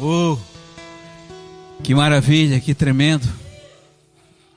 Oh, 0.00 0.36
que 1.82 1.94
maravilha, 1.94 2.58
que 2.60 2.74
tremendo. 2.74 3.28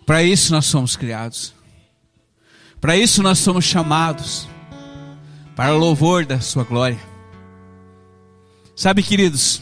Para 0.06 0.24
isso 0.24 0.54
nós 0.54 0.66
somos 0.66 0.96
criados. 0.96 1.54
Para 2.80 2.96
isso 2.96 3.22
nós 3.22 3.40
somos 3.40 3.66
chamados. 3.66 4.48
Para 5.56 5.76
o 5.76 5.78
louvor 5.78 6.26
da 6.26 6.40
Sua 6.40 6.64
glória. 6.64 7.00
Sabe, 8.76 9.02
queridos, 9.04 9.62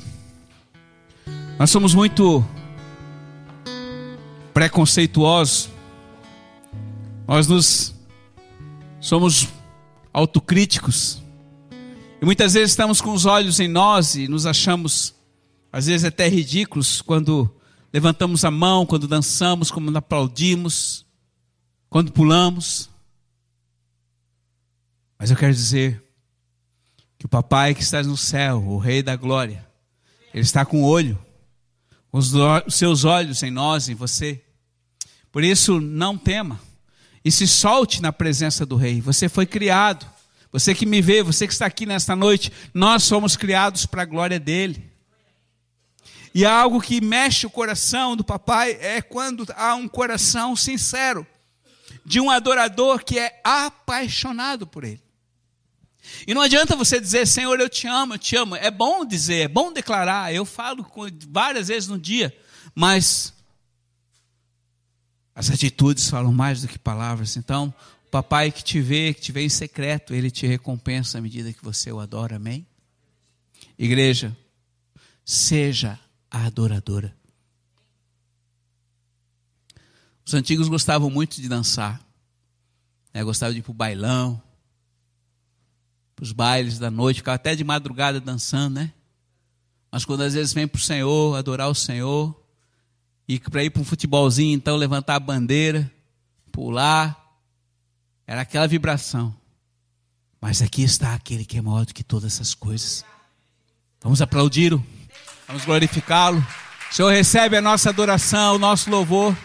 nós 1.58 1.72
somos 1.72 1.96
muito 1.96 2.46
preconceituosos. 4.54 5.70
Nós 7.28 7.48
nos 7.48 7.96
somos 9.00 9.48
autocríticos. 10.14 11.24
E 12.22 12.26
muitas 12.26 12.54
vezes 12.54 12.72
estamos 12.72 13.02
com 13.02 13.14
os 13.14 13.26
olhos 13.26 13.60
em 13.60 13.68
nós 13.68 14.16
e 14.16 14.28
nos 14.28 14.46
achamos 14.46 15.15
às 15.76 15.88
vezes 15.88 16.06
até 16.06 16.30
ridículos 16.30 17.02
quando 17.02 17.54
levantamos 17.92 18.46
a 18.46 18.50
mão, 18.50 18.86
quando 18.86 19.10
dançamos, 19.10 19.70
quando 19.70 19.94
aplaudimos, 19.94 21.06
quando 21.90 22.14
pulamos. 22.14 22.90
Mas 25.20 25.32
eu 25.32 25.36
quero 25.36 25.54
dizer 25.54 26.02
que 27.20 27.26
o 27.26 27.30
papai 27.30 27.76
que 27.76 27.84
está 27.84 28.02
no 28.02 28.16
céu, 28.16 28.64
o 28.66 28.78
rei 28.78 29.04
da 29.04 29.18
glória, 29.18 29.68
ele 30.34 30.44
está 30.44 30.64
com 30.66 30.82
o 30.82 30.86
olho, 30.86 31.20
com 32.10 32.20
os 32.20 32.34
seus 32.70 33.04
olhos 33.04 33.44
em 33.44 33.52
nós, 33.52 33.90
em 33.90 33.96
você. 33.96 34.42
Por 35.30 35.44
isso, 35.44 35.82
não 35.82 36.18
tema 36.18 36.58
e 37.22 37.30
se 37.30 37.46
solte 37.46 38.02
na 38.02 38.14
presença 38.14 38.66
do 38.66 38.78
rei. 38.78 39.02
Você 39.02 39.28
foi 39.28 39.46
criado. 39.46 40.06
Você 40.54 40.74
que 40.74 40.86
me 40.86 41.02
vê, 41.02 41.22
você 41.22 41.46
que 41.46 41.52
está 41.52 41.66
aqui 41.66 41.86
nesta 41.86 42.16
noite, 42.16 42.50
nós 42.74 43.04
somos 43.04 43.36
criados 43.36 43.86
para 43.86 44.04
a 44.04 44.06
glória 44.06 44.40
dele. 44.40 44.95
E 46.36 46.44
algo 46.44 46.82
que 46.82 47.00
mexe 47.00 47.48
o 47.48 47.50
coração 47.50 48.14
do 48.14 48.22
papai 48.22 48.78
é 48.82 49.02
quando 49.02 49.48
há 49.56 49.74
um 49.74 49.88
coração 49.88 50.54
sincero 50.54 51.26
de 52.06 52.20
um 52.20 52.30
adorador 52.30 53.06
que 53.06 53.18
é 53.18 53.40
apaixonado 53.42 54.68
por 54.68 54.84
ele. 54.84 55.02
E 56.28 56.34
não 56.34 56.42
adianta 56.42 56.76
você 56.76 57.00
dizer, 57.00 57.26
Senhor, 57.26 57.58
eu 57.58 57.70
te 57.70 57.88
amo, 57.88 58.16
eu 58.16 58.20
te 58.20 58.36
amo. 58.36 58.54
É 58.58 58.70
bom 58.70 59.06
dizer, 59.06 59.44
é 59.44 59.48
bom 59.48 59.72
declarar. 59.72 60.34
Eu 60.34 60.44
falo 60.44 60.86
várias 61.30 61.70
vezes 61.70 61.88
no 61.88 61.98
dia, 61.98 62.38
mas 62.76 63.34
as 65.34 65.50
atitudes 65.50 66.10
falam 66.10 66.34
mais 66.34 66.62
do 66.64 66.68
que 66.68 66.78
palavras. 66.78 67.38
Então, 67.38 67.74
o 68.08 68.10
papai 68.10 68.52
que 68.52 68.62
te 68.62 68.82
vê, 68.82 69.14
que 69.14 69.22
te 69.22 69.32
vê 69.32 69.44
em 69.44 69.50
secreto, 69.50 70.14
ele 70.14 70.30
te 70.30 70.46
recompensa 70.46 71.18
à 71.18 71.22
medida 71.22 71.54
que 71.54 71.64
você 71.64 71.94
o 71.94 72.00
adora. 72.02 72.36
Amém? 72.36 72.68
Igreja, 73.80 74.36
seja 75.24 75.98
a 76.36 76.48
adoradora. 76.48 77.16
Os 80.26 80.34
antigos 80.34 80.68
gostavam 80.68 81.10
muito 81.10 81.40
de 81.40 81.48
dançar, 81.48 82.06
né? 83.14 83.24
gostavam 83.24 83.54
de 83.54 83.60
ir 83.60 83.62
para 83.62 83.72
o 83.72 83.74
bailão, 83.74 84.42
para 86.14 86.24
os 86.24 86.34
bailes 86.34 86.78
da 86.78 86.92
noite, 86.92 87.18
ficavam 87.18 87.36
até 87.36 87.56
de 87.56 87.64
madrugada 87.64 88.20
dançando, 88.20 88.76
né? 88.76 88.92
Mas 89.90 90.04
quando 90.04 90.24
às 90.24 90.34
vezes 90.34 90.52
vem 90.52 90.68
para 90.68 90.78
o 90.78 90.82
Senhor, 90.82 91.38
adorar 91.38 91.70
o 91.70 91.76
Senhor, 91.76 92.38
e 93.30 93.40
para 93.40 93.64
ir 93.64 93.70
para 93.70 93.82
um 93.82 93.86
futebolzinho, 93.86 94.56
então 94.56 94.76
levantar 94.76 95.16
a 95.16 95.20
bandeira, 95.22 95.90
pular, 96.52 97.18
era 98.28 98.42
aquela 98.42 98.68
vibração. 98.68 99.34
Mas 100.42 100.62
aqui 100.62 100.84
está 100.84 101.14
aquele 101.14 101.46
que 101.46 101.58
é 101.58 101.62
maior 101.62 101.86
do 101.86 101.94
que 101.94 102.04
todas 102.04 102.34
essas 102.34 102.54
coisas. 102.54 103.06
Vamos 104.02 104.22
aplaudir-o. 104.22 104.84
Vamos 105.48 105.64
glorificá-lo. 105.64 106.40
O 106.92 106.94
Senhor 106.94 107.10
recebe 107.12 107.56
a 107.56 107.62
nossa 107.62 107.90
adoração, 107.90 108.56
o 108.56 108.60
nosso 108.60 108.90
louvor. 108.90 109.36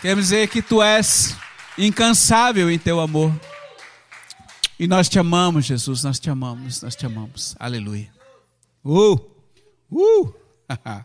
Queremos 0.00 0.24
dizer 0.24 0.48
que 0.48 0.62
tu 0.62 0.82
és 0.82 1.36
incansável 1.76 2.70
em 2.70 2.78
teu 2.78 3.00
amor. 3.00 3.30
E 4.78 4.86
nós 4.86 5.10
te 5.10 5.18
amamos, 5.18 5.66
Jesus, 5.66 6.02
nós 6.02 6.18
te 6.18 6.30
amamos, 6.30 6.80
nós 6.80 6.96
te 6.96 7.04
amamos. 7.04 7.54
Aleluia. 7.58 8.10
Uh! 8.82 9.20
Uh! 9.90 10.34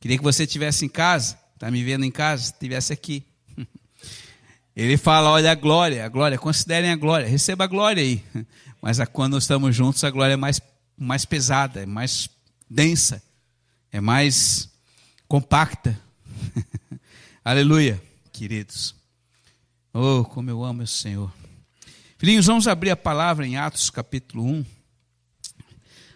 Queria 0.00 0.18
que 0.18 0.24
você 0.24 0.42
estivesse 0.42 0.84
em 0.84 0.88
casa, 0.88 1.38
está 1.54 1.70
me 1.70 1.84
vendo 1.84 2.04
em 2.04 2.10
casa, 2.10 2.46
estivesse 2.46 2.92
aqui. 2.92 3.24
Ele 4.74 4.96
fala: 4.96 5.30
olha 5.30 5.52
a 5.52 5.54
glória, 5.54 6.04
a 6.04 6.08
glória, 6.08 6.36
considerem 6.36 6.90
a 6.90 6.96
glória, 6.96 7.28
receba 7.28 7.62
a 7.62 7.68
glória 7.68 8.02
aí. 8.02 8.24
Mas 8.82 8.98
quando 9.12 9.38
estamos 9.38 9.76
juntos, 9.76 10.02
a 10.02 10.10
glória 10.10 10.32
é 10.34 10.36
mais, 10.36 10.60
mais 10.98 11.24
pesada, 11.24 11.82
é 11.82 11.86
mais 11.86 12.28
densa 12.68 13.22
é 13.92 14.00
mais 14.00 14.70
compacta. 15.28 16.00
Aleluia, 17.44 18.02
queridos. 18.32 18.94
Oh, 19.92 20.24
como 20.24 20.48
eu 20.48 20.64
amo 20.64 20.82
o 20.82 20.86
Senhor. 20.86 21.30
Filhinhos, 22.16 22.46
vamos 22.46 22.66
abrir 22.66 22.90
a 22.90 22.96
palavra 22.96 23.46
em 23.46 23.58
Atos 23.58 23.90
capítulo 23.90 24.46
1. 24.46 24.64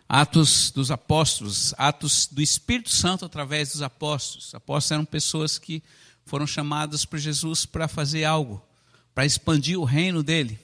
Atos 0.09 0.71
dos 0.71 0.91
apóstolos, 0.91 1.75
atos 1.77 2.27
do 2.31 2.41
Espírito 2.41 2.91
Santo 2.91 3.27
através 3.27 3.73
dos 3.73 3.83
apóstolos. 3.83 4.47
Os 4.47 4.55
apóstolos 4.55 4.93
eram 4.93 5.05
pessoas 5.05 5.59
que 5.59 5.83
foram 6.25 6.47
chamadas 6.47 7.05
por 7.05 7.19
Jesus 7.19 7.67
para 7.67 7.87
fazer 7.87 8.25
algo, 8.25 8.65
para 9.15 9.27
expandir 9.27 9.79
o 9.79 9.85
reino 9.85 10.23
dele. 10.23 10.59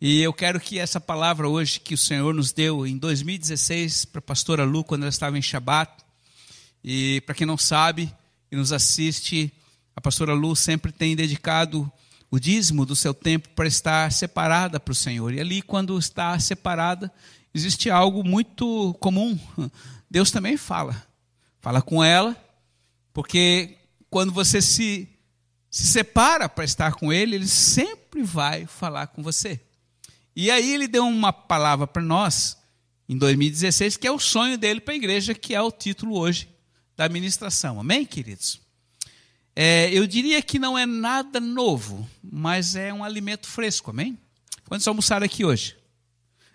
E 0.00 0.20
eu 0.20 0.32
quero 0.32 0.58
que 0.58 0.80
essa 0.80 1.00
palavra 1.00 1.48
hoje 1.48 1.78
que 1.78 1.94
o 1.94 1.98
Senhor 1.98 2.34
nos 2.34 2.50
deu 2.50 2.84
em 2.84 2.98
2016 2.98 4.06
para 4.06 4.18
a 4.18 4.22
pastora 4.22 4.64
Lu, 4.64 4.82
quando 4.82 5.02
ela 5.02 5.10
estava 5.10 5.38
em 5.38 5.42
Shabat, 5.42 6.01
e 6.84 7.20
para 7.22 7.34
quem 7.34 7.46
não 7.46 7.56
sabe 7.56 8.12
e 8.50 8.56
nos 8.56 8.72
assiste, 8.72 9.52
a 9.94 10.00
pastora 10.00 10.34
Lu 10.34 10.56
sempre 10.56 10.90
tem 10.90 11.14
dedicado 11.14 11.90
o 12.30 12.40
dízimo 12.40 12.84
do 12.84 12.96
seu 12.96 13.14
tempo 13.14 13.48
para 13.50 13.68
estar 13.68 14.10
separada 14.10 14.80
para 14.80 14.92
o 14.92 14.94
Senhor. 14.94 15.32
E 15.32 15.40
ali, 15.40 15.62
quando 15.62 15.98
está 15.98 16.38
separada, 16.40 17.12
existe 17.54 17.90
algo 17.90 18.24
muito 18.24 18.94
comum. 19.00 19.38
Deus 20.10 20.30
também 20.30 20.56
fala. 20.56 21.06
Fala 21.60 21.80
com 21.80 22.02
ela, 22.02 22.36
porque 23.12 23.76
quando 24.10 24.32
você 24.32 24.60
se, 24.60 25.08
se 25.70 25.86
separa 25.86 26.48
para 26.48 26.64
estar 26.64 26.94
com 26.94 27.12
Ele, 27.12 27.36
Ele 27.36 27.46
sempre 27.46 28.22
vai 28.22 28.66
falar 28.66 29.06
com 29.06 29.22
você. 29.22 29.60
E 30.34 30.50
aí 30.50 30.72
ele 30.72 30.88
deu 30.88 31.06
uma 31.06 31.32
palavra 31.32 31.86
para 31.86 32.02
nós, 32.02 32.56
em 33.08 33.16
2016, 33.16 33.98
que 33.98 34.06
é 34.06 34.10
o 34.10 34.18
sonho 34.18 34.56
dele 34.56 34.80
para 34.80 34.94
a 34.94 34.96
igreja, 34.96 35.34
que 35.34 35.54
é 35.54 35.60
o 35.60 35.70
título 35.70 36.18
hoje 36.18 36.51
da 37.02 37.06
administração. 37.06 37.80
Amém, 37.80 38.04
queridos? 38.06 38.60
É, 39.56 39.90
eu 39.92 40.06
diria 40.06 40.40
que 40.40 40.56
não 40.58 40.78
é 40.78 40.86
nada 40.86 41.40
novo, 41.40 42.08
mas 42.22 42.76
é 42.76 42.92
um 42.92 43.02
alimento 43.02 43.48
fresco, 43.48 43.90
amém? 43.90 44.16
Quantos 44.68 44.86
almoçaram 44.86 45.26
aqui 45.26 45.44
hoje? 45.44 45.76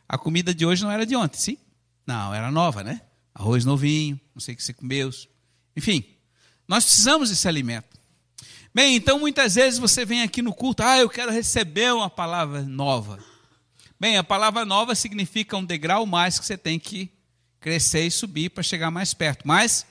A 0.08 0.18
comida 0.18 0.53
de 0.53 0.66
hoje 0.66 0.84
não 0.84 0.91
era 0.91 1.06
de 1.06 1.18
ontem, 1.18 1.38
sim? 1.38 1.58
Não, 2.06 2.34
era 2.34 2.50
nova, 2.50 2.81
né? 2.81 3.02
Arroz 3.35 3.66
novinho, 3.66 4.19
não 4.34 4.40
sei 4.40 4.53
o 4.53 4.58
que 4.58 4.63
você 4.63 4.74
comeu. 4.74 5.12
Enfim, 5.75 6.06
nós 6.66 6.85
precisamos 6.85 7.29
desse 7.29 7.47
alimento. 7.47 8.00
Bem, 8.74 8.96
então 8.96 9.19
muitas 9.19 9.56
vezes 9.56 9.78
você 9.78 10.06
vem 10.06 10.22
aqui 10.22 10.41
no 10.41 10.53
culto, 10.53 10.81
ah, 10.81 10.97
eu 10.97 11.09
quero 11.09 11.31
receber 11.31 11.94
uma 11.94 12.09
palavra 12.09 12.62
nova. 12.62 13.19
Bem, 14.00 14.18
a 14.18 14.24
palavra 14.24 14.64
nova 14.64 14.96
significa 14.96 15.58
um 15.58 15.66
degrau 15.66 16.06
mais 16.06 16.40
que 16.40 16.46
você 16.46 16.58
tem 16.58 16.79
que 16.79 17.12
crescer 17.59 18.06
e 18.06 18.12
subir 18.12 18.50
para 18.52 18.64
chegar 18.64 18.90
mais 18.90 19.14
perto. 19.14 19.46
Mas 19.46 19.85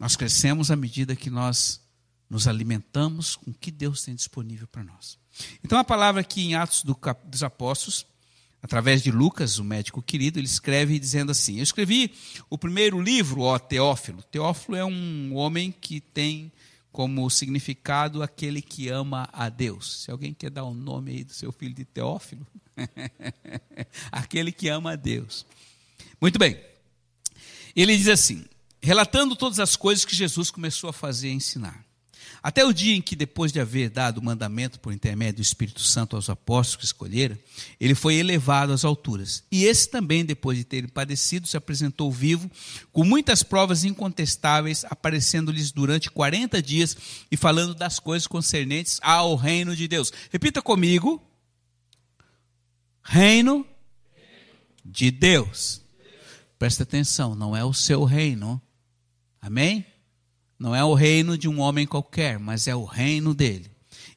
nós 0.00 0.16
crescemos 0.16 0.70
à 0.70 0.76
medida 0.76 1.14
que 1.14 1.28
nós 1.28 1.78
nos 2.28 2.48
alimentamos 2.48 3.36
com 3.36 3.50
o 3.50 3.54
que 3.54 3.70
Deus 3.70 4.02
tem 4.02 4.14
disponível 4.14 4.66
para 4.66 4.82
nós. 4.82 5.18
Então, 5.62 5.78
a 5.78 5.84
palavra 5.84 6.22
aqui 6.22 6.40
em 6.40 6.54
Atos 6.54 6.82
do, 6.82 6.98
dos 7.26 7.42
Apóstolos, 7.42 8.06
através 8.62 9.02
de 9.02 9.10
Lucas, 9.10 9.58
o 9.58 9.64
médico 9.64 10.00
querido, 10.00 10.38
ele 10.38 10.46
escreve 10.46 10.98
dizendo 10.98 11.30
assim: 11.32 11.58
Eu 11.58 11.62
escrevi 11.62 12.14
o 12.48 12.56
primeiro 12.56 12.98
livro, 12.98 13.42
ó 13.42 13.58
Teófilo. 13.58 14.22
Teófilo 14.22 14.76
é 14.76 14.84
um 14.84 15.36
homem 15.36 15.70
que 15.70 16.00
tem 16.00 16.50
como 16.90 17.28
significado 17.28 18.22
aquele 18.22 18.62
que 18.62 18.88
ama 18.88 19.28
a 19.32 19.50
Deus. 19.50 20.04
Se 20.04 20.10
alguém 20.10 20.32
quer 20.32 20.50
dar 20.50 20.64
o 20.64 20.70
um 20.70 20.74
nome 20.74 21.12
aí 21.12 21.24
do 21.24 21.34
seu 21.34 21.52
filho 21.52 21.74
de 21.74 21.84
Teófilo, 21.84 22.46
aquele 24.10 24.50
que 24.50 24.68
ama 24.68 24.92
a 24.92 24.96
Deus. 24.96 25.44
Muito 26.18 26.38
bem. 26.38 26.58
Ele 27.76 27.94
diz 27.96 28.08
assim: 28.08 28.46
relatando 28.82 29.36
todas 29.36 29.58
as 29.58 29.76
coisas 29.76 30.04
que 30.04 30.14
Jesus 30.14 30.50
começou 30.50 30.90
a 30.90 30.92
fazer 30.92 31.28
e 31.28 31.32
ensinar. 31.32 31.84
Até 32.42 32.64
o 32.64 32.72
dia 32.72 32.94
em 32.94 33.02
que, 33.02 33.14
depois 33.14 33.52
de 33.52 33.60
haver 33.60 33.90
dado 33.90 34.18
o 34.18 34.24
mandamento 34.24 34.80
por 34.80 34.94
intermédio 34.94 35.36
do 35.36 35.42
Espírito 35.42 35.82
Santo 35.82 36.16
aos 36.16 36.30
apóstolos 36.30 36.76
que 36.76 36.84
escolhera, 36.86 37.38
ele 37.78 37.94
foi 37.94 38.14
elevado 38.14 38.72
às 38.72 38.82
alturas. 38.82 39.44
E 39.52 39.64
esse 39.64 39.90
também, 39.90 40.24
depois 40.24 40.56
de 40.56 40.64
ter 40.64 40.90
padecido, 40.90 41.46
se 41.46 41.56
apresentou 41.56 42.10
vivo, 42.10 42.50
com 42.92 43.04
muitas 43.04 43.42
provas 43.42 43.84
incontestáveis, 43.84 44.86
aparecendo-lhes 44.88 45.70
durante 45.70 46.10
40 46.10 46.62
dias 46.62 46.96
e 47.30 47.36
falando 47.36 47.74
das 47.74 47.98
coisas 47.98 48.26
concernentes 48.26 48.98
ao 49.02 49.36
reino 49.36 49.76
de 49.76 49.86
Deus. 49.86 50.10
Repita 50.30 50.62
comigo: 50.62 51.22
Reino 53.02 53.66
de 54.82 55.10
Deus. 55.10 55.82
Presta 56.58 56.84
atenção, 56.84 57.34
não 57.34 57.54
é 57.54 57.64
o 57.64 57.74
seu 57.74 58.04
reino 58.04 58.60
Amém? 59.40 59.84
Não 60.58 60.74
é 60.74 60.84
o 60.84 60.94
reino 60.94 61.38
de 61.38 61.48
um 61.48 61.60
homem 61.60 61.86
qualquer, 61.86 62.38
mas 62.38 62.68
é 62.68 62.74
o 62.74 62.84
reino 62.84 63.34
dele. 63.34 63.70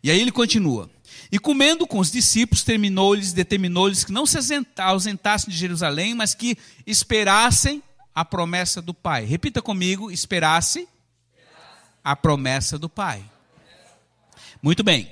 E 0.03 0.11
aí 0.11 0.19
ele 0.19 0.31
continua. 0.31 0.89
E 1.31 1.39
comendo 1.39 1.87
com 1.87 1.99
os 1.99 2.11
discípulos, 2.11 2.63
terminou-lhes, 2.63 3.31
determinou-lhes 3.31 4.03
que 4.03 4.11
não 4.11 4.25
se 4.25 4.37
ausentassem 4.77 5.49
de 5.49 5.57
Jerusalém, 5.57 6.13
mas 6.13 6.35
que 6.35 6.57
esperassem 6.85 7.81
a 8.13 8.23
promessa 8.25 8.81
do 8.81 8.93
Pai. 8.93 9.23
Repita 9.23 9.61
comigo: 9.61 10.11
esperasse 10.11 10.87
a 12.03 12.15
promessa 12.15 12.77
do 12.77 12.89
Pai. 12.89 13.23
Muito 14.61 14.83
bem. 14.83 15.09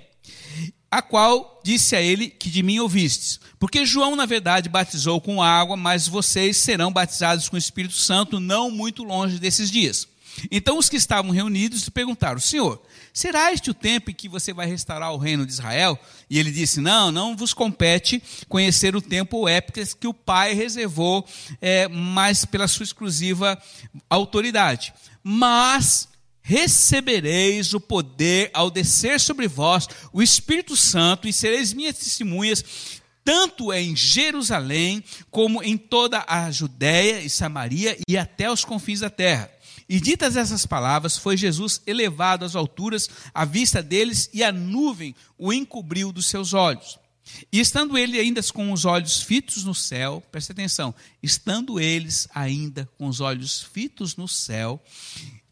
A 0.92 1.02
qual 1.02 1.62
disse 1.64 1.96
a 1.96 2.02
ele 2.02 2.28
que 2.28 2.50
de 2.50 2.62
mim 2.62 2.80
ouvistes. 2.80 3.40
Porque 3.58 3.86
João, 3.86 4.16
na 4.16 4.26
verdade, 4.26 4.68
batizou 4.68 5.22
com 5.22 5.42
água, 5.42 5.78
mas 5.78 6.08
vocês 6.08 6.58
serão 6.58 6.92
batizados 6.92 7.48
com 7.48 7.56
o 7.56 7.60
Espírito 7.60 7.96
Santo 7.96 8.40
não 8.40 8.70
muito 8.70 9.04
longe 9.04 9.40
desses 9.40 9.72
dias. 9.72 10.08
Então 10.50 10.78
os 10.78 10.90
que 10.90 10.96
estavam 10.96 11.32
reunidos 11.32 11.88
perguntaram: 11.90 12.40
Senhor, 12.40 12.82
será 13.14 13.52
este 13.52 13.70
o 13.70 13.74
tempo 13.74 14.12
em 14.12 14.14
que 14.14 14.30
você 14.30 14.54
vai 14.54 14.66
restaurar 14.66 15.14
o 15.14 15.18
reino 15.18 15.46
de 15.46 15.52
Israel? 15.52 16.00
E 16.30 16.40
ele 16.40 16.52
disse: 16.52 16.80
Não, 16.80 17.12
não 17.12 17.36
vos 17.36 17.54
compete 17.54 18.22
conhecer 18.48 18.96
o 18.96 19.02
tempo 19.02 19.38
ou 19.38 19.50
épocas 19.50 19.94
que 19.94 20.08
o 20.08 20.14
Pai 20.14 20.54
reservou, 20.54 21.26
é, 21.62 21.88
mas 21.88 22.46
pela 22.46 22.68
sua 22.68 22.84
exclusiva 22.84 23.62
autoridade. 24.10 24.94
Mas 25.24 26.08
recebereis 26.42 27.74
o 27.74 27.80
poder 27.80 28.50
ao 28.54 28.72
descer 28.72 29.20
sobre 29.20 29.48
vós 29.48 29.88
o 30.12 30.22
Espírito 30.22 30.76
Santo 30.76 31.28
e 31.28 31.34
sereis 31.34 31.74
minhas 31.74 31.98
testemunhas 31.98 33.02
tanto 33.24 33.72
em 33.72 33.96
Jerusalém 33.96 35.04
como 35.30 35.62
em 35.62 35.78
toda 35.78 36.26
a 36.28 36.50
Judéia 36.52 37.22
e 37.22 37.30
Samaria 37.30 37.98
e 38.08 38.18
até 38.18 38.52
os 38.52 38.66
confins 38.66 39.02
da 39.02 39.10
terra. 39.10 39.50
E 39.88 40.00
ditas 40.00 40.38
essas 40.38 40.66
palavras, 40.66 41.18
foi 41.18 41.36
Jesus 41.36 41.82
elevado 41.86 42.46
às 42.46 42.56
alturas 42.56 43.10
à 43.34 43.44
vista 43.44 43.84
deles, 43.84 44.30
e 44.34 44.42
a 44.42 44.50
nuvem 44.50 45.14
o 45.38 45.52
encobriu 45.52 46.14
dos 46.14 46.28
seus 46.28 46.54
olhos. 46.54 46.98
E 47.52 47.60
estando 47.60 47.98
ele 47.98 48.18
ainda 48.18 48.42
com 48.54 48.72
os 48.72 48.86
olhos 48.86 49.22
fitos 49.22 49.66
no 49.66 49.76
céu, 49.76 50.24
preste 50.32 50.54
atenção, 50.54 50.96
estando 51.22 51.78
eles 51.78 52.28
ainda 52.34 52.90
com 52.98 53.08
os 53.08 53.20
olhos 53.20 53.62
fitos 53.62 54.16
no 54.16 54.30
céu, 54.30 54.82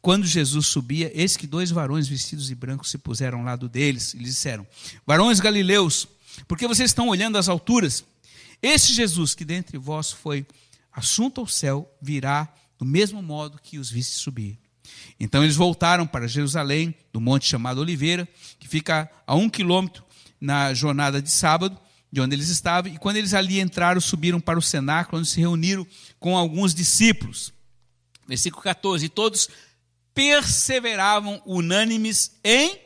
quando 0.02 0.26
Jesus 0.26 0.68
subia, 0.68 1.12
eis 1.14 1.36
que 1.36 1.46
dois 1.46 1.72
varões 1.72 2.08
vestidos 2.08 2.48
de 2.48 2.56
branco 2.56 2.88
se 2.88 2.98
puseram 2.98 3.40
ao 3.40 3.46
lado 3.46 3.68
deles 3.68 4.14
e 4.14 4.18
lhes 4.18 4.30
disseram: 4.30 4.66
Varões 5.06 5.40
galileus, 5.40 6.08
por 6.48 6.58
que 6.58 6.68
vocês 6.68 6.90
estão 6.90 7.10
olhando 7.10 7.38
às 7.38 7.50
alturas? 7.50 8.04
Esse 8.62 8.94
Jesus 8.94 9.36
que 9.36 9.46
dentre 9.46 9.78
vós 9.78 10.12
foi 10.12 10.46
assunto 10.92 11.42
ao 11.42 11.48
céu 11.48 11.90
virá 12.02 12.54
do 12.78 12.86
mesmo 12.86 13.22
modo 13.22 13.60
que 13.62 13.78
os 13.78 13.90
viste 13.90 14.16
subir. 14.16 14.58
Então 15.20 15.44
eles 15.44 15.56
voltaram 15.56 16.08
para 16.08 16.28
Jerusalém, 16.28 16.96
do 17.12 17.20
monte 17.20 17.48
chamado 17.48 17.82
Oliveira, 17.82 18.28
que 18.58 18.68
fica 18.68 19.10
a 19.28 19.36
um 19.36 19.50
quilômetro 19.50 20.04
na 20.40 20.74
jornada 20.74 21.22
de 21.22 21.30
sábado, 21.30 21.78
de 22.12 22.22
onde 22.22 22.36
eles 22.36 22.50
estavam, 22.50 22.92
e 22.92 22.98
quando 22.98 23.18
eles 23.18 23.34
ali 23.34 23.60
entraram, 23.60 24.02
subiram 24.02 24.40
para 24.40 24.58
o 24.58 24.62
cenáculo, 24.62 25.20
onde 25.20 25.28
se 25.28 25.40
reuniram 25.40 25.86
com 26.20 26.38
alguns 26.38 26.74
discípulos. 26.74 27.54
Versículo 28.28 28.64
14: 28.64 29.06
E 29.06 29.10
todos 29.10 29.50
perseveravam 30.14 31.42
unânimes 31.46 32.32
em 32.44 32.80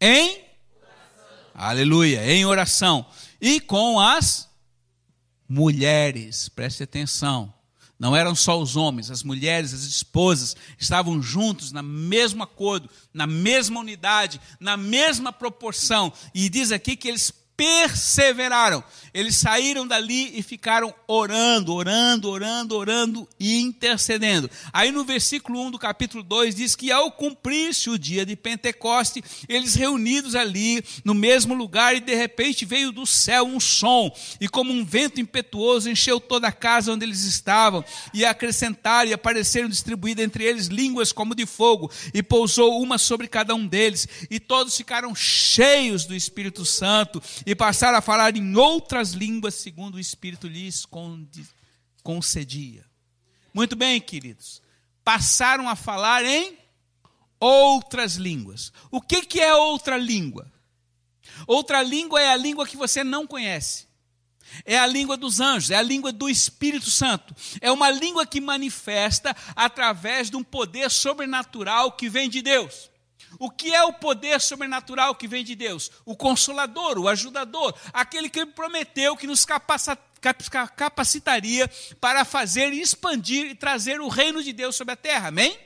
em 0.00 0.44
aleluia, 1.54 2.24
em 2.32 2.44
oração 2.44 3.04
e 3.40 3.60
com 3.60 3.98
as 3.98 4.48
mulheres. 5.48 6.48
Preste 6.48 6.84
atenção. 6.84 7.52
Não 7.98 8.14
eram 8.14 8.32
só 8.32 8.60
os 8.60 8.76
homens, 8.76 9.10
as 9.10 9.24
mulheres, 9.24 9.74
as 9.74 9.82
esposas 9.82 10.54
estavam 10.78 11.20
juntos 11.20 11.72
na 11.72 11.82
mesmo 11.82 12.44
acordo, 12.44 12.88
na 13.12 13.26
mesma 13.26 13.80
unidade, 13.80 14.40
na 14.60 14.76
mesma 14.76 15.32
proporção. 15.32 16.12
E 16.32 16.48
diz 16.48 16.70
aqui 16.70 16.94
que 16.94 17.08
eles 17.08 17.32
perseveraram. 17.58 18.84
Eles 19.12 19.36
saíram 19.36 19.84
dali 19.84 20.38
e 20.38 20.44
ficaram 20.44 20.94
orando, 21.08 21.74
orando, 21.74 22.30
orando, 22.30 22.76
orando 22.76 23.28
e 23.40 23.58
intercedendo. 23.60 24.48
Aí 24.72 24.92
no 24.92 25.02
versículo 25.02 25.60
1 25.62 25.72
do 25.72 25.78
capítulo 25.78 26.22
2 26.22 26.54
diz 26.54 26.76
que 26.76 26.92
ao 26.92 27.10
cumprir-se 27.10 27.90
o 27.90 27.98
dia 27.98 28.24
de 28.24 28.36
Pentecoste, 28.36 29.24
eles 29.48 29.74
reunidos 29.74 30.36
ali 30.36 30.84
no 31.04 31.14
mesmo 31.14 31.52
lugar 31.52 31.96
e 31.96 32.00
de 32.00 32.14
repente 32.14 32.64
veio 32.64 32.92
do 32.92 33.04
céu 33.04 33.44
um 33.44 33.58
som 33.58 34.14
e 34.40 34.46
como 34.46 34.72
um 34.72 34.84
vento 34.84 35.20
impetuoso 35.20 35.90
encheu 35.90 36.20
toda 36.20 36.46
a 36.46 36.52
casa 36.52 36.92
onde 36.92 37.04
eles 37.04 37.24
estavam 37.24 37.84
e 38.14 38.24
acrescentaram 38.24 39.10
e 39.10 39.14
apareceram 39.14 39.68
distribuídas 39.68 40.24
entre 40.24 40.44
eles 40.44 40.66
línguas 40.66 41.10
como 41.10 41.34
de 41.34 41.44
fogo 41.44 41.90
e 42.14 42.22
pousou 42.22 42.80
uma 42.80 42.98
sobre 42.98 43.26
cada 43.26 43.52
um 43.52 43.66
deles 43.66 44.06
e 44.30 44.38
todos 44.38 44.76
ficaram 44.76 45.12
cheios 45.12 46.04
do 46.04 46.14
Espírito 46.14 46.64
Santo 46.64 47.20
e 47.48 47.54
passaram 47.54 47.96
a 47.96 48.02
falar 48.02 48.36
em 48.36 48.56
outras 48.56 49.12
línguas, 49.12 49.54
segundo 49.54 49.94
o 49.94 49.98
Espírito 49.98 50.46
lhes 50.46 50.84
concedia. 52.02 52.84
Muito 53.54 53.74
bem, 53.74 53.98
queridos. 54.02 54.60
Passaram 55.02 55.66
a 55.66 55.74
falar 55.74 56.26
em 56.26 56.58
outras 57.40 58.16
línguas. 58.16 58.70
O 58.90 59.00
que, 59.00 59.22
que 59.22 59.40
é 59.40 59.54
outra 59.54 59.96
língua? 59.96 60.52
Outra 61.46 61.82
língua 61.82 62.20
é 62.20 62.28
a 62.28 62.36
língua 62.36 62.66
que 62.66 62.76
você 62.76 63.02
não 63.02 63.26
conhece. 63.26 63.88
É 64.62 64.78
a 64.78 64.86
língua 64.86 65.16
dos 65.16 65.40
anjos, 65.40 65.70
é 65.70 65.76
a 65.76 65.82
língua 65.82 66.12
do 66.12 66.28
Espírito 66.28 66.90
Santo. 66.90 67.34
É 67.62 67.72
uma 67.72 67.90
língua 67.90 68.26
que 68.26 68.42
manifesta 68.42 69.34
através 69.56 70.28
de 70.28 70.36
um 70.36 70.44
poder 70.44 70.90
sobrenatural 70.90 71.92
que 71.92 72.10
vem 72.10 72.28
de 72.28 72.42
Deus. 72.42 72.90
O 73.38 73.50
que 73.50 73.72
é 73.72 73.82
o 73.84 73.92
poder 73.92 74.40
sobrenatural 74.40 75.14
que 75.14 75.28
vem 75.28 75.44
de 75.44 75.54
Deus? 75.54 75.90
O 76.04 76.16
consolador, 76.16 76.98
o 76.98 77.08
ajudador, 77.08 77.74
aquele 77.92 78.28
que 78.28 78.44
prometeu 78.44 79.16
que 79.16 79.26
nos 79.26 79.46
capacitaria 80.76 81.70
para 82.00 82.24
fazer 82.24 82.72
expandir 82.72 83.46
e 83.46 83.54
trazer 83.54 84.00
o 84.00 84.08
reino 84.08 84.42
de 84.42 84.52
Deus 84.52 84.74
sobre 84.74 84.94
a 84.94 84.96
terra. 84.96 85.28
Amém? 85.28 85.56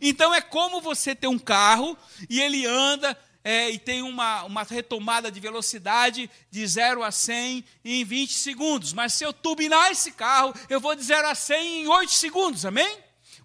Então 0.00 0.34
é 0.34 0.40
como 0.40 0.80
você 0.80 1.14
ter 1.14 1.26
um 1.26 1.38
carro 1.38 1.96
e 2.30 2.40
ele 2.40 2.64
anda 2.66 3.18
é, 3.44 3.70
e 3.70 3.78
tem 3.78 4.02
uma, 4.02 4.44
uma 4.44 4.62
retomada 4.62 5.30
de 5.30 5.40
velocidade 5.40 6.30
de 6.50 6.66
0 6.66 7.02
a 7.02 7.10
100 7.10 7.64
em 7.84 8.04
20 8.04 8.32
segundos. 8.32 8.92
Mas 8.92 9.14
se 9.14 9.24
eu 9.24 9.32
turbinar 9.32 9.90
esse 9.90 10.12
carro, 10.12 10.54
eu 10.68 10.80
vou 10.80 10.94
de 10.94 11.02
0 11.02 11.26
a 11.26 11.34
100 11.34 11.82
em 11.82 11.88
8 11.88 12.12
segundos. 12.12 12.64
Amém? 12.64 12.98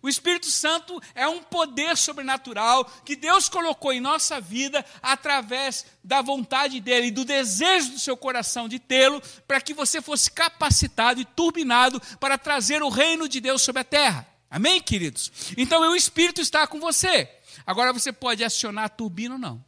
O 0.08 0.10
Espírito 0.10 0.50
Santo 0.50 1.02
é 1.14 1.28
um 1.28 1.44
poder 1.44 1.98
sobrenatural 1.98 2.86
que 3.04 3.14
Deus 3.14 3.50
colocou 3.50 3.92
em 3.92 4.00
nossa 4.00 4.40
vida 4.40 4.86
através 5.02 5.86
da 6.02 6.22
vontade 6.22 6.80
dele 6.80 7.08
e 7.08 7.12
do 7.12 7.26
desejo 7.26 7.92
do 7.92 8.00
seu 8.00 8.16
coração 8.16 8.70
de 8.70 8.80
tê-lo, 8.80 9.22
para 9.46 9.60
que 9.60 9.74
você 9.74 10.02
fosse 10.02 10.32
capacitado 10.32 11.20
e 11.20 11.26
turbinado 11.26 12.02
para 12.22 12.38
trazer 12.38 12.82
o 12.82 12.88
reino 12.88 13.28
de 13.28 13.42
Deus 13.42 13.62
sobre 13.62 13.82
a 13.82 13.84
terra. 13.84 14.26
Amém, 14.50 14.80
queridos? 14.80 15.30
Então 15.58 15.82
o 15.82 15.94
Espírito 15.94 16.40
está 16.40 16.66
com 16.66 16.80
você. 16.80 17.30
Agora 17.66 17.92
você 17.92 18.14
pode 18.14 18.46
acionar 18.46 18.86
a 18.86 18.90
turbina 18.90 19.36
ou 19.36 19.42
não. 19.42 19.66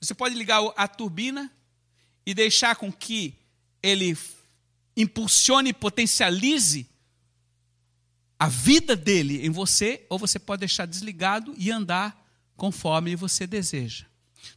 Você 0.00 0.14
pode 0.14 0.34
ligar 0.34 0.62
a 0.76 0.88
turbina 0.88 1.48
e 2.26 2.34
deixar 2.34 2.74
com 2.74 2.90
que 2.90 3.38
ele 3.80 4.18
impulsione 4.96 5.70
e 5.70 5.72
potencialize 5.72 6.90
a 8.38 8.48
vida 8.48 8.94
dele 8.94 9.46
em 9.46 9.50
você, 9.50 10.04
ou 10.10 10.18
você 10.18 10.38
pode 10.38 10.60
deixar 10.60 10.86
desligado 10.86 11.54
e 11.56 11.70
andar 11.70 12.24
conforme 12.56 13.16
você 13.16 13.46
deseja. 13.46 14.06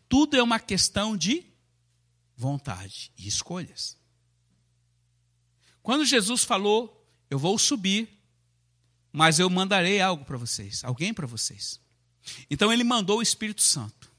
Tudo 0.08 0.36
é 0.36 0.44
uma 0.44 0.60
questão 0.60 1.16
de 1.16 1.46
vontade 2.36 3.12
e 3.18 3.28
escolhas. 3.28 3.98
Quando 5.82 6.06
Jesus 6.06 6.44
falou, 6.44 7.08
eu 7.30 7.40
vou 7.40 7.58
subir, 7.58 8.10
mas 9.12 9.40
eu 9.40 9.50
mandarei 9.50 10.02
algo 10.02 10.26
para 10.26 10.38
vocês, 10.38 10.84
alguém 10.84 11.14
para 11.14 11.26
vocês. 11.26 11.80
Então 12.50 12.72
ele 12.72 12.84
mandou 12.84 13.20
o 13.20 13.22
Espírito 13.22 13.62
Santo. 13.62 14.12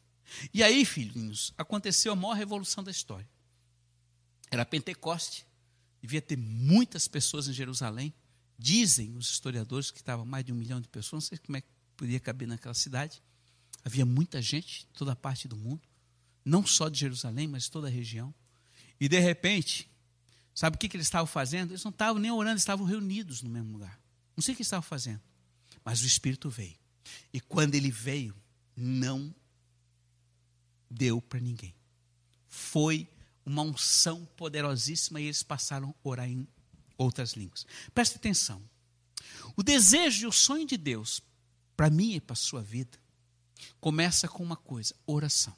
E 0.55 0.62
aí, 0.62 0.85
filhinhos, 0.85 1.52
aconteceu 1.57 2.12
a 2.12 2.17
maior 2.17 2.35
revolução 2.35 2.83
da 2.83 2.90
história. 2.90 3.29
Era 4.50 4.64
Pentecoste, 4.64 5.47
devia 6.00 6.21
ter 6.21 6.37
muitas 6.37 7.07
pessoas 7.07 7.47
em 7.47 7.52
Jerusalém. 7.52 8.12
Dizem 8.62 9.17
os 9.17 9.31
historiadores 9.31 9.90
que 9.90 10.00
estava 10.00 10.23
mais 10.23 10.45
de 10.45 10.52
um 10.52 10.55
milhão 10.55 10.83
de 10.83 10.87
pessoas, 10.87 11.25
não 11.25 11.29
sei 11.31 11.38
como 11.38 11.57
é 11.57 11.62
que 11.62 11.69
podia 11.97 12.21
caber 12.21 12.47
naquela 12.47 12.75
cidade. 12.75 13.23
Havia 13.83 14.05
muita 14.05 14.43
gente, 14.43 14.87
toda 14.93 15.17
parte 15.17 15.49
do 15.49 15.57
mundo, 15.57 15.81
não 16.45 16.67
só 16.67 16.90
de 16.90 17.00
Jerusalém, 17.00 17.49
mas 17.49 17.71
toda 17.71 17.87
a 17.87 17.90
região. 17.90 18.35
E 19.00 19.09
de 19.09 19.19
repente, 19.19 19.90
sabe 20.55 20.76
o 20.76 20.79
que, 20.79 20.90
que 20.90 20.97
eles 20.99 21.07
estavam 21.07 21.26
fazendo? 21.26 21.71
Eles 21.71 21.83
não 21.83 21.90
estavam 21.90 22.21
nem 22.21 22.31
orando, 22.31 22.59
estavam 22.59 22.85
reunidos 22.85 23.40
no 23.40 23.49
mesmo 23.49 23.73
lugar. 23.73 23.99
Não 24.37 24.43
sei 24.43 24.52
o 24.52 24.57
que 24.57 24.62
estavam 24.62 24.83
fazendo, 24.83 25.23
mas 25.83 26.02
o 26.02 26.07
Espírito 26.07 26.50
veio. 26.50 26.76
E 27.33 27.40
quando 27.40 27.75
ele 27.75 27.90
veio, 27.90 28.37
não 28.76 29.35
deu 30.90 31.23
para 31.23 31.40
ninguém. 31.40 31.75
Foi 32.47 33.09
uma 33.43 33.62
unção 33.62 34.26
poderosíssima 34.37 35.19
e 35.19 35.25
eles 35.25 35.43
passaram 35.43 35.95
a 36.05 36.09
orar 36.09 36.29
em 36.29 36.47
outras 37.00 37.33
línguas. 37.33 37.66
Preste 37.95 38.16
atenção. 38.16 38.62
O 39.57 39.62
desejo 39.62 40.25
e 40.25 40.26
o 40.26 40.33
sonho 40.33 40.66
de 40.66 40.76
Deus, 40.76 41.23
para 41.76 41.90
mim 41.90 42.14
e 42.14 42.21
para 42.21 42.35
a 42.35 42.37
sua 42.37 42.62
vida, 42.62 42.99
começa 43.80 44.28
com 44.28 44.42
uma 44.42 44.57
coisa: 44.57 44.95
oração, 45.07 45.57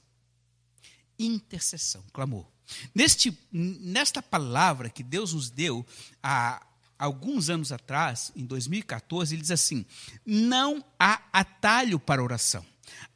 intercessão, 1.19 2.05
clamor. 2.13 2.47
Neste, 2.95 3.37
nesta 3.51 4.23
palavra 4.23 4.89
que 4.89 5.03
Deus 5.03 5.35
nos 5.35 5.51
deu 5.51 5.85
há 6.23 6.65
alguns 6.97 7.51
anos 7.51 7.73
atrás, 7.73 8.33
em 8.37 8.47
2014, 8.47 9.35
ele 9.35 9.43
diz 9.43 9.51
assim: 9.51 9.85
não 10.25 10.83
há 10.99 11.23
atalho 11.33 11.99
para 11.99 12.23
oração. 12.23 12.65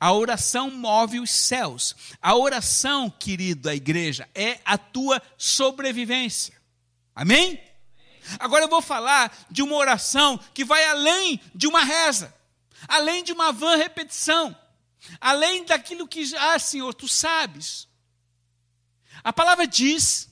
A 0.01 0.13
oração 0.13 0.71
move 0.71 1.21
os 1.21 1.31
céus. 1.31 1.95
A 2.21 2.35
oração, 2.35 3.09
querido 3.11 3.63
da 3.63 3.75
igreja, 3.75 4.29
é 4.35 4.61
a 4.65 4.77
tua 4.77 5.23
sobrevivência. 5.37 6.55
Amém? 7.15 7.59
Agora 8.39 8.65
eu 8.65 8.69
vou 8.69 8.83
falar 8.83 9.37
de 9.51 9.63
uma 9.63 9.77
oração 9.77 10.39
que 10.55 10.65
vai 10.65 10.85
além 10.85 11.41
de 11.55 11.67
uma 11.67 11.85
reza, 11.85 12.35
além 12.89 13.23
de 13.23 13.33
uma 13.33 13.53
vã 13.53 13.77
repetição, 13.77 14.57
além 15.21 15.65
daquilo 15.65 16.09
que, 16.09 16.35
ah, 16.37 16.59
Senhor, 16.59 16.93
tu 16.95 17.09
sabes. 17.09 17.89
A 19.23 19.33
palavra 19.33 19.67
diz 19.67 20.29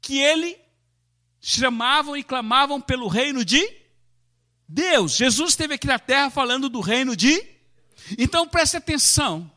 que 0.00 0.18
ele 0.18 0.58
chamavam 1.40 2.16
e 2.16 2.22
clamavam 2.22 2.80
pelo 2.80 3.08
reino 3.08 3.44
de 3.44 3.68
Deus. 4.68 5.12
Jesus 5.12 5.50
esteve 5.50 5.74
aqui 5.74 5.86
na 5.86 5.98
terra 5.98 6.30
falando 6.30 6.68
do 6.68 6.80
reino 6.80 7.16
de. 7.16 7.44
Então 8.18 8.46
preste 8.46 8.76
atenção. 8.76 9.50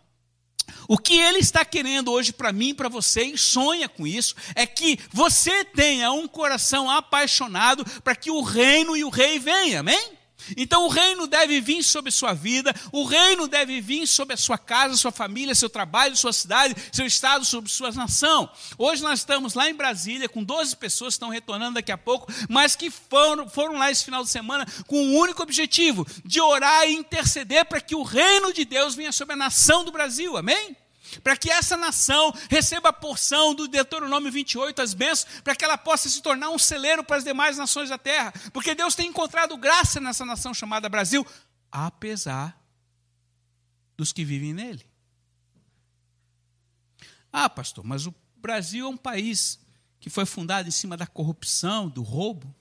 O 0.91 0.97
que 0.97 1.17
ele 1.17 1.39
está 1.39 1.63
querendo 1.63 2.11
hoje 2.11 2.33
para 2.33 2.51
mim, 2.51 2.75
para 2.75 2.89
você, 2.89 3.23
e 3.23 3.37
sonha 3.37 3.87
com 3.87 4.05
isso, 4.05 4.35
é 4.53 4.65
que 4.65 4.99
você 5.09 5.63
tenha 5.63 6.11
um 6.11 6.27
coração 6.27 6.91
apaixonado 6.91 7.85
para 8.01 8.13
que 8.13 8.29
o 8.29 8.41
reino 8.41 8.97
e 8.97 9.01
o 9.05 9.09
rei 9.09 9.39
venham, 9.39 9.79
amém? 9.79 10.17
Então 10.57 10.83
o 10.83 10.89
reino 10.89 11.27
deve 11.27 11.61
vir 11.61 11.81
sobre 11.81 12.11
sua 12.11 12.33
vida, 12.33 12.75
o 12.91 13.05
reino 13.05 13.47
deve 13.47 13.79
vir 13.79 14.05
sobre 14.05 14.33
a 14.33 14.37
sua 14.37 14.57
casa, 14.57 14.97
sua 14.97 15.13
família, 15.13 15.55
seu 15.55 15.69
trabalho, 15.69 16.17
sua 16.17 16.33
cidade, 16.33 16.75
seu 16.91 17.05
estado, 17.05 17.45
sobre 17.45 17.71
sua 17.71 17.89
nação. 17.91 18.49
Hoje 18.77 19.01
nós 19.01 19.19
estamos 19.19 19.53
lá 19.53 19.69
em 19.69 19.73
Brasília 19.73 20.27
com 20.27 20.43
12 20.43 20.75
pessoas 20.75 21.13
que 21.13 21.19
estão 21.19 21.29
retornando 21.29 21.75
daqui 21.75 21.93
a 21.93 21.97
pouco, 21.97 22.29
mas 22.49 22.75
que 22.75 22.91
foram, 22.91 23.47
foram 23.47 23.77
lá 23.77 23.89
esse 23.89 24.03
final 24.03 24.25
de 24.25 24.29
semana 24.29 24.67
com 24.87 24.97
o 24.97 25.03
um 25.03 25.15
único 25.19 25.41
objetivo 25.41 26.05
de 26.25 26.41
orar 26.41 26.85
e 26.85 26.95
interceder 26.95 27.63
para 27.63 27.79
que 27.79 27.95
o 27.95 28.03
reino 28.03 28.51
de 28.51 28.65
Deus 28.65 28.93
venha 28.93 29.13
sobre 29.13 29.35
a 29.35 29.37
nação 29.37 29.85
do 29.85 29.91
Brasil. 29.93 30.35
Amém? 30.35 30.75
Para 31.19 31.35
que 31.35 31.49
essa 31.49 31.75
nação 31.75 32.33
receba 32.49 32.89
a 32.89 32.93
porção 32.93 33.53
do 33.53 33.67
Deuteronômio 33.67 34.31
28, 34.31 34.81
as 34.81 34.93
bênçãos, 34.93 35.41
para 35.41 35.55
que 35.55 35.65
ela 35.65 35.77
possa 35.77 36.09
se 36.09 36.21
tornar 36.21 36.49
um 36.49 36.59
celeiro 36.59 37.03
para 37.03 37.17
as 37.17 37.23
demais 37.23 37.57
nações 37.57 37.89
da 37.89 37.97
terra, 37.97 38.33
porque 38.53 38.73
Deus 38.75 38.95
tem 38.95 39.09
encontrado 39.09 39.57
graça 39.57 39.99
nessa 39.99 40.25
nação 40.25 40.53
chamada 40.53 40.89
Brasil, 40.89 41.25
apesar 41.71 42.57
dos 43.97 44.11
que 44.11 44.25
vivem 44.25 44.53
nele. 44.53 44.85
Ah, 47.31 47.49
pastor, 47.49 47.83
mas 47.83 48.05
o 48.05 48.13
Brasil 48.35 48.85
é 48.85 48.89
um 48.89 48.97
país 48.97 49.59
que 49.99 50.09
foi 50.09 50.25
fundado 50.25 50.67
em 50.67 50.71
cima 50.71 50.97
da 50.97 51.07
corrupção, 51.07 51.87
do 51.87 52.01
roubo. 52.01 52.53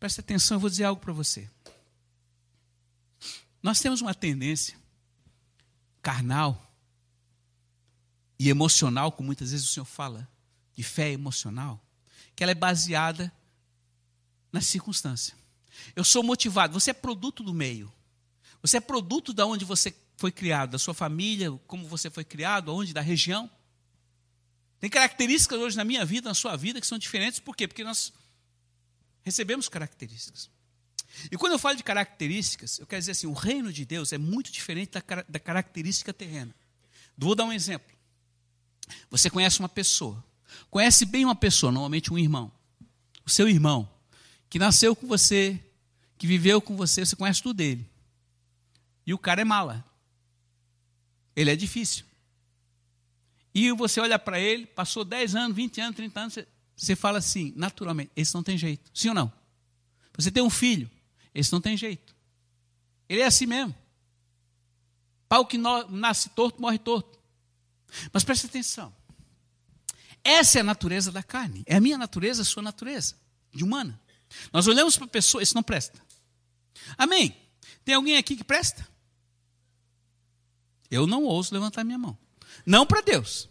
Preste 0.00 0.20
atenção, 0.20 0.56
eu 0.56 0.60
vou 0.60 0.70
dizer 0.70 0.84
algo 0.84 1.00
para 1.00 1.12
você. 1.12 1.48
Nós 3.62 3.78
temos 3.78 4.00
uma 4.00 4.14
tendência 4.14 4.76
carnal 6.00 6.71
e 8.42 8.48
emocional, 8.48 9.12
como 9.12 9.26
muitas 9.26 9.52
vezes 9.52 9.68
o 9.68 9.72
Senhor 9.72 9.84
fala, 9.84 10.28
de 10.74 10.82
fé 10.82 11.12
emocional, 11.12 11.80
que 12.34 12.42
ela 12.42 12.50
é 12.50 12.56
baseada 12.56 13.32
na 14.50 14.60
circunstância. 14.60 15.32
Eu 15.94 16.02
sou 16.02 16.24
motivado, 16.24 16.72
você 16.72 16.90
é 16.90 16.94
produto 16.94 17.44
do 17.44 17.54
meio. 17.54 17.92
Você 18.60 18.78
é 18.78 18.80
produto 18.80 19.32
da 19.32 19.46
onde 19.46 19.64
você 19.64 19.94
foi 20.16 20.32
criado, 20.32 20.72
da 20.72 20.78
sua 20.78 20.92
família, 20.92 21.52
como 21.68 21.86
você 21.86 22.10
foi 22.10 22.24
criado, 22.24 22.72
aonde, 22.72 22.92
da 22.92 23.00
região. 23.00 23.48
Tem 24.80 24.90
características 24.90 25.60
hoje 25.60 25.76
na 25.76 25.84
minha 25.84 26.04
vida, 26.04 26.28
na 26.28 26.34
sua 26.34 26.56
vida, 26.56 26.80
que 26.80 26.86
são 26.86 26.98
diferentes, 26.98 27.38
por 27.38 27.54
quê? 27.54 27.68
Porque 27.68 27.84
nós 27.84 28.12
recebemos 29.22 29.68
características. 29.68 30.50
E 31.30 31.36
quando 31.36 31.52
eu 31.52 31.60
falo 31.60 31.76
de 31.76 31.84
características, 31.84 32.80
eu 32.80 32.88
quero 32.88 32.98
dizer 32.98 33.12
assim: 33.12 33.28
o 33.28 33.34
reino 33.34 33.72
de 33.72 33.84
Deus 33.84 34.12
é 34.12 34.18
muito 34.18 34.50
diferente 34.50 34.90
da, 34.90 35.02
da 35.28 35.38
característica 35.38 36.12
terrena. 36.12 36.52
Vou 37.16 37.36
dar 37.36 37.44
um 37.44 37.52
exemplo. 37.52 38.01
Você 39.10 39.30
conhece 39.30 39.58
uma 39.58 39.68
pessoa, 39.68 40.22
conhece 40.70 41.04
bem 41.04 41.24
uma 41.24 41.34
pessoa, 41.34 41.72
normalmente 41.72 42.12
um 42.12 42.18
irmão, 42.18 42.50
o 43.24 43.30
seu 43.30 43.48
irmão, 43.48 43.88
que 44.48 44.58
nasceu 44.58 44.94
com 44.94 45.06
você, 45.06 45.60
que 46.18 46.26
viveu 46.26 46.60
com 46.60 46.76
você, 46.76 47.04
você 47.04 47.16
conhece 47.16 47.42
tudo 47.42 47.56
dele. 47.56 47.88
E 49.06 49.12
o 49.12 49.18
cara 49.18 49.40
é 49.40 49.44
mala. 49.44 49.84
Ele 51.34 51.50
é 51.50 51.56
difícil. 51.56 52.04
E 53.54 53.70
você 53.72 54.00
olha 54.00 54.18
para 54.18 54.38
ele, 54.38 54.66
passou 54.66 55.04
10 55.04 55.34
anos, 55.34 55.56
20 55.56 55.80
anos, 55.80 55.96
30 55.96 56.20
anos, 56.20 56.34
você, 56.34 56.48
você 56.76 56.96
fala 56.96 57.18
assim, 57.18 57.52
naturalmente, 57.56 58.10
esse 58.16 58.34
não 58.34 58.42
tem 58.42 58.56
jeito. 58.56 58.90
Sim 58.94 59.08
ou 59.08 59.14
não? 59.14 59.32
Você 60.16 60.30
tem 60.30 60.42
um 60.42 60.50
filho, 60.50 60.90
esse 61.34 61.52
não 61.52 61.60
tem 61.60 61.76
jeito. 61.76 62.14
Ele 63.08 63.20
é 63.20 63.26
assim 63.26 63.46
mesmo. 63.46 63.74
Pau 65.28 65.46
que 65.46 65.56
nasce 65.56 66.28
torto, 66.30 66.60
morre 66.60 66.78
torto. 66.78 67.18
Mas 68.12 68.24
preste 68.24 68.46
atenção. 68.46 68.94
Essa 70.24 70.58
é 70.58 70.60
a 70.60 70.64
natureza 70.64 71.10
da 71.10 71.22
carne. 71.22 71.62
É 71.66 71.76
a 71.76 71.80
minha 71.80 71.98
natureza, 71.98 72.42
a 72.42 72.44
sua 72.44 72.62
natureza, 72.62 73.16
de 73.52 73.64
humana. 73.64 74.00
Nós 74.52 74.66
olhamos 74.66 74.96
para 74.96 75.06
a 75.06 75.10
pessoa, 75.10 75.42
isso 75.42 75.54
não 75.54 75.62
presta. 75.62 76.00
Amém? 76.96 77.36
Tem 77.84 77.94
alguém 77.94 78.16
aqui 78.16 78.36
que 78.36 78.44
presta? 78.44 78.86
Eu 80.90 81.06
não 81.06 81.24
ouso 81.24 81.52
levantar 81.52 81.84
minha 81.84 81.98
mão. 81.98 82.16
Não 82.64 82.86
para 82.86 83.00
Deus. 83.00 83.48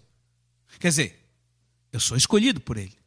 Quer 0.79 0.89
dizer, 0.89 1.29
eu 1.91 2.00
sou 2.00 2.15
escolhido 2.15 2.60
por 2.62 2.77
Ele. 2.77 2.98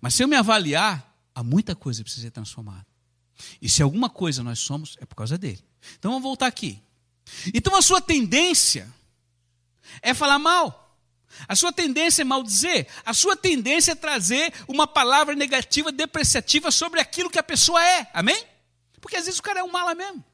Mas 0.00 0.14
se 0.14 0.22
eu 0.22 0.28
me 0.28 0.36
avaliar, 0.36 1.14
há 1.34 1.42
muita 1.42 1.74
coisa 1.74 2.00
que 2.00 2.04
precisa 2.04 2.26
ser 2.26 2.30
transformada. 2.30 2.86
E 3.60 3.68
se 3.68 3.82
alguma 3.82 4.08
coisa 4.08 4.42
nós 4.42 4.58
somos, 4.58 4.96
é 5.00 5.06
por 5.06 5.14
causa 5.14 5.36
dele. 5.36 5.62
Então 5.98 6.10
vamos 6.10 6.22
voltar 6.22 6.46
aqui. 6.46 6.82
Então 7.52 7.76
a 7.76 7.82
sua 7.82 8.00
tendência 8.00 8.92
é 10.02 10.14
falar 10.14 10.38
mal. 10.38 10.82
A 11.48 11.56
sua 11.56 11.72
tendência 11.72 12.22
é 12.22 12.24
maldizer. 12.24 12.86
A 13.04 13.12
sua 13.12 13.36
tendência 13.36 13.92
é 13.92 13.94
trazer 13.94 14.52
uma 14.68 14.86
palavra 14.86 15.34
negativa, 15.34 15.90
depreciativa 15.90 16.70
sobre 16.70 17.00
aquilo 17.00 17.30
que 17.30 17.38
a 17.38 17.42
pessoa 17.42 17.82
é. 17.84 18.08
Amém? 18.12 18.44
Porque 19.00 19.16
às 19.16 19.24
vezes 19.24 19.40
o 19.40 19.42
cara 19.42 19.60
é 19.60 19.62
um 19.62 19.70
mala 19.70 19.94
mesmo. 19.94 20.24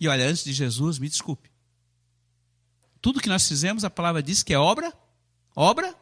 E 0.00 0.08
olha, 0.08 0.26
antes 0.26 0.44
de 0.44 0.52
Jesus, 0.52 0.98
me 0.98 1.08
desculpe. 1.08 1.50
Tudo 3.00 3.20
que 3.20 3.28
nós 3.28 3.46
fizemos, 3.46 3.84
a 3.84 3.90
palavra 3.90 4.22
diz 4.22 4.42
que 4.42 4.52
é 4.52 4.58
obra, 4.58 4.92
obra 5.54 5.94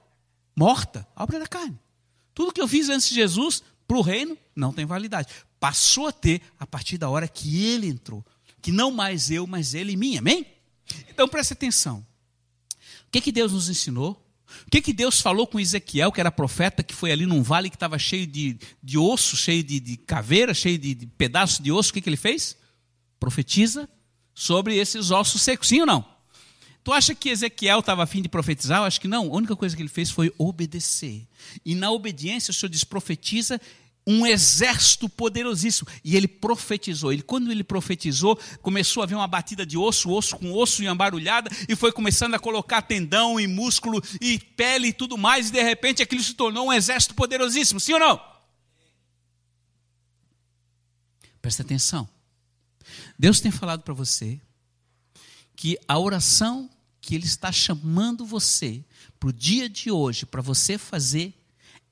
morta, 0.55 1.07
obra 1.17 1.38
da 1.38 1.47
carne. 1.47 1.79
Tudo 2.35 2.52
que 2.52 2.61
eu 2.61 2.69
fiz 2.69 2.88
antes 2.88 3.09
de 3.09 3.14
Jesus, 3.14 3.62
para 3.87 3.97
o 3.97 4.02
reino, 4.02 4.37
não 4.55 4.73
tem 4.73 4.87
validade. 4.87 5.33
Passou 5.59 6.07
a 6.07 6.12
ter 6.12 6.41
a 6.59 6.67
partir 6.67 6.99
da 6.99 7.09
hora 7.09 7.29
que 7.29 7.64
ele 7.67 7.87
entrou. 7.87 8.25
Que 8.61 8.73
não 8.73 8.91
mais 8.91 9.31
eu, 9.31 9.47
mas 9.47 9.75
ele 9.75 9.93
em 9.93 9.97
mim. 9.97 10.17
Amém? 10.17 10.47
Então 11.09 11.29
preste 11.29 11.53
atenção. 11.53 12.05
O 13.07 13.11
que, 13.11 13.21
que 13.21 13.33
Deus 13.33 13.53
nos 13.53 13.69
ensinou? 13.69 14.23
O 14.67 14.71
que, 14.71 14.83
que 14.83 14.93
Deus 14.93 15.21
falou 15.21 15.47
com 15.47 15.59
Ezequiel, 15.59 16.13
que 16.13 16.21
era 16.21 16.31
profeta, 16.31 16.83
que 16.83 16.95
foi 16.95 17.11
ali 17.11 17.27
num 17.27 17.43
vale 17.43 17.71
que 17.71 17.77
estava 17.77 17.99
cheio 17.99 18.27
de, 18.27 18.59
de 18.83 18.99
osso, 18.99 19.37
cheio 19.37 19.63
de, 19.63 19.81
de 19.81 19.97
caveira, 19.97 20.53
cheio 20.53 20.79
de, 20.79 20.95
de 20.95 21.07
pedaços 21.07 21.59
de 21.59 21.73
osso? 21.73 21.91
O 21.91 21.95
que, 21.95 22.01
que 22.01 22.09
ele 22.09 22.17
fez? 22.17 22.57
Profetiza 23.19 23.89
sobre 24.35 24.77
esses 24.77 25.11
ossos 25.11 25.43
secos, 25.43 25.69
sim 25.69 25.81
ou 25.81 25.87
não? 25.87 26.13
Tu 26.85 26.93
acha 26.93 27.15
que 27.15 27.29
Ezequiel 27.29 27.79
estava 27.79 28.03
afim 28.03 28.21
de 28.21 28.29
profetizar? 28.29 28.81
Eu 28.81 28.85
acho 28.85 29.01
que 29.01 29.07
não. 29.07 29.27
A 29.27 29.37
única 29.37 29.55
coisa 29.55 29.77
que 29.77 29.83
ele 29.83 29.89
fez 29.89 30.11
foi 30.11 30.33
obedecer. 30.37 31.27
E 31.65 31.75
na 31.77 31.93
obediência 31.93 32.51
o 32.51 32.55
Senhor 32.55 32.71
diz: 32.71 32.83
profetiza 32.83 33.61
um 34.06 34.26
exército 34.26 35.09
poderosíssimo. 35.09 35.88
E 36.04 36.16
ele 36.16 36.28
profetizou. 36.28 37.12
Ele, 37.12 37.23
quando 37.23 37.50
ele 37.50 37.64
profetizou, 37.64 38.38
começou 38.61 39.00
a 39.00 39.04
haver 39.04 39.14
uma 39.14 39.26
batida 39.26 39.64
de 39.64 39.78
osso, 39.78 40.11
osso 40.11 40.37
com 40.37 40.52
osso 40.52 40.82
e 40.82 40.87
embarulhada, 40.87 41.50
e 41.68 41.76
foi 41.76 41.92
começando 41.92 42.35
a 42.35 42.38
colocar 42.38 42.82
tendão 42.82 43.38
e 43.38 43.47
músculo 43.47 44.02
e 44.21 44.38
pele 44.38 44.88
e 44.88 44.92
tudo 44.92 45.16
mais, 45.16 45.49
e 45.49 45.52
de 45.52 45.62
repente 45.62 46.02
aquilo 46.02 46.23
se 46.23 46.35
tornou 46.35 46.66
um 46.66 46.73
exército 46.73 47.14
poderosíssimo. 47.14 47.80
Sim 47.80 47.94
ou 47.94 48.00
não? 48.00 48.32
Presta 51.40 51.62
atenção. 51.62 52.09
Deus 53.18 53.40
tem 53.40 53.50
falado 53.50 53.82
para 53.82 53.94
você 53.94 54.40
que 55.54 55.78
a 55.87 55.99
oração 55.99 56.71
que 57.00 57.14
Ele 57.16 57.25
está 57.25 57.50
chamando 57.50 58.25
você 58.25 58.85
para 59.18 59.28
o 59.28 59.32
dia 59.32 59.68
de 59.68 59.90
hoje, 59.90 60.25
para 60.25 60.40
você 60.40 60.78
fazer, 60.78 61.35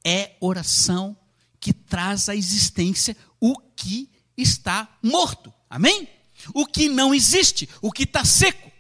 é 0.05 0.37
oração 0.41 1.17
que 1.61 1.73
traz 1.73 2.29
à 2.29 2.35
existência 2.35 3.17
o 3.39 3.57
que 3.77 4.11
está 4.37 4.89
morto. 5.03 5.53
Amém? 5.69 6.09
O 6.55 6.67
que 6.67 6.89
não 6.89 7.15
existe, 7.15 7.69
o 7.83 7.93
que 7.93 8.05
está 8.05 8.25
seco. 8.25 8.71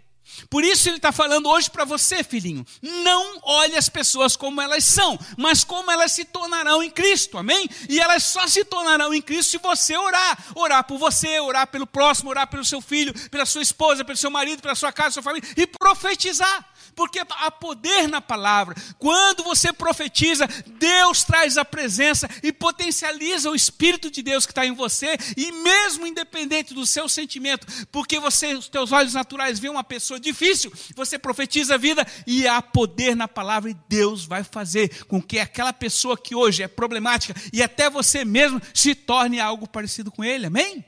Por 0.48 0.64
isso 0.64 0.88
ele 0.88 0.96
está 0.96 1.12
falando 1.12 1.48
hoje 1.48 1.70
para 1.70 1.84
você, 1.84 2.24
filhinho. 2.24 2.64
Não 2.80 3.40
olhe 3.42 3.76
as 3.76 3.88
pessoas 3.88 4.36
como 4.36 4.60
elas 4.60 4.84
são, 4.84 5.18
mas 5.36 5.64
como 5.64 5.90
elas 5.90 6.12
se 6.12 6.24
tornarão 6.24 6.82
em 6.82 6.90
Cristo, 6.90 7.36
amém? 7.36 7.68
E 7.88 8.00
elas 8.00 8.22
só 8.22 8.46
se 8.46 8.64
tornarão 8.64 9.12
em 9.12 9.20
Cristo 9.20 9.50
se 9.50 9.58
você 9.58 9.96
orar. 9.96 10.38
Orar 10.54 10.84
por 10.84 10.98
você, 10.98 11.38
orar 11.40 11.66
pelo 11.66 11.86
próximo, 11.86 12.30
orar 12.30 12.48
pelo 12.48 12.64
seu 12.64 12.80
filho, 12.80 13.12
pela 13.28 13.44
sua 13.44 13.62
esposa, 13.62 14.04
pelo 14.04 14.16
seu 14.16 14.30
marido, 14.30 14.62
pela 14.62 14.74
sua 14.74 14.92
casa, 14.92 15.14
sua 15.14 15.22
família, 15.22 15.48
e 15.56 15.66
profetizar 15.66 16.69
porque 16.94 17.20
há 17.20 17.50
poder 17.50 18.08
na 18.08 18.20
palavra. 18.20 18.74
Quando 18.98 19.42
você 19.42 19.72
profetiza, 19.72 20.46
Deus 20.78 21.24
traz 21.24 21.56
a 21.56 21.64
presença 21.64 22.28
e 22.42 22.52
potencializa 22.52 23.50
o 23.50 23.54
Espírito 23.54 24.10
de 24.10 24.22
Deus 24.22 24.46
que 24.46 24.52
está 24.52 24.66
em 24.66 24.74
você, 24.74 25.16
e 25.36 25.52
mesmo 25.52 26.06
independente 26.06 26.74
do 26.74 26.86
seu 26.86 27.08
sentimento, 27.08 27.66
porque 27.90 28.18
você, 28.18 28.54
os 28.54 28.68
teus 28.68 28.92
olhos 28.92 29.14
naturais 29.14 29.58
veem 29.58 29.72
uma 29.72 29.84
pessoa 29.84 30.20
difícil, 30.20 30.72
você 30.94 31.18
profetiza 31.18 31.74
a 31.74 31.78
vida 31.78 32.06
e 32.26 32.46
há 32.46 32.60
poder 32.60 33.14
na 33.14 33.28
palavra, 33.28 33.70
e 33.70 33.76
Deus 33.88 34.24
vai 34.24 34.44
fazer 34.44 35.04
com 35.06 35.20
que 35.20 35.38
aquela 35.38 35.72
pessoa 35.72 36.16
que 36.16 36.34
hoje 36.34 36.62
é 36.62 36.68
problemática 36.68 37.34
e 37.52 37.62
até 37.62 37.88
você 37.88 38.24
mesmo 38.24 38.60
se 38.74 38.94
torne 38.94 39.40
algo 39.40 39.68
parecido 39.68 40.10
com 40.10 40.24
ele, 40.24 40.46
amém? 40.46 40.84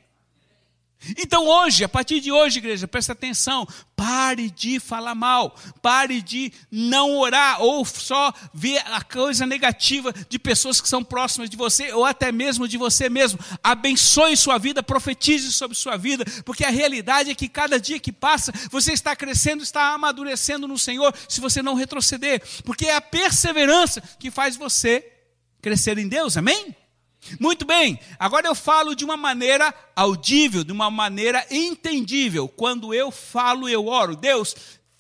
Então 1.19 1.47
hoje, 1.47 1.85
a 1.85 1.89
partir 1.89 2.21
de 2.21 2.31
hoje, 2.31 2.59
igreja, 2.59 2.87
presta 2.87 3.13
atenção, 3.13 3.67
pare 3.97 4.51
de 4.51 4.79
falar 4.79 5.15
mal, 5.15 5.57
pare 5.81 6.21
de 6.21 6.53
não 6.71 7.17
orar 7.17 7.63
ou 7.63 7.85
só 7.85 8.33
ver 8.53 8.83
a 8.87 9.03
coisa 9.03 9.47
negativa 9.47 10.13
de 10.29 10.39
pessoas 10.39 10.81
que 10.81 10.89
são 10.89 11.03
próximas 11.03 11.51
de 11.51 11.57
você 11.57 11.93
ou 11.93 12.05
até 12.05 12.31
mesmo 12.31 12.69
de 12.69 12.77
você 12.77 13.09
mesmo. 13.09 13.39
Abençoe 13.63 14.37
sua 14.37 14.59
vida, 14.59 14.83
profetize 14.83 15.53
sobre 15.53 15.77
sua 15.77 15.97
vida, 15.97 16.25
porque 16.45 16.65
a 16.65 16.71
realidade 16.71 17.31
é 17.31 17.35
que 17.35 17.49
cada 17.49 17.79
dia 17.79 17.99
que 17.99 18.13
passa, 18.13 18.53
você 18.71 18.93
está 18.93 19.15
crescendo, 19.17 19.63
está 19.63 19.93
amadurecendo 19.93 20.69
no 20.69 20.79
Senhor, 20.79 21.15
se 21.29 21.41
você 21.41 21.63
não 21.63 21.75
retroceder, 21.75 22.43
porque 22.65 22.87
é 22.87 22.97
a 22.97 23.01
perseverança 23.01 24.03
que 24.19 24.31
faz 24.31 24.57
você 24.57 25.05
crescer 25.61 25.99
em 25.99 26.09
Deus. 26.09 26.37
Amém? 26.37 26.75
Muito 27.39 27.65
bem, 27.65 27.99
agora 28.19 28.49
eu 28.49 28.55
falo 28.55 28.95
de 28.95 29.05
uma 29.05 29.17
maneira 29.17 29.73
audível, 29.95 30.65
de 30.65 30.73
uma 30.73 30.91
maneira 30.91 31.47
entendível. 31.51 32.49
Quando 32.49 32.93
eu 32.93 33.11
falo, 33.11 33.69
eu 33.69 33.87
oro. 33.87 34.17
Deus, 34.17 34.57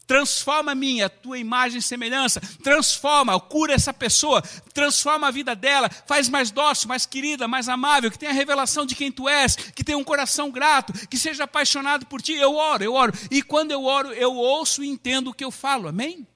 transforma 0.07 0.73
a 0.73 0.75
minha, 0.75 1.07
a 1.07 1.09
tua 1.11 1.39
imagem 1.39 1.79
e 1.79 1.83
semelhança, 1.83 2.41
transforma, 2.63 3.39
cura 3.41 3.73
essa 3.73 3.93
pessoa, 3.93 4.43
transforma 4.75 5.29
a 5.29 5.31
vida 5.31 5.57
dela, 5.57 5.91
faz 6.07 6.29
mais 6.29 6.51
dócil, 6.51 6.89
mais 6.89 7.07
querida, 7.07 7.49
mais 7.49 7.69
amável, 7.69 8.11
que 8.11 8.19
tenha 8.19 8.31
a 8.31 8.35
revelação 8.35 8.85
de 8.85 8.95
quem 8.95 9.11
tu 9.11 9.29
és, 9.29 9.57
que 9.57 9.85
tenha 9.85 9.99
um 9.99 10.05
coração 10.05 10.51
grato, 10.51 10.93
que 11.09 11.19
seja 11.19 11.45
apaixonado 11.45 12.07
por 12.07 12.21
ti. 12.21 12.35
Eu 12.35 12.55
oro, 12.55 12.85
eu 12.85 12.95
oro. 12.95 13.13
E 13.31 13.43
quando 13.43 13.71
eu 13.71 13.85
oro, 13.85 14.13
eu 14.13 14.35
ouço 14.35 14.85
e 14.85 14.89
entendo 14.89 15.31
o 15.31 15.35
que 15.35 15.45
eu 15.45 15.51
falo. 15.51 15.89
Amém? 15.89 16.27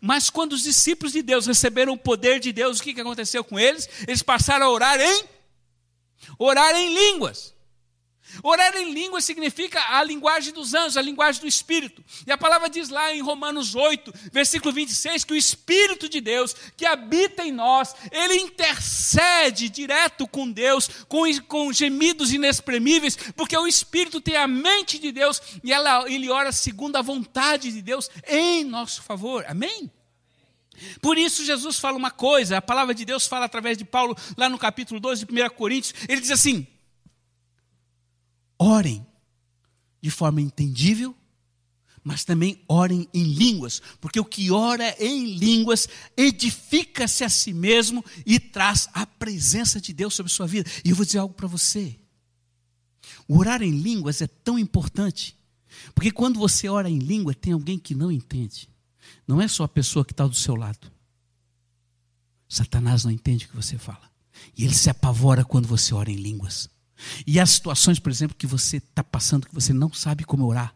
Mas 0.00 0.30
quando 0.30 0.52
os 0.52 0.62
discípulos 0.62 1.12
de 1.12 1.22
Deus 1.22 1.46
receberam 1.46 1.92
o 1.92 1.98
poder 1.98 2.40
de 2.40 2.52
Deus, 2.52 2.78
o 2.78 2.82
que 2.82 3.00
aconteceu 3.00 3.42
com 3.42 3.58
eles? 3.58 3.88
Eles 4.06 4.22
passaram 4.22 4.66
a 4.66 4.70
orar 4.70 5.00
em 5.00 5.24
orar 6.38 6.74
em 6.74 6.94
línguas. 6.94 7.54
Orar 8.42 8.76
em 8.76 8.92
língua 8.92 9.20
significa 9.20 9.80
a 9.96 10.02
linguagem 10.02 10.52
dos 10.52 10.74
anjos, 10.74 10.96
a 10.96 11.02
linguagem 11.02 11.40
do 11.40 11.48
Espírito. 11.48 12.04
E 12.26 12.32
a 12.32 12.38
palavra 12.38 12.68
diz 12.68 12.88
lá 12.88 13.14
em 13.14 13.20
Romanos 13.20 13.74
8, 13.74 14.12
versículo 14.32 14.72
26, 14.72 15.24
que 15.24 15.32
o 15.32 15.36
Espírito 15.36 16.08
de 16.08 16.20
Deus 16.20 16.54
que 16.76 16.86
habita 16.86 17.44
em 17.44 17.52
nós, 17.52 17.94
ele 18.10 18.34
intercede 18.34 19.68
direto 19.68 20.26
com 20.26 20.50
Deus, 20.50 20.88
com, 21.08 21.22
com 21.46 21.72
gemidos 21.72 22.32
inexprimíveis, 22.32 23.16
porque 23.36 23.56
o 23.56 23.66
Espírito 23.66 24.20
tem 24.20 24.36
a 24.36 24.46
mente 24.46 24.98
de 24.98 25.12
Deus 25.12 25.40
e 25.62 25.72
ela, 25.72 26.10
ele 26.10 26.30
ora 26.30 26.52
segundo 26.52 26.96
a 26.96 27.02
vontade 27.02 27.72
de 27.72 27.82
Deus 27.82 28.10
em 28.26 28.64
nosso 28.64 29.02
favor. 29.02 29.44
Amém? 29.48 29.90
Por 31.00 31.18
isso, 31.18 31.44
Jesus 31.44 31.78
fala 31.78 31.96
uma 31.96 32.10
coisa, 32.10 32.56
a 32.56 32.62
palavra 32.62 32.94
de 32.94 33.04
Deus 33.04 33.26
fala 33.26 33.44
através 33.44 33.76
de 33.76 33.84
Paulo, 33.84 34.16
lá 34.36 34.48
no 34.48 34.58
capítulo 34.58 34.98
12 34.98 35.26
de 35.26 35.42
1 35.42 35.50
Coríntios, 35.50 35.94
ele 36.08 36.20
diz 36.20 36.30
assim: 36.30 36.66
orem 38.60 39.06
de 40.02 40.10
forma 40.10 40.40
entendível, 40.40 41.16
mas 42.04 42.24
também 42.24 42.62
orem 42.68 43.08
em 43.12 43.24
línguas, 43.24 43.80
porque 44.00 44.20
o 44.20 44.24
que 44.24 44.50
ora 44.50 44.94
em 44.98 45.34
línguas 45.34 45.88
edifica-se 46.16 47.24
a 47.24 47.28
si 47.28 47.52
mesmo 47.52 48.04
e 48.24 48.38
traz 48.38 48.88
a 48.92 49.06
presença 49.06 49.80
de 49.80 49.92
Deus 49.92 50.14
sobre 50.14 50.32
sua 50.32 50.46
vida. 50.46 50.70
E 50.84 50.90
eu 50.90 50.96
vou 50.96 51.04
dizer 51.04 51.18
algo 51.18 51.34
para 51.34 51.46
você. 51.46 51.98
Orar 53.28 53.62
em 53.62 53.70
línguas 53.70 54.20
é 54.22 54.26
tão 54.26 54.58
importante, 54.58 55.36
porque 55.94 56.10
quando 56.10 56.38
você 56.38 56.68
ora 56.68 56.88
em 56.88 56.98
língua, 56.98 57.34
tem 57.34 57.52
alguém 57.52 57.78
que 57.78 57.94
não 57.94 58.10
entende. 58.10 58.68
Não 59.26 59.40
é 59.40 59.48
só 59.48 59.64
a 59.64 59.68
pessoa 59.68 60.04
que 60.04 60.12
está 60.12 60.26
do 60.26 60.34
seu 60.34 60.54
lado. 60.54 60.90
Satanás 62.48 63.04
não 63.04 63.10
entende 63.10 63.44
o 63.44 63.48
que 63.48 63.56
você 63.56 63.78
fala. 63.78 64.10
E 64.56 64.64
ele 64.64 64.74
se 64.74 64.90
apavora 64.90 65.44
quando 65.44 65.68
você 65.68 65.94
ora 65.94 66.10
em 66.10 66.16
línguas. 66.16 66.68
E 67.26 67.38
as 67.40 67.50
situações, 67.50 67.98
por 67.98 68.10
exemplo, 68.10 68.36
que 68.36 68.46
você 68.46 68.78
está 68.78 69.02
passando, 69.02 69.46
que 69.46 69.54
você 69.54 69.72
não 69.72 69.92
sabe 69.92 70.24
como 70.24 70.46
orar. 70.46 70.74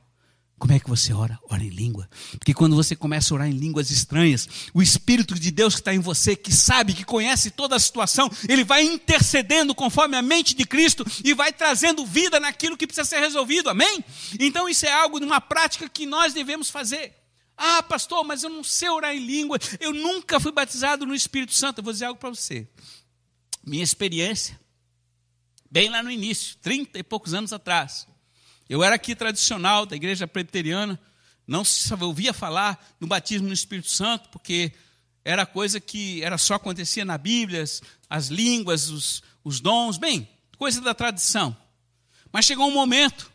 Como 0.59 0.73
é 0.73 0.79
que 0.79 0.89
você 0.89 1.13
ora? 1.13 1.39
Ora 1.51 1.63
em 1.63 1.69
língua. 1.69 2.09
Porque 2.39 2.55
quando 2.55 2.77
você 2.77 2.95
começa 2.95 3.33
a 3.33 3.37
orar 3.37 3.49
em 3.49 3.53
línguas 3.53 3.91
estranhas, 3.91 4.49
o 4.73 4.81
Espírito 4.81 5.35
de 5.35 5.51
Deus 5.51 5.75
que 5.75 5.81
está 5.81 5.93
em 5.93 5.99
você, 5.99 6.37
que 6.37 6.53
sabe, 6.53 6.95
que 6.95 7.05
conhece 7.05 7.51
toda 7.51 7.77
a 7.77 7.79
situação, 7.79 8.31
ele 8.49 8.65
vai 8.65 8.83
intercedendo 8.83 9.75
conforme 9.75 10.17
a 10.17 10.23
mente 10.23 10.55
de 10.55 10.65
Cristo 10.65 11.05
e 11.25 11.35
vai 11.35 11.53
trazendo 11.53 12.07
vida 12.07 12.39
naquilo 12.39 12.77
que 12.77 12.87
precisa 12.87 13.07
ser 13.07 13.19
resolvido. 13.19 13.69
Amém? 13.69 14.03
Então 14.39 14.69
isso 14.69 14.87
é 14.87 14.93
algo 14.93 15.19
de 15.19 15.27
uma 15.27 15.41
prática 15.41 15.89
que 15.89 16.07
nós 16.07 16.33
devemos 16.33 16.71
fazer. 16.71 17.13
Ah, 17.57 17.83
pastor, 17.83 18.25
mas 18.25 18.43
eu 18.43 18.51
não 18.51 18.65
sei 18.65 18.89
orar 18.89 19.15
em 19.15 19.25
língua, 19.25 19.59
eu 19.79 19.93
nunca 19.93 20.41
fui 20.41 20.51
batizado 20.51 21.05
no 21.05 21.15
Espírito 21.15 21.53
Santo. 21.53 21.79
Eu 21.79 21.85
vou 21.85 21.93
dizer 21.93 22.07
algo 22.07 22.19
para 22.19 22.31
você. 22.31 22.67
Minha 23.67 23.85
experiência 23.85 24.59
bem 25.75 25.89
lá 25.89 26.05
no 26.05 26.11
início, 26.13 26.57
30 26.63 27.01
e 27.01 27.03
poucos 27.03 27.35
anos 27.35 27.53
atrás. 27.53 28.07
Eu 28.69 28.85
era 28.85 28.95
aqui 28.95 29.13
tradicional 29.13 29.85
da 29.85 29.97
igreja 29.97 30.25
presbiteriana, 30.25 30.97
não 31.45 31.65
se 31.65 31.93
ouvia 31.95 32.33
falar 32.33 32.95
no 33.01 33.09
batismo 33.09 33.49
no 33.49 33.53
Espírito 33.53 33.91
Santo, 33.91 34.29
porque 34.29 34.71
era 35.25 35.45
coisa 35.45 35.81
que 35.81 36.23
era 36.23 36.39
só 36.39 36.55
acontecia 36.55 37.05
na 37.05 37.19
Bíblia, 37.19 37.65
as, 37.65 37.83
as 38.09 38.29
línguas, 38.29 38.89
os, 38.89 39.21
os 39.43 39.59
dons, 39.59 39.99
bem, 39.99 40.29
coisa 40.57 40.81
da 40.81 40.95
tradição. 40.95 41.57
Mas 42.31 42.45
chegou 42.45 42.69
um 42.69 42.73
momento 42.73 43.33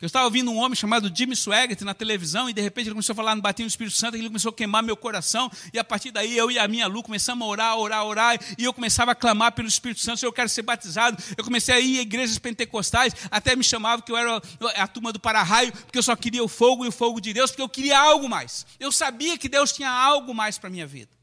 eu 0.00 0.06
estava 0.06 0.26
ouvindo 0.26 0.50
um 0.52 0.58
homem 0.58 0.76
chamado 0.76 1.10
Jimmy 1.12 1.34
Swaggart 1.34 1.80
na 1.80 1.92
televisão 1.92 2.48
e 2.48 2.52
de 2.52 2.62
repente 2.62 2.86
ele 2.86 2.94
começou 2.94 3.14
a 3.14 3.16
falar 3.16 3.34
no 3.34 3.42
batismo 3.42 3.66
do 3.66 3.70
Espírito 3.70 3.96
Santo 3.96 4.16
e 4.16 4.20
ele 4.20 4.28
começou 4.28 4.50
a 4.50 4.52
queimar 4.52 4.80
meu 4.80 4.96
coração 4.96 5.50
e 5.72 5.78
a 5.78 5.82
partir 5.82 6.12
daí 6.12 6.36
eu 6.38 6.52
e 6.52 6.58
a 6.58 6.68
minha 6.68 6.86
Lu 6.86 7.02
começamos 7.02 7.44
a 7.44 7.50
orar, 7.50 7.76
orar, 7.76 8.04
orar 8.04 8.38
e 8.56 8.62
eu 8.62 8.72
começava 8.72 9.10
a 9.10 9.14
clamar 9.14 9.52
pelo 9.52 9.66
Espírito 9.66 10.00
Santo, 10.00 10.24
eu 10.24 10.32
quero 10.32 10.48
ser 10.48 10.62
batizado. 10.62 11.20
Eu 11.36 11.42
comecei 11.42 11.74
a 11.74 11.80
ir 11.80 11.98
a 11.98 12.02
igrejas 12.02 12.38
pentecostais, 12.38 13.12
até 13.28 13.56
me 13.56 13.64
chamavam 13.64 14.04
que 14.04 14.12
eu 14.12 14.16
era 14.16 14.40
a 14.76 14.86
turma 14.86 15.12
do 15.12 15.18
para-raio, 15.18 15.72
porque 15.72 15.98
eu 15.98 16.02
só 16.02 16.14
queria 16.14 16.44
o 16.44 16.48
fogo 16.48 16.84
e 16.84 16.88
o 16.88 16.92
fogo 16.92 17.20
de 17.20 17.32
Deus, 17.32 17.50
porque 17.50 17.62
eu 17.62 17.68
queria 17.68 17.98
algo 17.98 18.28
mais. 18.28 18.66
Eu 18.78 18.92
sabia 18.92 19.36
que 19.36 19.48
Deus 19.48 19.72
tinha 19.72 19.90
algo 19.90 20.32
mais 20.32 20.58
para 20.58 20.68
a 20.68 20.70
minha 20.70 20.86
vida. 20.86 21.17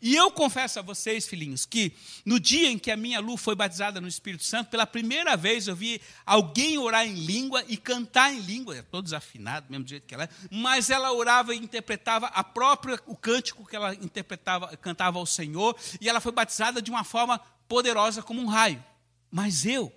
E 0.00 0.16
eu 0.16 0.30
confesso 0.30 0.78
a 0.78 0.82
vocês, 0.82 1.26
filhinhos, 1.26 1.64
que 1.64 1.92
no 2.24 2.40
dia 2.40 2.68
em 2.68 2.78
que 2.78 2.90
a 2.90 2.96
minha 2.96 3.20
Lu 3.20 3.36
foi 3.36 3.54
batizada 3.54 4.00
no 4.00 4.08
Espírito 4.08 4.42
Santo, 4.42 4.70
pela 4.70 4.86
primeira 4.86 5.36
vez 5.36 5.68
eu 5.68 5.76
vi 5.76 6.00
alguém 6.24 6.78
orar 6.78 7.06
em 7.06 7.14
língua 7.14 7.64
e 7.68 7.76
cantar 7.76 8.32
em 8.32 8.40
língua, 8.40 8.76
é 8.76 8.82
todo 8.82 9.04
desafinado, 9.04 9.66
mesmo 9.68 9.86
jeito 9.86 10.06
que 10.06 10.14
ela 10.14 10.24
é, 10.24 10.28
mas 10.50 10.90
ela 10.90 11.12
orava 11.12 11.54
e 11.54 11.58
interpretava 11.58 12.26
a 12.28 12.42
própria 12.42 12.98
o 13.06 13.16
cântico 13.16 13.66
que 13.66 13.76
ela 13.76 13.94
interpretava, 13.94 14.76
cantava 14.76 15.18
ao 15.18 15.26
Senhor, 15.26 15.76
e 16.00 16.08
ela 16.08 16.20
foi 16.20 16.32
batizada 16.32 16.82
de 16.82 16.90
uma 16.90 17.04
forma 17.04 17.38
poderosa 17.68 18.22
como 18.22 18.40
um 18.40 18.46
raio. 18.46 18.82
Mas 19.30 19.64
eu 19.64 19.92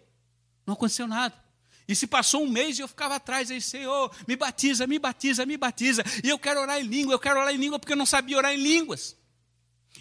não 0.65 0.74
aconteceu 0.74 1.08
nada. 1.08 1.36
E 1.88 1.95
se 1.95 2.08
passou 2.08 2.43
um 2.43 2.50
mês 2.50 2.78
e 2.78 2.82
eu 2.82 2.88
ficava 2.88 3.15
atrás, 3.15 3.52
aí, 3.52 3.62
Senhor, 3.62 4.12
me 4.28 4.36
batiza, 4.36 4.88
me 4.88 4.98
batiza, 4.98 5.45
me 5.45 5.56
batiza. 5.56 6.04
E 6.24 6.30
eu 6.30 6.39
quero 6.39 6.62
orar 6.62 6.80
em 6.80 6.84
língua, 6.84 7.13
eu 7.13 7.19
quero 7.19 7.39
orar 7.39 7.54
em 7.54 7.58
língua 7.58 7.78
porque 7.78 7.93
eu 7.93 7.98
não 7.98 8.06
sabia 8.06 8.38
orar 8.38 8.54
em 8.54 8.58
línguas. 8.58 9.15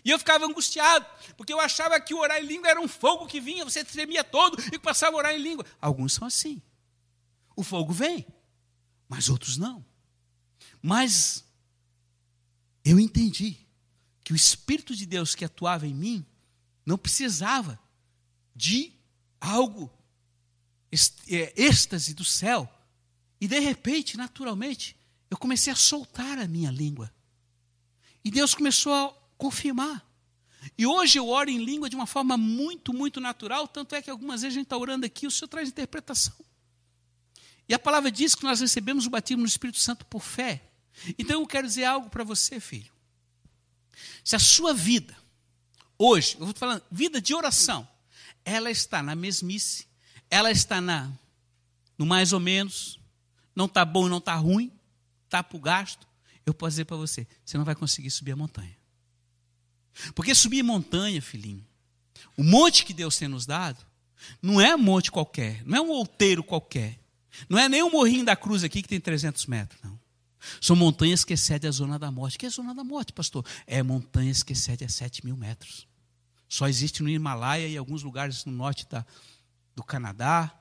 E 0.05 0.11
eu 0.11 0.19
ficava 0.19 0.45
angustiado, 0.45 1.07
porque 1.37 1.53
eu 1.53 1.59
achava 1.59 1.99
que 1.99 2.13
o 2.13 2.19
orar 2.19 2.39
em 2.39 2.47
língua 2.47 2.69
era 2.69 2.81
um 2.81 2.87
fogo 2.87 3.27
que 3.27 3.41
vinha, 3.41 3.65
você 3.65 3.83
tremia 3.83 4.23
todo 4.23 4.63
e 4.73 4.79
passava 4.79 5.17
a 5.17 5.19
orar 5.19 5.35
em 5.35 5.39
língua. 5.39 5.65
Alguns 5.81 6.13
são 6.13 6.27
assim. 6.27 6.61
O 7.57 7.63
fogo 7.63 7.93
vem, 7.93 8.27
mas 9.09 9.31
outros 9.31 9.57
não. 9.57 9.85
Mas 10.83 11.45
eu 12.85 13.01
entendi 13.01 13.57
que 14.23 14.33
o 14.33 14.37
Espírito 14.37 14.95
de 14.95 15.07
Deus 15.07 15.35
que 15.35 15.45
atuava 15.45 15.87
em 15.87 15.95
mim 15.95 16.27
não 16.85 16.99
precisava 16.99 17.81
de 18.55 18.93
algo, 19.41 19.91
é, 21.29 21.53
êxtase 21.57 22.13
do 22.13 22.25
céu. 22.25 22.71
E 23.41 23.49
de 23.49 23.59
repente, 23.59 24.19
naturalmente, 24.19 24.97
eu 25.31 25.39
comecei 25.39 25.73
a 25.73 25.77
soltar 25.77 26.39
a 26.39 26.47
minha 26.47 26.71
língua. 26.71 27.13
E 28.23 28.31
Deus 28.31 28.55
começou 28.55 28.93
a 28.93 29.24
confirmar. 29.37 30.05
E 30.79 30.87
hoje 30.87 31.19
eu 31.19 31.29
oro 31.29 31.51
em 31.51 31.63
língua 31.63 31.91
de 31.91 31.97
uma 31.97 32.07
forma 32.07 32.37
muito, 32.37 32.93
muito 32.93 33.21
natural, 33.21 33.69
tanto 33.69 33.95
é 33.95 34.03
que 34.03 34.11
algumas 34.11 34.43
vezes 34.43 34.57
a 34.57 34.59
gente 34.59 34.67
está 34.67 34.77
orando 34.77 35.05
aqui, 35.05 35.27
o 35.27 35.31
Senhor 35.31 35.49
traz 35.49 35.69
interpretação. 35.69 36.35
E 37.69 37.75
a 37.75 37.79
palavra 37.79 38.11
diz 38.11 38.35
que 38.35 38.45
nós 38.45 38.61
recebemos 38.61 39.07
o 39.07 39.11
batismo 39.11 39.43
no 39.43 39.49
Espírito 39.49 39.79
Santo 39.79 40.05
por 40.07 40.23
fé. 40.23 40.63
Então 41.19 41.41
eu 41.41 41.47
quero 41.47 41.67
dizer 41.67 41.85
algo 41.85 42.09
para 42.09 42.25
você, 42.25 42.61
filho. 42.61 42.93
Se 44.23 44.37
a 44.37 44.39
sua 44.39 44.73
vida, 44.75 45.17
hoje, 45.99 46.37
eu 46.39 46.47
vou 46.47 46.55
falando, 46.55 46.83
vida 46.91 47.21
de 47.21 47.35
oração, 47.35 47.87
ela 48.45 48.71
está 48.71 49.03
na 49.03 49.15
mesmice, 49.15 49.87
ela 50.31 50.51
está 50.51 50.81
na 50.81 51.11
no 51.97 52.05
mais 52.05 52.33
ou 52.33 52.41
menos, 52.41 52.99
não 53.55 53.67
está 53.67 53.85
bom 53.85 54.07
e 54.07 54.11
não 54.11 54.19
está 54.19 54.35
ruim, 54.35 54.73
está 55.25 55.43
para 55.43 55.57
o 55.57 55.61
gasto, 55.61 56.07
eu 56.45 56.53
posso 56.53 56.71
dizer 56.71 56.85
para 56.85 56.97
você, 56.97 57.27
você 57.45 57.57
não 57.57 57.65
vai 57.65 57.75
conseguir 57.75 58.11
subir 58.11 58.33
a 58.33 58.37
montanha. 58.37 58.77
Porque 60.15 60.35
subir 60.35 60.63
montanha, 60.63 61.21
filhinho, 61.23 61.65
o 62.37 62.43
monte 62.43 62.85
que 62.85 62.93
Deus 62.93 63.17
tem 63.17 63.29
nos 63.29 63.47
dado, 63.47 63.79
não 64.43 64.61
é 64.61 64.75
um 64.75 64.79
monte 64.79 65.11
qualquer, 65.11 65.63
não 65.65 65.79
é 65.79 65.81
um 65.81 65.91
outeiro 65.91 66.43
qualquer, 66.43 66.99
não 67.49 67.59
é 67.59 67.69
nem 67.69 67.83
um 67.83 67.91
morrinho 67.91 68.25
da 68.25 68.37
cruz 68.37 68.65
aqui 68.65 68.83
que 68.83 68.89
tem 68.89 69.01
300 69.01 69.47
metros, 69.47 69.81
não. 69.83 69.99
São 70.61 70.77
montanhas 70.77 71.25
que 71.25 71.33
excedem 71.33 71.69
a 71.69 71.73
zona 71.73 71.99
da 71.99 72.11
morte. 72.11 72.39
que 72.39 72.45
é 72.45 72.49
a 72.49 72.53
zona 72.53 72.75
da 72.75 72.85
morte, 72.85 73.13
pastor? 73.13 73.45
É 73.67 73.83
montanhas 73.83 74.43
que 74.43 74.53
excedem 74.53 74.87
a 74.87 74.91
7 74.91 75.25
mil 75.25 75.37
metros. 75.37 75.87
Só 76.49 76.69
existe 76.69 77.03
no 77.03 77.09
Himalaia 77.09 77.67
e 77.67 77.77
alguns 77.77 78.03
lugares 78.03 78.45
no 78.45 78.53
norte 78.53 78.87
da, 78.89 79.05
do 79.75 79.83
Canadá 79.83 80.53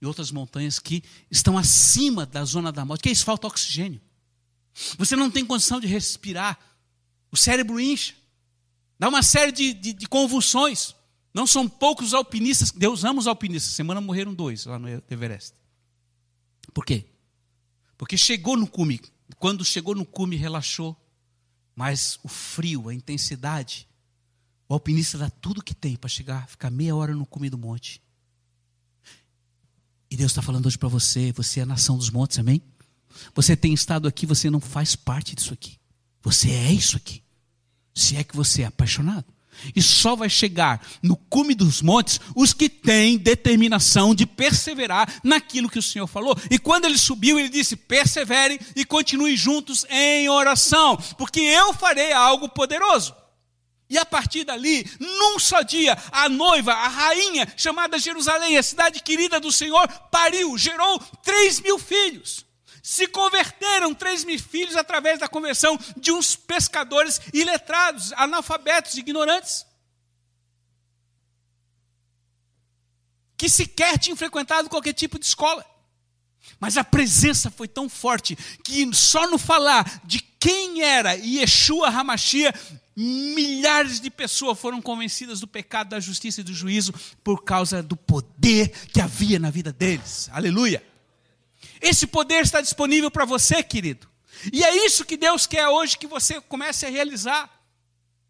e 0.00 0.06
outras 0.06 0.30
montanhas 0.30 0.78
que 0.78 1.02
estão 1.30 1.58
acima 1.58 2.24
da 2.24 2.44
zona 2.44 2.70
da 2.70 2.84
morte, 2.84 3.02
que 3.02 3.08
é 3.08 3.12
isso 3.12 3.24
falta 3.24 3.46
oxigênio. 3.46 4.00
Você 4.96 5.16
não 5.16 5.30
tem 5.30 5.44
condição 5.44 5.80
de 5.80 5.86
respirar. 5.86 6.58
O 7.30 7.36
cérebro 7.36 7.80
incha. 7.80 8.14
Dá 8.98 9.08
uma 9.08 9.22
série 9.22 9.52
de, 9.52 9.72
de, 9.72 9.92
de 9.92 10.08
convulsões. 10.08 10.94
Não 11.32 11.46
são 11.46 11.68
poucos 11.68 12.14
alpinistas. 12.14 12.70
Deus 12.70 13.04
ama 13.04 13.20
os 13.20 13.26
alpinistas. 13.26 13.72
Semana 13.72 14.00
morreram 14.00 14.34
dois 14.34 14.64
lá 14.64 14.78
no 14.78 14.88
Everest. 15.10 15.54
Por 16.74 16.84
quê? 16.84 17.04
Porque 17.96 18.16
chegou 18.16 18.56
no 18.56 18.66
cume. 18.66 19.00
Quando 19.38 19.64
chegou 19.64 19.94
no 19.94 20.04
cume, 20.04 20.36
relaxou. 20.36 20.96
Mas 21.76 22.18
o 22.24 22.28
frio, 22.28 22.88
a 22.88 22.94
intensidade, 22.94 23.88
o 24.68 24.74
alpinista 24.74 25.16
dá 25.16 25.30
tudo 25.30 25.62
que 25.62 25.74
tem 25.74 25.96
para 25.96 26.08
chegar, 26.08 26.48
ficar 26.48 26.70
meia 26.70 26.94
hora 26.94 27.14
no 27.14 27.24
cume 27.24 27.48
do 27.48 27.56
monte. 27.56 28.02
E 30.10 30.16
Deus 30.16 30.32
está 30.32 30.42
falando 30.42 30.66
hoje 30.66 30.78
para 30.78 30.88
você: 30.88 31.30
você 31.32 31.60
é 31.60 31.62
a 31.62 31.66
nação 31.66 31.96
dos 31.96 32.10
montes, 32.10 32.38
amém? 32.38 32.60
Você 33.34 33.56
tem 33.56 33.72
estado 33.72 34.08
aqui, 34.08 34.26
você 34.26 34.50
não 34.50 34.60
faz 34.60 34.96
parte 34.96 35.34
disso 35.34 35.54
aqui. 35.54 35.78
Você 36.22 36.50
é 36.50 36.72
isso 36.72 36.96
aqui. 36.96 37.22
Se 37.98 38.16
é 38.16 38.22
que 38.22 38.36
você 38.36 38.62
é 38.62 38.66
apaixonado. 38.66 39.24
E 39.74 39.82
só 39.82 40.14
vai 40.14 40.30
chegar 40.30 40.80
no 41.02 41.16
cume 41.16 41.52
dos 41.52 41.82
montes 41.82 42.20
os 42.34 42.52
que 42.52 42.68
têm 42.68 43.18
determinação 43.18 44.14
de 44.14 44.24
perseverar 44.24 45.12
naquilo 45.24 45.68
que 45.68 45.80
o 45.80 45.82
Senhor 45.82 46.06
falou. 46.06 46.36
E 46.48 46.60
quando 46.60 46.84
ele 46.84 46.96
subiu, 46.96 47.40
ele 47.40 47.48
disse: 47.48 47.74
perseverem 47.74 48.58
e 48.76 48.84
continuem 48.84 49.36
juntos 49.36 49.84
em 49.90 50.28
oração, 50.28 50.96
porque 51.16 51.40
eu 51.40 51.74
farei 51.74 52.12
algo 52.12 52.48
poderoso. 52.48 53.14
E 53.90 53.98
a 53.98 54.04
partir 54.04 54.44
dali, 54.44 54.88
num 55.00 55.38
só 55.38 55.62
dia, 55.62 55.96
a 56.12 56.28
noiva, 56.28 56.72
a 56.72 56.88
rainha, 56.88 57.52
chamada 57.56 57.98
Jerusalém, 57.98 58.58
a 58.58 58.62
cidade 58.62 59.02
querida 59.02 59.40
do 59.40 59.50
Senhor, 59.50 59.88
pariu, 60.10 60.56
gerou 60.58 61.00
três 61.24 61.60
mil 61.60 61.78
filhos. 61.78 62.46
Se 62.88 63.06
converteram 63.06 63.92
três 63.92 64.24
mil 64.24 64.38
filhos 64.38 64.74
através 64.74 65.18
da 65.18 65.28
conversão 65.28 65.78
de 65.94 66.10
uns 66.10 66.34
pescadores 66.34 67.20
iletrados, 67.34 68.14
analfabetos, 68.14 68.96
ignorantes. 68.96 69.66
Que 73.36 73.46
sequer 73.46 73.98
tinham 73.98 74.16
frequentado 74.16 74.70
qualquer 74.70 74.94
tipo 74.94 75.18
de 75.18 75.26
escola. 75.26 75.62
Mas 76.58 76.78
a 76.78 76.82
presença 76.82 77.50
foi 77.50 77.68
tão 77.68 77.90
forte 77.90 78.34
que 78.64 78.90
só 78.94 79.28
no 79.28 79.36
falar 79.36 80.00
de 80.02 80.20
quem 80.20 80.80
era 80.80 81.12
Yeshua 81.12 81.88
Hamashia, 81.90 82.54
milhares 82.96 84.00
de 84.00 84.10
pessoas 84.10 84.58
foram 84.58 84.80
convencidas 84.80 85.40
do 85.40 85.46
pecado, 85.46 85.90
da 85.90 86.00
justiça 86.00 86.40
e 86.40 86.44
do 86.44 86.54
juízo 86.54 86.94
por 87.22 87.44
causa 87.44 87.82
do 87.82 87.98
poder 87.98 88.70
que 88.86 88.98
havia 89.02 89.38
na 89.38 89.50
vida 89.50 89.74
deles. 89.74 90.30
Aleluia! 90.32 90.87
Esse 91.80 92.06
poder 92.06 92.42
está 92.42 92.60
disponível 92.60 93.10
para 93.10 93.24
você, 93.24 93.62
querido. 93.62 94.08
E 94.52 94.64
é 94.64 94.86
isso 94.86 95.04
que 95.04 95.16
Deus 95.16 95.46
quer 95.46 95.68
hoje 95.68 95.98
que 95.98 96.06
você 96.06 96.40
comece 96.40 96.86
a 96.86 96.90
realizar. 96.90 97.58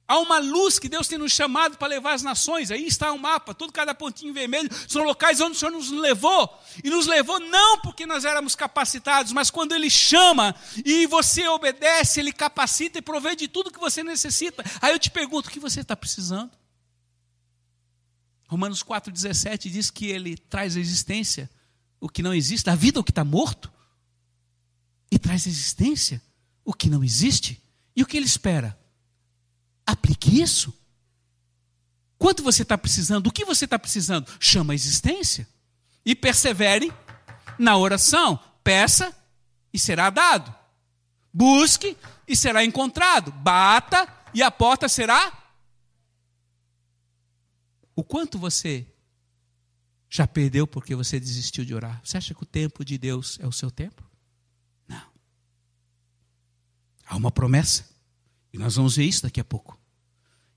Há 0.06 0.18
uma 0.20 0.38
luz 0.38 0.78
que 0.78 0.88
Deus 0.88 1.06
tem 1.06 1.18
nos 1.18 1.32
chamado 1.32 1.76
para 1.76 1.86
levar 1.86 2.14
as 2.14 2.22
nações. 2.22 2.70
Aí 2.70 2.86
está 2.86 3.12
o 3.12 3.16
um 3.16 3.18
mapa, 3.18 3.52
todo 3.52 3.70
cada 3.70 3.94
pontinho 3.94 4.32
vermelho 4.32 4.70
são 4.88 5.02
locais 5.02 5.38
onde 5.38 5.54
o 5.56 5.58
Senhor 5.58 5.70
nos 5.70 5.90
levou. 5.90 6.58
E 6.82 6.88
nos 6.88 7.06
levou 7.06 7.38
não 7.38 7.78
porque 7.82 8.06
nós 8.06 8.24
éramos 8.24 8.54
capacitados, 8.56 9.32
mas 9.32 9.50
quando 9.50 9.74
Ele 9.74 9.90
chama 9.90 10.54
e 10.82 11.06
você 11.06 11.46
obedece, 11.48 12.20
Ele 12.20 12.32
capacita 12.32 12.98
e 12.98 13.02
provê 13.02 13.36
de 13.36 13.48
tudo 13.48 13.70
que 13.70 13.78
você 13.78 14.02
necessita. 14.02 14.64
Aí 14.80 14.94
eu 14.94 14.98
te 14.98 15.10
pergunto: 15.10 15.50
o 15.50 15.52
que 15.52 15.60
você 15.60 15.80
está 15.80 15.94
precisando? 15.94 16.52
Romanos 18.48 18.82
4,17 18.82 19.70
diz 19.70 19.90
que 19.90 20.06
Ele 20.06 20.38
traz 20.38 20.74
a 20.74 20.80
existência 20.80 21.50
o 22.00 22.08
que 22.08 22.22
não 22.22 22.34
existe, 22.34 22.64
da 22.64 22.74
vida 22.74 23.00
o 23.00 23.04
que 23.04 23.10
está 23.10 23.24
morto, 23.24 23.72
e 25.10 25.18
traz 25.18 25.46
existência 25.46 26.22
o 26.64 26.74
que 26.74 26.90
não 26.90 27.02
existe. 27.02 27.62
E 27.96 28.02
o 28.02 28.06
que 28.06 28.16
Ele 28.16 28.26
espera? 28.26 28.78
Aplique 29.86 30.40
isso. 30.40 30.72
Quanto 32.18 32.42
você 32.42 32.62
está 32.62 32.76
precisando? 32.76 33.28
O 33.28 33.32
que 33.32 33.44
você 33.44 33.64
está 33.64 33.78
precisando? 33.78 34.30
Chama 34.38 34.72
a 34.72 34.74
existência. 34.74 35.48
E 36.04 36.14
persevere 36.14 36.92
na 37.58 37.76
oração. 37.76 38.38
Peça 38.62 39.16
e 39.72 39.78
será 39.78 40.10
dado. 40.10 40.54
Busque 41.32 41.96
e 42.26 42.36
será 42.36 42.62
encontrado. 42.62 43.32
Bata 43.32 44.06
e 44.34 44.42
a 44.42 44.50
porta 44.50 44.88
será. 44.88 45.32
O 47.96 48.04
quanto 48.04 48.38
você 48.38 48.86
já 50.10 50.26
perdeu 50.26 50.66
porque 50.66 50.94
você 50.94 51.20
desistiu 51.20 51.64
de 51.64 51.74
orar? 51.74 52.00
Você 52.02 52.16
acha 52.16 52.34
que 52.34 52.42
o 52.42 52.46
tempo 52.46 52.84
de 52.84 52.96
Deus 52.96 53.38
é 53.40 53.46
o 53.46 53.52
seu 53.52 53.70
tempo? 53.70 54.02
Não. 54.86 55.02
Há 57.06 57.16
uma 57.16 57.30
promessa. 57.30 57.84
E 58.52 58.58
nós 58.58 58.76
vamos 58.76 58.96
ver 58.96 59.04
isso 59.04 59.22
daqui 59.22 59.40
a 59.40 59.44
pouco. 59.44 59.78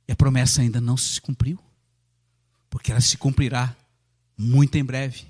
E 0.08 0.12
a 0.12 0.16
promessa 0.16 0.62
ainda 0.62 0.80
não 0.80 0.96
se 0.96 1.20
cumpriu. 1.20 1.60
Porque 2.70 2.92
ela 2.92 3.02
se 3.02 3.18
cumprirá 3.18 3.76
muito 4.38 4.78
em 4.78 4.86
breve. 4.86 5.26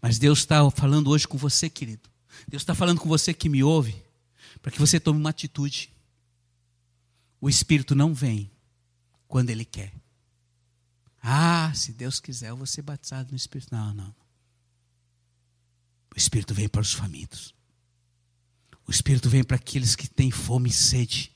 Mas 0.00 0.18
Deus 0.18 0.38
está 0.38 0.68
falando 0.70 1.10
hoje 1.10 1.28
com 1.28 1.36
você, 1.36 1.68
querido. 1.68 2.08
Deus 2.48 2.62
está 2.62 2.74
falando 2.74 3.00
com 3.00 3.08
você 3.08 3.34
que 3.34 3.50
me 3.50 3.62
ouve. 3.62 4.02
Para 4.62 4.72
que 4.72 4.78
você 4.78 4.98
tome 4.98 5.20
uma 5.20 5.30
atitude. 5.30 5.92
O 7.38 7.50
Espírito 7.50 7.94
não 7.94 8.14
vem 8.14 8.50
quando 9.28 9.50
Ele 9.50 9.64
quer. 9.64 9.92
Ah, 11.22 11.72
se 11.74 11.92
Deus 11.92 12.18
quiser, 12.18 12.50
eu 12.50 12.56
vou 12.56 12.66
ser 12.66 12.82
batizado 12.82 13.30
no 13.30 13.36
Espírito. 13.36 13.72
Não, 13.72 13.94
não. 13.94 14.14
O 16.14 16.18
Espírito 16.18 16.52
vem 16.52 16.68
para 16.68 16.80
os 16.80 16.92
famintos. 16.92 17.54
O 18.86 18.90
Espírito 18.90 19.30
vem 19.30 19.44
para 19.44 19.56
aqueles 19.56 19.94
que 19.94 20.08
têm 20.08 20.30
fome 20.30 20.68
e 20.68 20.72
sede. 20.72 21.32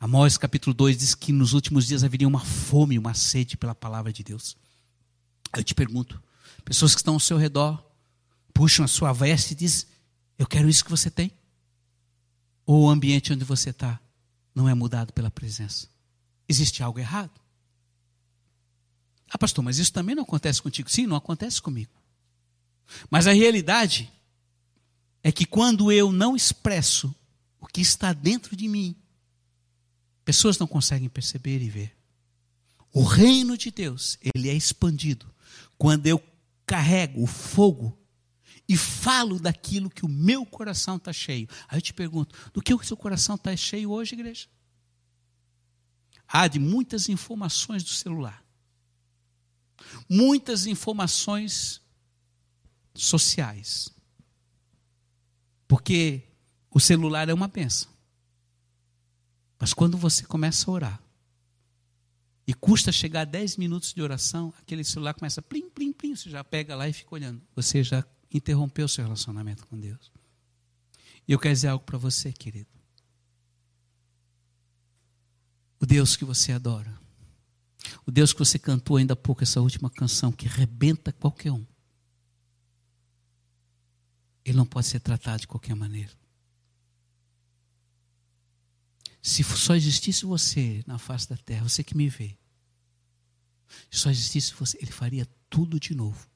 Amós 0.00 0.38
capítulo 0.38 0.72
2 0.72 0.96
diz 0.96 1.14
que 1.14 1.30
nos 1.30 1.52
últimos 1.52 1.86
dias 1.86 2.02
haveria 2.02 2.26
uma 2.26 2.40
fome, 2.40 2.98
uma 2.98 3.12
sede 3.12 3.56
pela 3.56 3.74
palavra 3.74 4.10
de 4.10 4.24
Deus. 4.24 4.56
Eu 5.54 5.62
te 5.62 5.74
pergunto, 5.74 6.20
pessoas 6.64 6.94
que 6.94 7.00
estão 7.00 7.14
ao 7.14 7.20
seu 7.20 7.36
redor, 7.36 7.84
puxam 8.54 8.84
a 8.84 8.88
sua 8.88 9.12
veste 9.12 9.52
e 9.52 9.56
dizem, 9.56 9.86
eu 10.38 10.46
quero 10.46 10.68
isso 10.68 10.82
que 10.82 10.90
você 10.90 11.10
tem. 11.10 11.30
Ou 12.64 12.84
o 12.84 12.88
ambiente 12.88 13.32
onde 13.32 13.44
você 13.44 13.70
está 13.70 14.00
não 14.54 14.66
é 14.66 14.74
mudado 14.74 15.12
pela 15.12 15.30
presença. 15.30 15.86
Existe 16.48 16.82
algo 16.82 16.98
errado. 16.98 17.38
Ah, 19.30 19.38
pastor, 19.38 19.64
mas 19.64 19.78
isso 19.78 19.92
também 19.92 20.16
não 20.16 20.24
acontece 20.24 20.60
contigo. 20.60 20.90
Sim, 20.90 21.06
não 21.06 21.16
acontece 21.16 21.62
comigo. 21.62 21.92
Mas 23.08 23.28
a 23.28 23.32
realidade 23.32 24.10
é 25.22 25.30
que 25.30 25.46
quando 25.46 25.92
eu 25.92 26.10
não 26.10 26.34
expresso 26.34 27.14
o 27.60 27.66
que 27.66 27.80
está 27.80 28.12
dentro 28.12 28.56
de 28.56 28.66
mim, 28.66 28.96
pessoas 30.24 30.58
não 30.58 30.66
conseguem 30.66 31.08
perceber 31.08 31.62
e 31.62 31.70
ver. 31.70 31.96
O 32.92 33.04
reino 33.04 33.56
de 33.56 33.70
Deus, 33.70 34.18
ele 34.34 34.48
é 34.48 34.54
expandido 34.54 35.32
quando 35.78 36.08
eu 36.08 36.20
carrego 36.66 37.22
o 37.22 37.26
fogo 37.26 37.96
e 38.68 38.76
falo 38.76 39.38
daquilo 39.38 39.90
que 39.90 40.04
o 40.04 40.08
meu 40.08 40.44
coração 40.44 40.96
está 40.96 41.12
cheio. 41.12 41.48
Aí 41.68 41.78
eu 41.78 41.82
te 41.82 41.94
pergunto, 41.94 42.36
do 42.52 42.60
que 42.60 42.74
o 42.74 42.82
seu 42.82 42.96
coração 42.96 43.36
está 43.36 43.56
cheio 43.56 43.92
hoje, 43.92 44.14
igreja? 44.14 44.48
Há 46.26 46.48
de 46.48 46.58
muitas 46.58 47.08
informações 47.08 47.84
do 47.84 47.90
celular 47.90 48.42
muitas 50.08 50.66
informações 50.66 51.80
sociais. 52.94 53.88
Porque 55.66 56.22
o 56.70 56.80
celular 56.80 57.28
é 57.28 57.34
uma 57.34 57.48
benção. 57.48 57.90
Mas 59.58 59.74
quando 59.74 59.96
você 59.96 60.24
começa 60.24 60.70
a 60.70 60.74
orar, 60.74 61.02
e 62.50 62.54
custa 62.54 62.90
chegar 62.90 63.20
a 63.20 63.24
10 63.24 63.58
minutos 63.58 63.94
de 63.94 64.02
oração, 64.02 64.52
aquele 64.58 64.82
celular 64.82 65.14
começa 65.14 65.40
plim, 65.40 65.70
plim, 65.70 65.92
plim, 65.92 66.16
você 66.16 66.28
já 66.28 66.42
pega 66.42 66.74
lá 66.74 66.88
e 66.88 66.92
fica 66.92 67.14
olhando. 67.14 67.40
Você 67.54 67.84
já 67.84 68.04
interrompeu 68.28 68.88
seu 68.88 69.04
relacionamento 69.04 69.64
com 69.68 69.78
Deus. 69.78 70.10
E 71.28 71.32
eu 71.32 71.38
quero 71.38 71.54
dizer 71.54 71.68
algo 71.68 71.84
para 71.84 71.96
você, 71.96 72.32
querido. 72.32 72.68
O 75.78 75.86
Deus 75.86 76.16
que 76.16 76.24
você 76.24 76.50
adora, 76.50 76.99
o 78.06 78.10
Deus 78.10 78.32
que 78.32 78.38
você 78.38 78.58
cantou 78.58 78.96
ainda 78.96 79.14
há 79.14 79.16
pouco, 79.16 79.42
essa 79.42 79.60
última 79.60 79.90
canção, 79.90 80.32
que 80.32 80.46
rebenta 80.46 81.12
qualquer 81.12 81.52
um, 81.52 81.64
ele 84.44 84.56
não 84.56 84.66
pode 84.66 84.86
ser 84.86 85.00
tratado 85.00 85.40
de 85.40 85.48
qualquer 85.48 85.74
maneira. 85.74 86.12
Se 89.22 89.44
só 89.44 89.74
existisse 89.74 90.24
você 90.24 90.82
na 90.86 90.98
face 90.98 91.28
da 91.28 91.36
terra, 91.36 91.68
você 91.68 91.84
que 91.84 91.96
me 91.96 92.08
vê, 92.08 92.38
se 93.90 93.98
só 93.98 94.10
existisse 94.10 94.54
você, 94.54 94.78
ele 94.80 94.90
faria 94.90 95.26
tudo 95.48 95.78
de 95.78 95.94
novo. 95.94 96.28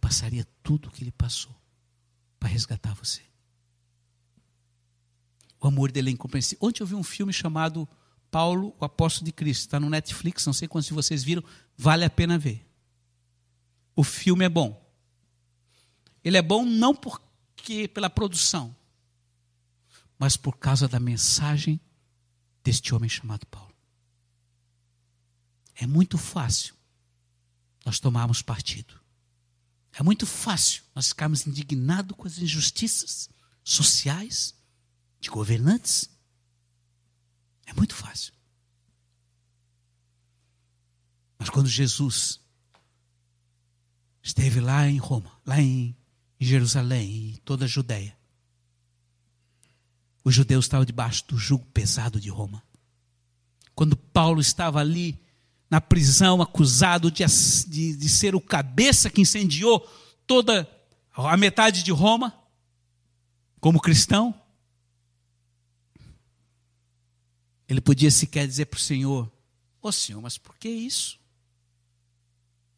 Passaria 0.00 0.44
tudo 0.62 0.88
o 0.88 0.90
que 0.90 1.04
ele 1.04 1.12
passou 1.12 1.54
para 2.38 2.48
resgatar 2.48 2.92
você. 2.94 3.22
O 5.60 5.68
amor 5.68 5.92
dele 5.92 6.10
é 6.10 6.12
incompreensível. 6.12 6.66
Ontem 6.66 6.82
eu 6.82 6.86
vi 6.86 6.96
um 6.96 7.04
filme 7.04 7.32
chamado 7.32 7.88
Paulo, 8.32 8.74
o 8.80 8.84
Apóstolo 8.84 9.26
de 9.26 9.32
Cristo. 9.32 9.60
Está 9.60 9.78
no 9.78 9.90
Netflix, 9.90 10.46
não 10.46 10.54
sei 10.54 10.66
quantos 10.66 10.88
de 10.88 10.94
vocês 10.94 11.22
viram. 11.22 11.44
Vale 11.76 12.04
a 12.04 12.10
pena 12.10 12.38
ver. 12.38 12.66
O 13.94 14.02
filme 14.02 14.46
é 14.46 14.48
bom. 14.48 14.82
Ele 16.24 16.38
é 16.38 16.42
bom 16.42 16.64
não 16.64 16.94
porque 16.94 17.86
pela 17.88 18.08
produção, 18.08 18.74
mas 20.18 20.36
por 20.36 20.56
causa 20.56 20.88
da 20.88 20.98
mensagem 20.98 21.78
deste 22.64 22.94
homem 22.94 23.10
chamado 23.10 23.46
Paulo. 23.46 23.74
É 25.74 25.86
muito 25.86 26.16
fácil 26.16 26.74
nós 27.84 28.00
tomarmos 28.00 28.40
partido. 28.40 28.98
É 29.92 30.02
muito 30.02 30.26
fácil 30.26 30.82
nós 30.94 31.08
ficarmos 31.08 31.46
indignados 31.46 32.16
com 32.16 32.26
as 32.26 32.38
injustiças 32.38 33.28
sociais 33.62 34.54
de 35.20 35.28
governantes. 35.28 36.08
É 37.72 37.74
muito 37.74 37.94
fácil. 37.94 38.32
Mas 41.38 41.48
quando 41.48 41.68
Jesus 41.68 42.38
esteve 44.22 44.60
lá 44.60 44.86
em 44.86 44.98
Roma, 44.98 45.32
lá 45.44 45.60
em 45.60 45.96
Jerusalém, 46.38 47.30
em 47.30 47.36
toda 47.44 47.64
a 47.64 47.68
Judéia, 47.68 48.16
os 50.22 50.34
judeus 50.34 50.66
estavam 50.66 50.84
debaixo 50.84 51.24
do 51.26 51.36
jugo 51.36 51.66
pesado 51.72 52.20
de 52.20 52.28
Roma. 52.28 52.62
Quando 53.74 53.96
Paulo 53.96 54.40
estava 54.40 54.78
ali 54.78 55.18
na 55.68 55.80
prisão, 55.80 56.40
acusado 56.40 57.10
de, 57.10 57.24
de, 57.66 57.96
de 57.96 58.08
ser 58.08 58.34
o 58.34 58.40
cabeça 58.40 59.10
que 59.10 59.22
incendiou 59.22 59.80
toda 60.26 60.70
a 61.14 61.36
metade 61.36 61.82
de 61.82 61.90
Roma, 61.90 62.32
como 63.58 63.80
cristão, 63.80 64.34
ele 67.68 67.80
podia 67.80 68.10
sequer 68.10 68.46
dizer 68.46 68.66
para 68.66 68.76
o 68.76 68.80
Senhor: 68.80 69.26
Ô 69.80 69.88
oh, 69.88 69.92
Senhor, 69.92 70.20
mas 70.20 70.38
por 70.38 70.56
que 70.56 70.68
isso? 70.68 71.20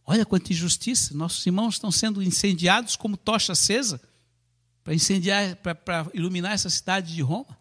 Olha 0.07 0.27
quanta 0.27 0.53
injustiça, 0.53 1.15
nossos 1.15 1.45
irmãos 1.47 1.75
estão 1.77 1.91
sendo 1.91 2.23
incendiados 2.23 2.95
como 2.95 3.17
tocha 3.17 3.53
acesa 3.53 4.01
para 4.83 4.95
incendiar, 4.95 5.57
para 5.57 6.11
iluminar 6.13 6.53
essa 6.53 6.69
cidade 6.69 7.15
de 7.15 7.23
Roma. 7.23 7.59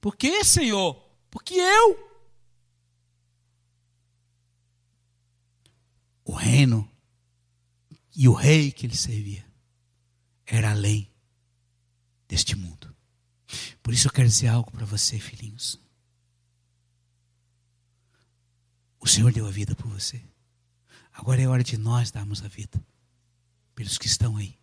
Por 0.00 0.16
que, 0.16 0.44
Senhor? 0.44 0.94
Porque 1.30 1.54
eu. 1.54 2.10
O 6.24 6.32
reino 6.32 6.90
e 8.16 8.28
o 8.28 8.32
rei 8.32 8.72
que 8.72 8.86
ele 8.86 8.96
servia 8.96 9.46
era 10.44 10.72
além 10.72 11.08
deste 12.26 12.56
mundo. 12.56 12.89
Por 13.82 13.94
isso 13.94 14.08
eu 14.08 14.12
quero 14.12 14.28
dizer 14.28 14.48
algo 14.48 14.70
para 14.70 14.84
você, 14.84 15.18
filhinhos. 15.18 15.78
O 19.00 19.06
Senhor 19.06 19.32
deu 19.32 19.46
a 19.46 19.50
vida 19.50 19.74
por 19.74 19.88
você. 19.88 20.22
Agora 21.12 21.40
é 21.40 21.48
hora 21.48 21.64
de 21.64 21.76
nós 21.76 22.10
darmos 22.10 22.42
a 22.42 22.48
vida 22.48 22.82
pelos 23.74 23.98
que 23.98 24.06
estão 24.06 24.36
aí. 24.36 24.58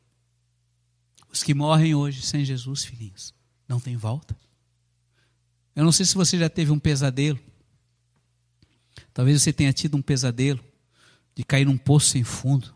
Os 1.29 1.43
que 1.43 1.53
morrem 1.53 1.95
hoje 1.95 2.21
sem 2.21 2.45
Jesus, 2.45 2.85
filhinhos, 2.85 3.33
não 3.67 3.79
tem 3.79 3.97
volta. 3.97 4.37
Eu 5.75 5.83
não 5.83 5.91
sei 5.91 6.05
se 6.05 6.15
você 6.15 6.37
já 6.37 6.49
teve 6.49 6.71
um 6.71 6.79
pesadelo. 6.79 7.39
Talvez 9.13 9.41
você 9.41 9.51
tenha 9.51 9.73
tido 9.73 9.97
um 9.97 10.01
pesadelo 10.01 10.63
de 11.35 11.43
cair 11.43 11.65
num 11.65 11.77
poço 11.77 12.09
sem 12.09 12.23
fundo, 12.23 12.73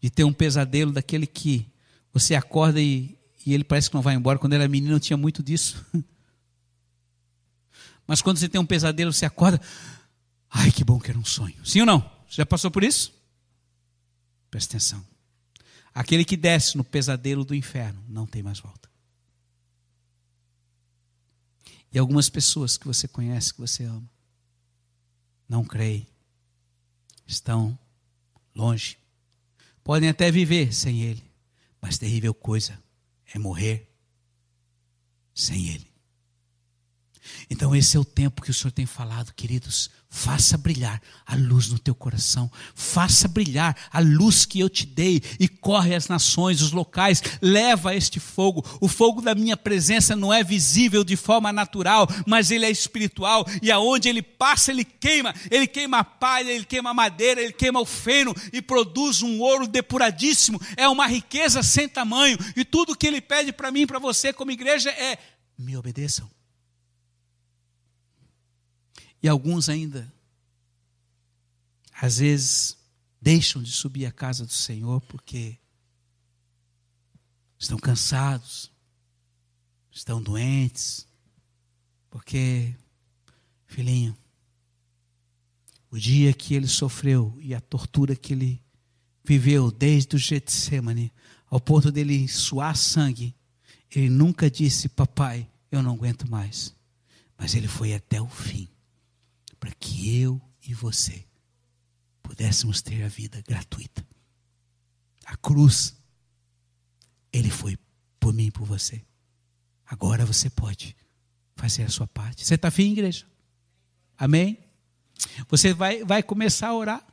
de 0.00 0.10
ter 0.10 0.22
um 0.22 0.32
pesadelo 0.32 0.92
daquele 0.92 1.26
que 1.26 1.68
você 2.12 2.34
acorda 2.34 2.80
e, 2.80 3.18
e 3.46 3.54
ele 3.54 3.62
parece 3.62 3.88
que 3.88 3.94
não 3.94 4.02
vai 4.02 4.16
embora. 4.16 4.40
Quando 4.40 4.54
era 4.54 4.68
menino, 4.68 4.92
não 4.92 4.98
tinha 4.98 5.16
muito 5.16 5.40
disso. 5.40 5.86
Mas 8.04 8.20
quando 8.20 8.38
você 8.38 8.48
tem 8.48 8.60
um 8.60 8.66
pesadelo, 8.66 9.12
você 9.12 9.24
acorda. 9.24 9.60
Ai, 10.50 10.72
que 10.72 10.82
bom 10.82 10.98
que 10.98 11.10
era 11.10 11.18
um 11.18 11.24
sonho. 11.24 11.64
Sim 11.64 11.80
ou 11.80 11.86
não? 11.86 12.00
Você 12.28 12.36
já 12.36 12.46
passou 12.46 12.72
por 12.72 12.82
isso? 12.82 13.14
Presta 14.50 14.72
atenção. 14.72 15.06
Aquele 15.94 16.24
que 16.24 16.36
desce 16.36 16.76
no 16.76 16.82
pesadelo 16.82 17.44
do 17.44 17.54
inferno 17.54 18.04
não 18.08 18.26
tem 18.26 18.42
mais 18.42 18.58
volta. 18.58 18.90
E 21.92 21.98
algumas 21.98 22.28
pessoas 22.28 22.76
que 22.76 22.86
você 22.86 23.06
conhece, 23.06 23.54
que 23.54 23.60
você 23.60 23.84
ama, 23.84 24.10
não 25.48 25.64
creem, 25.64 26.06
estão 27.26 27.78
longe. 28.54 28.98
Podem 29.84 30.08
até 30.08 30.32
viver 30.32 30.74
sem 30.74 31.02
Ele, 31.02 31.22
mas 31.80 31.96
terrível 31.96 32.34
coisa 32.34 32.84
é 33.34 33.38
morrer 33.38 33.90
sem 35.34 35.68
Ele. 35.68 35.95
Então, 37.50 37.74
esse 37.74 37.96
é 37.96 38.00
o 38.00 38.04
tempo 38.04 38.42
que 38.42 38.50
o 38.50 38.54
Senhor 38.54 38.72
tem 38.72 38.86
falado, 38.86 39.32
queridos. 39.34 39.90
Faça 40.08 40.56
brilhar 40.56 41.02
a 41.26 41.34
luz 41.34 41.68
no 41.68 41.78
teu 41.78 41.94
coração, 41.94 42.50
faça 42.74 43.28
brilhar 43.28 43.76
a 43.92 44.00
luz 44.00 44.46
que 44.46 44.60
eu 44.60 44.70
te 44.70 44.86
dei 44.86 45.20
e 45.38 45.46
corre 45.48 45.94
as 45.94 46.08
nações, 46.08 46.62
os 46.62 46.72
locais, 46.72 47.22
leva 47.42 47.94
este 47.94 48.18
fogo. 48.18 48.64
O 48.80 48.88
fogo 48.88 49.20
da 49.20 49.34
minha 49.34 49.56
presença 49.56 50.16
não 50.16 50.32
é 50.32 50.42
visível 50.42 51.04
de 51.04 51.16
forma 51.16 51.52
natural, 51.52 52.08
mas 52.26 52.50
ele 52.50 52.64
é 52.64 52.70
espiritual 52.70 53.44
e 53.60 53.70
aonde 53.70 54.08
ele 54.08 54.22
passa, 54.22 54.70
ele 54.70 54.84
queima. 54.84 55.34
Ele 55.50 55.66
queima 55.66 55.98
a 55.98 56.04
palha, 56.04 56.50
ele 56.50 56.64
queima 56.64 56.90
a 56.90 56.94
madeira, 56.94 57.42
ele 57.42 57.52
queima 57.52 57.80
o 57.80 57.84
feno 57.84 58.34
e 58.52 58.62
produz 58.62 59.22
um 59.22 59.40
ouro 59.40 59.66
depuradíssimo. 59.66 60.60
É 60.76 60.88
uma 60.88 61.06
riqueza 61.06 61.62
sem 61.62 61.88
tamanho 61.88 62.38
e 62.56 62.64
tudo 62.64 62.96
que 62.96 63.06
ele 63.06 63.20
pede 63.20 63.52
para 63.52 63.70
mim, 63.70 63.86
para 63.86 63.98
você 63.98 64.32
como 64.32 64.50
igreja 64.50 64.88
é: 64.90 65.18
me 65.58 65.76
obedeçam. 65.76 66.30
E 69.22 69.28
alguns 69.28 69.68
ainda, 69.68 70.12
às 72.00 72.18
vezes, 72.18 72.76
deixam 73.20 73.62
de 73.62 73.72
subir 73.72 74.06
à 74.06 74.12
casa 74.12 74.44
do 74.44 74.52
Senhor 74.52 75.00
porque 75.02 75.58
estão 77.58 77.78
cansados, 77.78 78.70
estão 79.90 80.22
doentes, 80.22 81.08
porque, 82.10 82.74
filhinho, 83.66 84.16
o 85.90 85.98
dia 85.98 86.32
que 86.32 86.54
ele 86.54 86.68
sofreu 86.68 87.36
e 87.40 87.54
a 87.54 87.60
tortura 87.60 88.14
que 88.14 88.34
ele 88.34 88.62
viveu 89.24 89.70
desde 89.70 90.14
o 90.14 90.18
Getsemane, 90.18 91.12
ao 91.48 91.60
ponto 91.60 91.90
dele 91.90 92.28
suar 92.28 92.76
sangue, 92.76 93.34
ele 93.90 94.10
nunca 94.10 94.50
disse, 94.50 94.88
papai, 94.88 95.48
eu 95.70 95.82
não 95.82 95.94
aguento 95.94 96.30
mais. 96.30 96.74
Mas 97.38 97.54
ele 97.54 97.68
foi 97.68 97.94
até 97.94 98.20
o 98.20 98.28
fim 98.28 98.68
para 99.58 99.72
que 99.72 100.20
eu 100.20 100.40
e 100.66 100.74
você 100.74 101.24
pudéssemos 102.22 102.82
ter 102.82 103.02
a 103.02 103.08
vida 103.08 103.42
gratuita. 103.46 104.06
A 105.24 105.36
cruz, 105.36 105.96
Ele 107.32 107.50
foi 107.50 107.78
por 108.18 108.32
mim 108.32 108.46
e 108.46 108.50
por 108.50 108.64
você. 108.64 109.04
Agora 109.86 110.26
você 110.26 110.50
pode 110.50 110.96
fazer 111.54 111.84
a 111.84 111.88
sua 111.88 112.06
parte. 112.06 112.44
Você 112.44 112.54
está 112.54 112.68
afim, 112.68 112.92
igreja? 112.92 113.26
Amém? 114.18 114.58
Você 115.48 115.72
vai, 115.72 116.04
vai 116.04 116.22
começar 116.22 116.68
a 116.68 116.74
orar. 116.74 117.06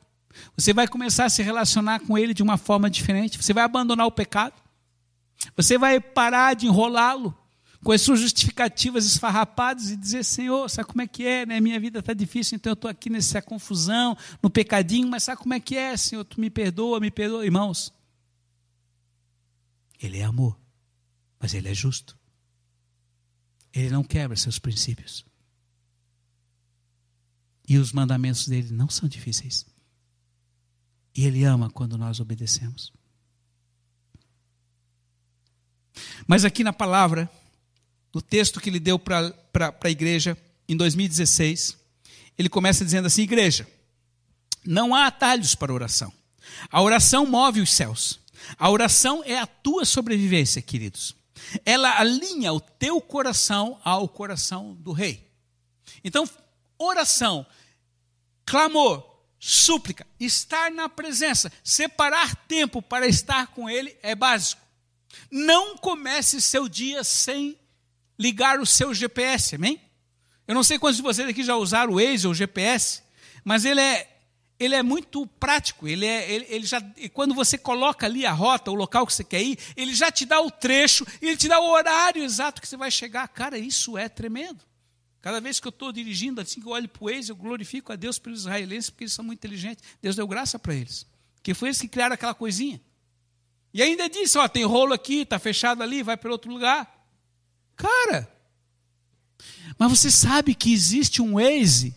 Você 0.58 0.73
vai 0.73 0.88
começar 0.88 1.25
a 1.25 1.29
se 1.29 1.43
relacionar 1.43 1.99
com 1.99 2.17
Ele 2.17 2.34
de 2.34 2.41
uma 2.41 2.58
forma 2.58 2.89
diferente. 2.89 3.41
Você 3.41 3.53
vai 3.53 3.63
abandonar 3.63 4.08
o 4.08 4.12
pecado. 4.12 4.53
Você 5.56 5.77
vai 5.77 5.99
parar 5.99 6.56
de 6.56 6.65
enrolá-lo 6.65 7.38
com 7.84 7.91
as 7.91 8.02
suas 8.02 8.22
justificativas 8.22 9.06
esfarrapadas 9.06 9.89
e 9.89 9.98
dizer: 9.98 10.24
Senhor, 10.24 10.69
sabe 10.69 10.88
como 10.88 11.02
é 11.02 11.08
que 11.08 11.26
é? 11.26 11.46
Né? 11.46 11.60
Minha 11.60 11.80
vida 11.80 12.00
está 12.00 12.13
difícil, 12.13 12.56
então 12.56 12.72
eu 12.72 12.76
estou 12.76 12.89
aqui 12.89 13.10
nessa 13.10 13.41
confusão, 13.41 14.17
no 14.41 14.50
pecadinho, 14.50 15.08
mas 15.08 15.24
sabe 15.24 15.41
como 15.41 15.54
é 15.54 15.60
que 15.60 15.76
é, 15.76 15.96
Senhor? 15.98 16.24
Tu 16.24 16.39
me 16.39 16.50
perdoa, 16.50 17.00
me 17.00 17.12
perdoa. 17.12 17.46
Irmãos, 17.46 17.93
Ele 20.02 20.19
é 20.19 20.24
amor, 20.24 20.58
mas 21.39 21.54
Ele 21.54 21.69
é 21.69 21.74
justo. 21.74 22.17
Ele 23.74 23.89
não 23.89 24.04
quebra 24.04 24.38
seus 24.38 24.58
princípios. 24.60 25.26
E 27.67 27.78
os 27.78 27.91
mandamentos 27.91 28.48
dele 28.48 28.72
não 28.72 28.89
são 28.89 29.10
difíceis. 29.10 29.65
E 31.15 31.26
Ele 31.26 31.43
ama 31.43 31.69
quando 31.69 31.98
nós 31.98 32.19
obedecemos. 32.19 32.93
Mas 36.28 36.46
aqui 36.46 36.63
na 36.63 36.74
palavra, 36.74 37.30
no 38.13 38.21
texto 38.21 38.62
que 38.62 38.69
ele 38.69 38.80
deu 38.80 38.99
para 38.99 39.34
a 39.84 39.89
igreja 39.89 40.38
em 40.67 40.78
2016, 40.78 41.78
ele 42.38 42.49
começa 42.49 42.86
dizendo 42.86 43.08
assim: 43.08 43.23
Igreja, 43.23 43.67
não 44.65 44.93
há 44.93 45.08
atalhos 45.08 45.56
para 45.56 45.73
oração. 45.73 46.13
A 46.69 46.82
oração 46.82 47.26
move 47.26 47.62
os 47.62 47.71
céus. 47.71 48.19
A 48.58 48.69
oração 48.69 49.23
é 49.26 49.38
a 49.39 49.47
tua 49.47 49.86
sobrevivência, 49.86 50.62
queridos. 50.62 51.15
Ela 51.65 51.99
alinha 51.99 52.54
o 52.54 52.60
teu 52.60 53.02
coração 53.02 53.80
ao 53.84 54.08
coração 54.08 54.76
do 54.76 54.91
rei. 54.91 55.32
Então, 56.04 56.30
oração, 56.78 57.45
clamor, 58.45 59.04
súplica, 59.39 60.06
estar 60.19 60.71
na 60.71 60.88
presença, 60.88 61.52
separar 61.63 62.36
tempo 62.47 62.82
para 62.82 63.08
estar 63.08 63.47
com 63.47 63.69
ele 63.69 63.97
é 64.02 64.13
básico. 64.15 64.62
Não 65.32 65.78
comece 65.78 66.41
seu 66.41 66.67
dia 66.67 67.04
sem 67.04 67.58
ligar 68.17 68.60
o 68.60 68.65
seu 68.65 68.93
GPS, 68.93 69.56
amém? 69.56 69.82
Eu 70.47 70.56
não 70.56 70.63
sei 70.63 70.78
quantos 70.78 70.97
de 70.97 71.04
vocês 71.04 71.28
aqui 71.28 71.43
já 71.43 71.56
usaram 71.56 71.93
o 71.93 71.95
Waze 71.95 72.28
ou 72.28 72.32
o 72.32 72.36
GPS, 72.36 73.02
mas 73.43 73.65
ele 73.65 73.80
é, 73.80 74.17
ele 74.60 74.76
é 74.76 74.84
muito 74.84 75.26
prático. 75.26 75.88
Ele 75.88 76.06
é, 76.06 76.32
ele, 76.32 76.45
ele 76.49 76.65
já, 76.65 76.82
quando 77.13 77.34
você 77.34 77.58
coloca 77.58 78.06
ali 78.06 78.26
a 78.26 78.32
rota, 78.32 78.71
o 78.71 78.76
local 78.76 79.06
que 79.06 79.13
você 79.13 79.23
quer 79.23 79.41
ir, 79.41 79.58
ele 79.76 79.93
já 79.93 80.12
te 80.12 80.26
dá 80.26 80.41
o 80.41 80.52
trecho, 80.52 81.06
ele 81.21 81.38
te 81.38 81.47
dá 81.47 81.60
o 81.60 81.69
horário 81.69 82.23
exato 82.23 82.62
que 82.62 82.67
você 82.67 82.78
vai 82.78 82.91
chegar. 82.91 83.28
Cara, 83.30 83.58
isso 83.58 83.97
é 83.97 84.10
tremendo. 84.10 84.63
Cada 85.21 85.39
vez 85.39 85.58
que 85.58 85.67
eu 85.67 85.69
estou 85.69 85.91
dirigindo, 85.93 86.41
assim 86.41 86.60
que 86.60 86.67
eu 86.67 86.71
olho 86.73 86.89
para 86.89 87.02
o 87.02 87.10
Waze, 87.10 87.30
eu 87.30 87.36
glorifico 87.36 87.93
a 87.93 87.95
Deus 87.95 88.19
pelos 88.19 88.41
israelenses, 88.41 88.89
porque 88.89 89.06
eles 89.06 89.13
são 89.13 89.23
muito 89.23 89.39
inteligentes. 89.39 89.84
Deus 90.02 90.17
deu 90.17 90.28
graça 90.28 90.60
para 90.60 90.76
eles. 90.76 91.06
Porque 91.36 91.54
foi 91.54 91.69
eles 91.69 91.80
que 91.80 91.88
criaram 91.88 92.13
aquela 92.13 92.34
coisinha. 92.34 92.82
E 93.73 93.82
ainda 93.82 94.10
disse, 94.10 94.38
ó, 94.38 94.47
tem 94.49 94.65
rolo 94.65 94.93
aqui, 94.93 95.21
está 95.21 95.39
fechado 95.39 95.82
ali, 95.82 96.04
vai 96.04 96.17
para 96.17 96.30
outro 96.30 96.52
lugar. 96.52 97.02
Cara, 97.75 98.29
mas 99.77 99.89
você 99.89 100.12
sabe 100.12 100.53
que 100.55 100.71
existe 100.71 101.21
um 101.21 101.33
Waze 101.33 101.95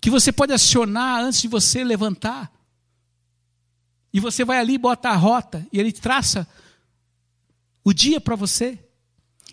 que 0.00 0.10
você 0.10 0.30
pode 0.30 0.52
acionar 0.52 1.22
antes 1.22 1.40
de 1.40 1.48
você 1.48 1.82
levantar. 1.82 2.52
E 4.12 4.20
você 4.20 4.44
vai 4.44 4.58
ali, 4.58 4.76
bota 4.76 5.08
a 5.08 5.16
rota, 5.16 5.66
e 5.72 5.80
ele 5.80 5.90
traça 5.90 6.46
o 7.82 7.92
dia 7.92 8.20
para 8.20 8.36
você. 8.36 8.78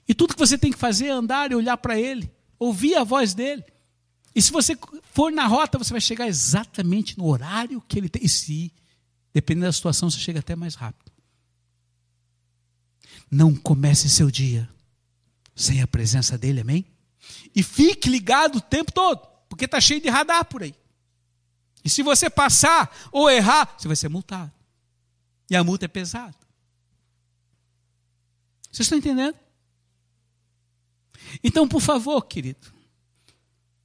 E 0.07 0.13
tudo 0.13 0.33
que 0.33 0.39
você 0.39 0.57
tem 0.57 0.71
que 0.71 0.77
fazer 0.77 1.07
é 1.07 1.11
andar 1.11 1.51
e 1.51 1.55
olhar 1.55 1.77
para 1.77 1.97
ele, 1.99 2.29
ouvir 2.59 2.95
a 2.95 3.03
voz 3.03 3.33
dele. 3.33 3.63
E 4.35 4.41
se 4.41 4.51
você 4.51 4.77
for 5.13 5.31
na 5.31 5.47
rota, 5.47 5.77
você 5.77 5.91
vai 5.91 6.01
chegar 6.01 6.27
exatamente 6.27 7.17
no 7.17 7.27
horário 7.27 7.81
que 7.87 7.97
ele 7.97 8.09
tem. 8.09 8.23
E 8.23 8.29
se, 8.29 8.73
dependendo 9.33 9.67
da 9.67 9.71
situação, 9.71 10.09
você 10.09 10.19
chega 10.19 10.39
até 10.39 10.55
mais 10.55 10.75
rápido. 10.75 11.10
Não 13.31 13.55
comece 13.55 14.09
seu 14.09 14.29
dia 14.29 14.69
sem 15.55 15.81
a 15.81 15.87
presença 15.87 16.37
dele, 16.37 16.59
amém? 16.59 16.85
E 17.55 17.63
fique 17.63 18.09
ligado 18.09 18.57
o 18.57 18.61
tempo 18.61 18.91
todo, 18.91 19.25
porque 19.47 19.65
está 19.65 19.79
cheio 19.79 20.01
de 20.01 20.09
radar 20.09 20.43
por 20.45 20.63
aí. 20.63 20.75
E 21.83 21.89
se 21.89 22.03
você 22.03 22.29
passar 22.29 22.93
ou 23.11 23.29
errar, 23.29 23.75
você 23.77 23.87
vai 23.87 23.95
ser 23.95 24.09
multado. 24.09 24.51
E 25.49 25.55
a 25.55 25.63
multa 25.63 25.85
é 25.85 25.87
pesada. 25.87 26.35
Vocês 28.71 28.85
estão 28.85 28.97
entendendo? 28.97 29.35
Então, 31.43 31.67
por 31.67 31.81
favor, 31.81 32.21
querido, 32.23 32.73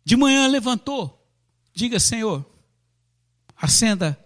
de 0.04 0.16
manhã 0.16 0.46
levantou, 0.46 1.24
diga, 1.74 1.98
Senhor, 1.98 2.44
acenda, 3.56 4.18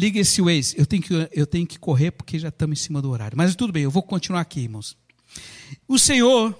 liga 0.00 0.18
esse 0.18 0.40
Waze. 0.40 0.74
Eu 0.78 0.86
tenho 0.86 1.02
que, 1.02 1.28
eu 1.30 1.46
tenho 1.46 1.66
que 1.66 1.78
correr 1.78 2.10
porque 2.10 2.38
já 2.38 2.48
estamos 2.48 2.80
em 2.80 2.82
cima 2.82 3.02
do 3.02 3.10
horário. 3.10 3.36
Mas 3.36 3.54
tudo 3.54 3.70
bem, 3.70 3.82
eu 3.82 3.90
vou 3.90 4.02
continuar 4.02 4.40
aqui, 4.40 4.60
irmãos. 4.60 4.96
O 5.86 5.98
Senhor, 5.98 6.58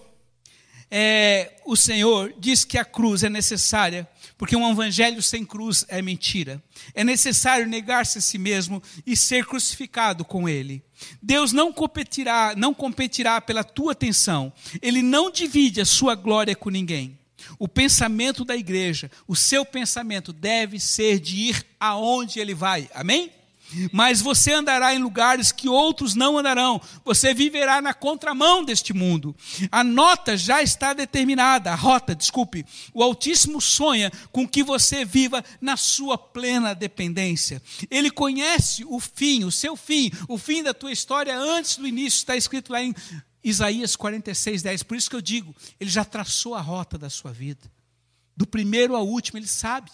é, 0.90 1.54
o 1.64 1.74
Senhor 1.74 2.34
diz 2.38 2.66
que 2.66 2.76
a 2.76 2.84
cruz 2.84 3.24
é 3.24 3.30
necessária, 3.30 4.06
porque 4.36 4.54
um 4.54 4.70
evangelho 4.70 5.22
sem 5.22 5.42
cruz 5.42 5.86
é 5.88 6.02
mentira. 6.02 6.62
É 6.94 7.02
necessário 7.02 7.66
negar-se 7.66 8.18
a 8.18 8.20
si 8.20 8.36
mesmo 8.36 8.82
e 9.06 9.16
ser 9.16 9.46
crucificado 9.46 10.22
com 10.22 10.46
Ele. 10.46 10.82
Deus 11.22 11.50
não 11.50 11.72
competirá, 11.72 12.52
não 12.54 12.74
competirá 12.74 13.40
pela 13.40 13.64
tua 13.64 13.92
atenção. 13.92 14.52
Ele 14.82 15.00
não 15.00 15.30
divide 15.30 15.80
a 15.80 15.86
sua 15.86 16.14
glória 16.14 16.54
com 16.54 16.68
ninguém. 16.68 17.18
O 17.58 17.68
pensamento 17.68 18.44
da 18.44 18.56
igreja, 18.56 19.10
o 19.26 19.36
seu 19.36 19.64
pensamento 19.64 20.32
deve 20.32 20.78
ser 20.80 21.18
de 21.20 21.36
ir 21.36 21.66
aonde 21.78 22.40
ele 22.40 22.54
vai. 22.54 22.88
Amém? 22.94 23.32
mas 23.92 24.20
você 24.20 24.52
andará 24.52 24.94
em 24.94 24.98
lugares 24.98 25.52
que 25.52 25.68
outros 25.68 26.14
não 26.14 26.38
andarão. 26.38 26.80
Você 27.04 27.32
viverá 27.32 27.80
na 27.80 27.94
contramão 27.94 28.64
deste 28.64 28.92
mundo. 28.92 29.34
A 29.70 29.84
nota 29.84 30.36
já 30.36 30.62
está 30.62 30.92
determinada, 30.92 31.72
a 31.72 31.74
rota, 31.74 32.14
desculpe. 32.14 32.64
O 32.92 33.02
Altíssimo 33.02 33.60
sonha 33.60 34.10
com 34.32 34.46
que 34.46 34.62
você 34.62 35.04
viva 35.04 35.44
na 35.60 35.76
sua 35.76 36.18
plena 36.18 36.74
dependência. 36.74 37.62
Ele 37.90 38.10
conhece 38.10 38.84
o 38.84 38.98
fim, 38.98 39.44
o 39.44 39.52
seu 39.52 39.76
fim, 39.76 40.10
o 40.28 40.38
fim 40.38 40.62
da 40.62 40.74
tua 40.74 40.92
história 40.92 41.36
antes 41.38 41.76
do 41.76 41.86
início, 41.86 42.18
está 42.18 42.36
escrito 42.36 42.72
lá 42.72 42.82
em 42.82 42.94
Isaías 43.42 43.96
46, 43.96 44.62
10. 44.62 44.82
Por 44.82 44.96
isso 44.96 45.10
que 45.10 45.16
eu 45.16 45.20
digo, 45.20 45.54
ele 45.78 45.90
já 45.90 46.04
traçou 46.04 46.54
a 46.54 46.60
rota 46.60 46.98
da 46.98 47.08
sua 47.08 47.32
vida. 47.32 47.70
Do 48.36 48.46
primeiro 48.46 48.96
ao 48.96 49.06
último, 49.06 49.38
ele 49.38 49.46
sabe. 49.46 49.90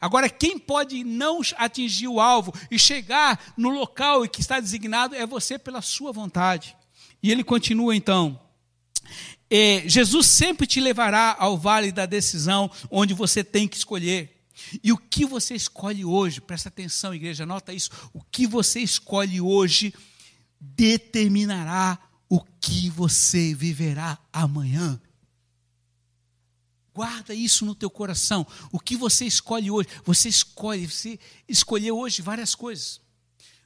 Agora, 0.00 0.28
quem 0.28 0.58
pode 0.58 1.02
não 1.04 1.40
atingir 1.56 2.08
o 2.08 2.20
alvo 2.20 2.52
e 2.70 2.78
chegar 2.78 3.52
no 3.56 3.70
local 3.70 4.28
que 4.28 4.40
está 4.40 4.60
designado 4.60 5.14
é 5.14 5.26
você 5.26 5.58
pela 5.58 5.80
sua 5.80 6.12
vontade. 6.12 6.76
E 7.22 7.30
ele 7.30 7.44
continua 7.44 7.96
então. 7.96 8.40
É, 9.48 9.82
Jesus 9.86 10.26
sempre 10.26 10.66
te 10.66 10.80
levará 10.80 11.36
ao 11.38 11.58
vale 11.58 11.90
da 11.90 12.06
decisão, 12.06 12.70
onde 12.90 13.14
você 13.14 13.42
tem 13.42 13.66
que 13.66 13.76
escolher. 13.76 14.44
E 14.84 14.92
o 14.92 14.98
que 14.98 15.24
você 15.24 15.54
escolhe 15.54 16.04
hoje, 16.04 16.40
presta 16.40 16.68
atenção, 16.68 17.14
igreja, 17.14 17.46
nota 17.46 17.72
isso. 17.72 17.90
O 18.12 18.22
que 18.22 18.46
você 18.46 18.80
escolhe 18.80 19.40
hoje 19.40 19.92
determinará 20.60 21.98
o 22.30 22.40
que 22.60 22.88
você 22.88 23.52
viverá 23.52 24.16
amanhã. 24.32 25.00
Guarda 26.94 27.34
isso 27.34 27.66
no 27.66 27.74
teu 27.74 27.90
coração. 27.90 28.46
O 28.70 28.78
que 28.78 28.96
você 28.96 29.24
escolhe 29.24 29.70
hoje? 29.70 29.88
Você 30.04 30.28
escolhe, 30.28 30.86
você 30.86 31.18
escolheu 31.48 31.98
hoje 31.98 32.22
várias 32.22 32.54
coisas. 32.54 33.00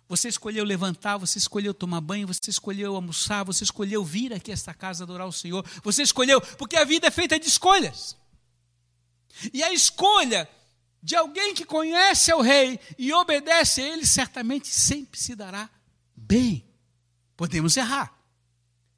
Você 0.08 0.28
escolheu 0.28 0.64
levantar, 0.64 1.18
você 1.18 1.38
escolheu 1.38 1.74
tomar 1.74 2.00
banho, 2.00 2.26
você 2.26 2.50
escolheu 2.50 2.94
almoçar, 2.94 3.44
você 3.44 3.64
escolheu 3.64 4.04
vir 4.04 4.32
aqui 4.32 4.50
a 4.50 4.54
esta 4.54 4.72
casa 4.72 5.04
adorar 5.04 5.26
o 5.26 5.32
Senhor. 5.32 5.64
Você 5.82 6.02
escolheu, 6.02 6.40
porque 6.40 6.76
a 6.76 6.84
vida 6.84 7.06
é 7.06 7.10
feita 7.10 7.38
de 7.38 7.48
escolhas. 7.48 8.16
E 9.52 9.62
a 9.62 9.72
escolha 9.72 10.48
de 11.02 11.16
alguém 11.16 11.54
que 11.54 11.64
conhece 11.66 12.32
o 12.32 12.40
rei 12.40 12.80
e 12.98 13.12
obedece 13.12 13.82
a 13.82 13.88
ele, 13.88 14.06
certamente 14.06 14.68
sempre 14.68 15.20
se 15.20 15.34
dará 15.34 15.68
bem. 16.16 16.64
Podemos 17.36 17.76
errar. 17.76 18.13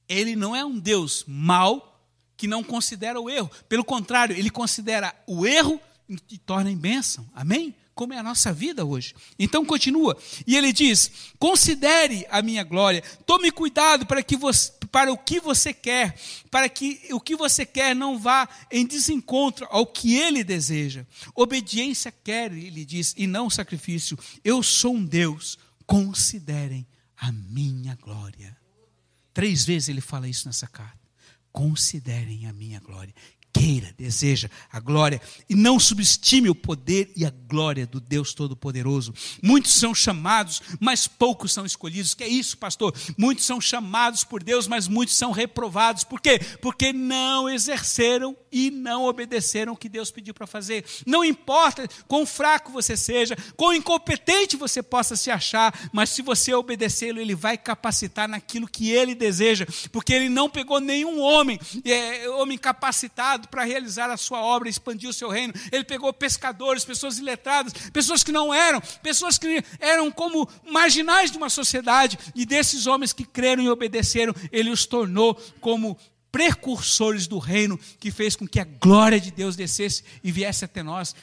Ele 0.09 0.37
não 0.37 0.55
é 0.55 0.65
um 0.65 0.79
Deus 0.79 1.25
mau, 1.27 1.97
que 2.37 2.47
não 2.47 2.63
considera 2.63 3.21
o 3.21 3.31
erro. 3.31 3.51
Pelo 3.69 3.85
contrário, 3.85 4.37
ele 4.37 4.51
considera 4.51 5.15
o 5.27 5.47
erro 5.47 5.81
e 6.31 6.39
torna 6.39 6.71
em 6.71 6.77
bênção. 6.77 7.27
Amém? 7.35 7.75
Como 7.95 8.13
é 8.13 8.19
a 8.19 8.23
nossa 8.23 8.53
vida 8.53 8.85
hoje. 8.85 9.15
Então 9.39 9.65
continua. 9.65 10.17
E 10.47 10.55
ele 10.55 10.71
diz: 10.71 11.11
considere 11.39 12.27
a 12.31 12.43
minha 12.43 12.63
glória, 12.63 13.03
tome 13.25 13.51
cuidado 13.51 14.05
para, 14.05 14.23
que 14.23 14.37
você, 14.37 14.71
para 14.93 15.11
o 15.11 15.17
que 15.17 15.41
você 15.41 15.73
quer, 15.73 16.15
para 16.51 16.69
que 16.69 17.01
o 17.11 17.19
que 17.19 17.35
você 17.35 17.65
quer 17.65 17.97
não 17.97 18.19
vá 18.19 18.47
em 18.71 18.85
desencontro 18.85 19.67
ao 19.71 19.87
que 19.87 20.15
ele 20.15 20.45
deseja. 20.45 21.07
Obediência 21.35 22.13
quer, 22.13 22.53
ele 22.53 22.85
diz, 22.85 23.15
e 23.17 23.27
não 23.27 23.49
sacrifício. 23.49 24.19
Eu 24.45 24.63
sou 24.63 24.95
um 24.95 25.05
Deus, 25.05 25.59
considerem 25.87 26.87
a 27.17 27.33
minha 27.33 27.97
glória. 27.97 28.55
Três 29.37 29.67
vezes 29.67 29.91
ele 29.91 30.01
fala 30.01 30.27
isso 30.27 30.49
nessa 30.49 30.67
carta. 30.67 30.99
Considerem 31.53 32.47
a 32.47 32.55
minha 32.55 32.81
glória 32.81 33.15
queira, 33.57 33.95
deseja 33.97 34.51
a 34.71 34.79
glória 34.79 35.21
e 35.49 35.55
não 35.55 35.81
subestime 35.81 36.51
o 36.51 36.55
poder 36.55 37.11
e 37.17 37.25
a 37.25 37.31
glória 37.31 37.87
do 37.87 37.99
Deus 37.99 38.35
Todo-Poderoso. 38.35 39.15
Muitos 39.43 39.73
são 39.73 39.95
chamados, 39.95 40.61
mas 40.79 41.07
poucos 41.09 41.53
são 41.53 41.65
escolhidos. 41.65 42.13
Que 42.13 42.25
é 42.25 42.29
isso, 42.29 42.59
pastor? 42.59 42.95
Muitos 43.17 43.47
são 43.47 43.61
chamados 43.61 44.25
por 44.25 44.43
Deus, 44.43 44.67
mas 44.69 44.87
muitos 44.87 45.17
são 45.17 45.31
reprovados. 45.31 46.05
Por 46.05 46.21
quê? 46.21 46.39
Porque 46.61 46.93
não 46.93 47.49
exerceram 47.49 48.37
e 48.53 48.71
não 48.71 49.05
obedeceram 49.05 49.73
o 49.73 49.77
que 49.77 49.89
Deus 49.89 50.11
pediu 50.11 50.35
para 50.35 50.47
fazer. 50.47 50.85
Não 51.07 51.25
importa 51.25 51.89
quão 52.07 52.27
fraco 52.27 52.71
você 52.71 52.97
seja, 52.97 53.37
quão 53.57 53.73
incompetente 53.73 54.57
você 54.57 54.83
possa 54.83 55.17
se 55.17 55.31
achar, 55.31 55.89
mas 55.93 56.11
se 56.11 56.21
você 56.21 56.53
obedecê-lo, 56.53 57.21
ele 57.21 57.35
vai 57.35 57.57
capacitar 57.57 58.29
naquilo 58.29 58.69
que 58.69 58.91
ele 58.91 59.15
deseja, 59.15 59.67
porque 59.91 60.13
ele 60.13 60.29
não 60.29 60.49
pegou 60.49 60.81
nenhum 60.81 61.21
homem, 61.21 61.59
é, 61.85 62.29
homem 62.31 62.59
capacitado 62.59 63.46
para 63.47 63.65
realizar 63.65 64.11
a 64.11 64.17
sua 64.17 64.41
obra, 64.41 64.69
expandir 64.69 65.09
o 65.09 65.13
seu 65.13 65.29
reino. 65.29 65.55
Ele 65.71 65.85
pegou 65.85 66.13
pescadores, 66.13 66.85
pessoas 66.85 67.19
iletradas, 67.19 67.73
pessoas 67.93 68.23
que 68.23 68.33
não 68.33 68.53
eram, 68.53 68.81
pessoas 69.03 69.39
que 69.39 69.63
eram 69.79 70.11
como 70.11 70.49
marginais 70.71 71.31
de 71.31 71.37
uma 71.37 71.49
sociedade, 71.49 72.19
e 72.35 72.45
desses 72.45 72.87
homens 72.87 73.13
que 73.13 73.25
creram 73.25 73.63
e 73.63 73.69
obedeceram, 73.69 74.35
ele 74.51 74.71
os 74.71 74.87
tornou 74.87 75.35
como 75.61 75.99
precursores 76.31 77.27
do 77.27 77.39
reino, 77.39 77.79
que 77.99 78.11
fez 78.11 78.37
com 78.37 78.47
que 78.47 78.61
a 78.61 78.65
glória 78.65 79.19
de 79.19 79.31
Deus 79.31 79.57
descesse 79.57 80.05
e 80.23 80.31
viesse 80.31 80.65
até 80.65 80.83
nós, 80.83 81.15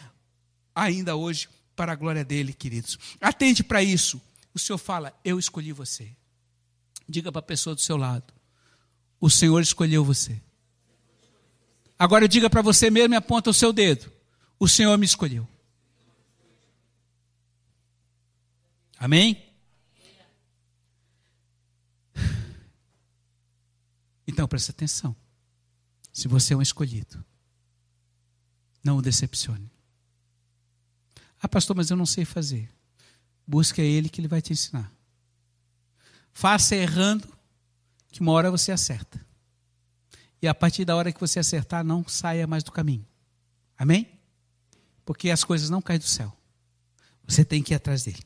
ainda 0.74 1.16
hoje, 1.16 1.48
para 1.76 1.92
a 1.92 1.96
glória 1.96 2.24
dele, 2.24 2.54
queridos. 2.54 2.98
Atente 3.22 3.64
para 3.64 3.84
isso. 3.84 4.22
O 4.54 4.60
Senhor 4.60 4.78
fala: 4.78 5.14
Eu 5.24 5.38
escolhi 5.40 5.72
você. 5.72 6.10
Diga 7.08 7.32
para 7.32 7.40
a 7.40 7.44
pessoa 7.44 7.76
do 7.76 7.82
seu 7.82 7.98
lado: 7.98 8.34
O 9.20 9.30
Senhor 9.30 9.62
escolheu 9.62 10.04
você. 10.04 10.42
Agora 12.04 12.28
diga 12.28 12.50
para 12.50 12.62
você 12.62 12.90
mesmo 12.90 13.14
e 13.14 13.16
aponta 13.16 13.50
o 13.50 13.54
seu 13.54 13.72
dedo: 13.72 14.12
O 14.60 14.68
Senhor 14.68 14.98
me 14.98 15.06
escolheu. 15.06 15.48
Amém? 18.98 19.42
Então 24.28 24.46
preste 24.50 24.70
atenção. 24.70 25.16
Se 26.12 26.28
você 26.28 26.54
é 26.54 26.58
um 26.58 26.62
escolhido, 26.62 27.24
não 28.84 28.98
o 28.98 29.02
decepcione. 29.02 29.72
Ah, 31.42 31.48
pastor, 31.48 31.74
mas 31.74 31.90
eu 31.90 31.96
não 31.96 32.06
sei 32.06 32.26
fazer. 32.26 32.70
Busque 33.48 33.80
a 33.80 33.86
Ele 33.86 34.10
que 34.10 34.20
Ele 34.20 34.28
vai 34.28 34.42
te 34.42 34.52
ensinar. 34.52 34.92
Faça 36.34 36.76
errando, 36.76 37.34
que 38.12 38.20
uma 38.20 38.34
hora 38.34 38.52
você 38.52 38.74
acerta. 38.74 39.26
E 40.44 40.48
a 40.48 40.54
partir 40.54 40.84
da 40.84 40.94
hora 40.94 41.14
que 41.14 41.22
você 41.22 41.40
acertar, 41.40 41.86
não 41.86 42.06
saia 42.06 42.46
mais 42.46 42.66
do 42.66 42.72
caminho. 42.74 43.08
Amém? 43.78 44.10
Porque 45.06 45.30
as 45.30 45.42
coisas 45.42 45.70
não 45.70 45.82
caem 45.82 46.00
do 46.00 46.06
céu. 46.06 46.36
Você 47.26 47.46
tem 47.46 47.64
que 47.64 47.74
ir 47.74 47.76
atrás 47.76 48.04
dele. 48.04 48.22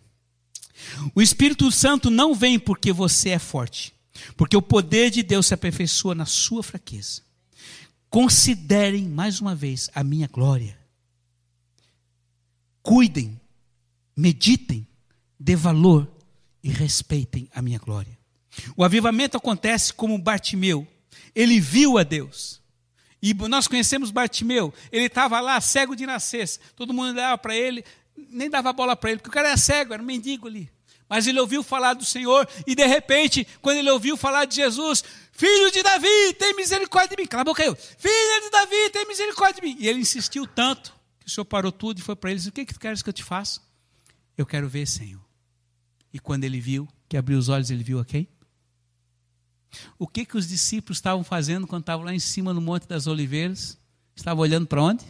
O 1.13 1.21
Espírito 1.21 1.71
Santo 1.71 2.09
não 2.09 2.33
vem 2.33 2.57
porque 2.57 2.91
você 2.91 3.29
é 3.29 3.39
forte, 3.39 3.93
porque 4.35 4.57
o 4.57 4.63
poder 4.63 5.11
de 5.11 5.21
Deus 5.21 5.45
se 5.45 5.53
aperfeiçoa 5.53 6.15
na 6.15 6.25
sua 6.25 6.63
fraqueza. 6.63 7.21
Considerem 8.09 9.07
mais 9.07 9.39
uma 9.39 9.53
vez 9.53 9.87
a 9.93 10.03
minha 10.03 10.27
glória. 10.27 10.75
Cuidem, 12.81 13.39
meditem, 14.15 14.87
dê 15.39 15.55
valor 15.55 16.11
e 16.63 16.69
respeitem 16.69 17.47
a 17.53 17.61
minha 17.61 17.77
glória. 17.77 18.17
O 18.75 18.83
avivamento 18.83 19.37
acontece 19.37 19.93
como 19.93 20.17
Bartimeu. 20.17 20.87
Ele 21.37 21.59
viu 21.59 21.99
a 21.99 22.03
Deus. 22.03 22.59
E 23.21 23.31
nós 23.31 23.67
conhecemos 23.67 24.09
Bartimeu. 24.09 24.73
Ele 24.91 25.05
estava 25.05 25.39
lá, 25.39 25.61
cego 25.61 25.95
de 25.95 26.03
nascença. 26.03 26.59
Todo 26.75 26.91
mundo 26.91 27.13
dava 27.13 27.37
para 27.37 27.55
ele, 27.55 27.85
nem 28.31 28.49
dava 28.49 28.73
bola 28.73 28.95
para 28.95 29.11
ele, 29.11 29.19
porque 29.19 29.29
o 29.29 29.33
cara 29.33 29.49
era 29.49 29.57
cego, 29.57 29.93
era 29.93 30.01
um 30.01 30.05
mendigo 30.05 30.47
ali. 30.47 30.67
Mas 31.07 31.27
ele 31.27 31.39
ouviu 31.39 31.61
falar 31.61 31.93
do 31.93 32.03
Senhor 32.03 32.49
e 32.65 32.73
de 32.73 32.85
repente, 32.87 33.47
quando 33.61 33.77
ele 33.77 33.91
ouviu 33.91 34.17
falar 34.17 34.45
de 34.45 34.55
Jesus, 34.55 35.03
filho 35.31 35.71
de 35.71 35.83
Davi, 35.83 36.33
tem 36.39 36.55
misericórdia 36.55 37.15
de 37.15 37.21
mim. 37.21 37.27
Cala 37.27 37.41
a 37.41 37.45
boca 37.45 37.61
aí. 37.61 37.73
Filho 37.75 38.43
de 38.43 38.49
Davi, 38.49 38.89
tem 38.91 39.07
misericórdia 39.07 39.61
de 39.61 39.67
mim. 39.67 39.77
E 39.79 39.87
ele 39.87 39.99
insistiu 39.99 40.47
tanto 40.47 40.91
que 41.19 41.27
o 41.27 41.29
Senhor 41.29 41.45
parou 41.45 41.71
tudo 41.71 41.99
e 41.99 42.01
foi 42.01 42.15
para 42.15 42.31
ele 42.31 42.39
disse: 42.39 42.49
O 42.49 42.51
que, 42.51 42.65
que 42.65 42.79
queres 42.79 43.03
que 43.03 43.09
eu 43.09 43.13
te 43.13 43.23
faça? 43.23 43.61
Eu 44.35 44.45
quero 44.45 44.67
ver, 44.67 44.87
Senhor. 44.87 45.21
E 46.11 46.19
quando 46.19 46.45
ele 46.45 46.59
viu, 46.59 46.87
que 47.07 47.15
abriu 47.15 47.37
os 47.37 47.47
olhos, 47.47 47.69
ele 47.69 47.83
viu 47.83 47.99
a 47.99 48.05
quem? 48.05 48.27
O 49.97 50.07
que, 50.07 50.25
que 50.25 50.37
os 50.37 50.47
discípulos 50.47 50.97
estavam 50.97 51.23
fazendo 51.23 51.67
quando 51.67 51.83
estavam 51.83 52.05
lá 52.05 52.13
em 52.13 52.19
cima 52.19 52.53
no 52.53 52.61
Monte 52.61 52.87
das 52.87 53.07
Oliveiras? 53.07 53.77
Estavam 54.15 54.41
olhando 54.41 54.65
para 54.65 54.81
onde? 54.81 55.05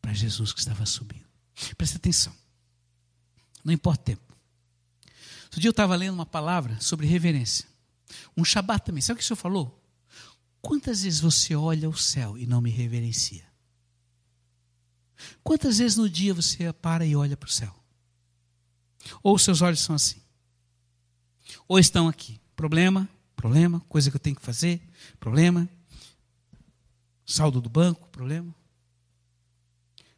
Para 0.00 0.12
Jesus 0.12 0.52
que 0.52 0.58
estava 0.58 0.84
subindo. 0.86 1.26
Presta 1.76 1.96
atenção. 1.96 2.34
Não 3.64 3.72
importa 3.72 4.02
o 4.02 4.04
tempo. 4.04 4.34
Outro 5.44 5.60
dia 5.60 5.68
eu 5.68 5.72
estava 5.72 5.94
lendo 5.94 6.14
uma 6.14 6.26
palavra 6.26 6.80
sobre 6.80 7.06
reverência. 7.06 7.66
Um 8.36 8.44
Shabat 8.44 8.84
também. 8.84 9.00
Sabe 9.00 9.14
o 9.14 9.18
que 9.18 9.24
o 9.24 9.26
senhor 9.26 9.36
falou? 9.36 9.80
Quantas 10.60 11.02
vezes 11.02 11.20
você 11.20 11.54
olha 11.54 11.88
o 11.88 11.96
céu 11.96 12.36
e 12.36 12.46
não 12.46 12.60
me 12.60 12.70
reverencia? 12.70 13.44
Quantas 15.42 15.78
vezes 15.78 15.96
no 15.96 16.08
dia 16.08 16.34
você 16.34 16.72
para 16.72 17.06
e 17.06 17.14
olha 17.14 17.36
para 17.36 17.46
o 17.46 17.52
céu? 17.52 17.83
Ou 19.22 19.38
seus 19.38 19.62
olhos 19.62 19.80
são 19.80 19.94
assim? 19.94 20.20
Ou 21.68 21.78
estão 21.78 22.08
aqui? 22.08 22.40
Problema, 22.56 23.08
problema, 23.34 23.80
coisa 23.88 24.10
que 24.10 24.16
eu 24.16 24.20
tenho 24.20 24.36
que 24.36 24.42
fazer, 24.42 24.80
problema. 25.18 25.68
Saldo 27.26 27.60
do 27.60 27.68
banco, 27.68 28.08
problema. 28.08 28.54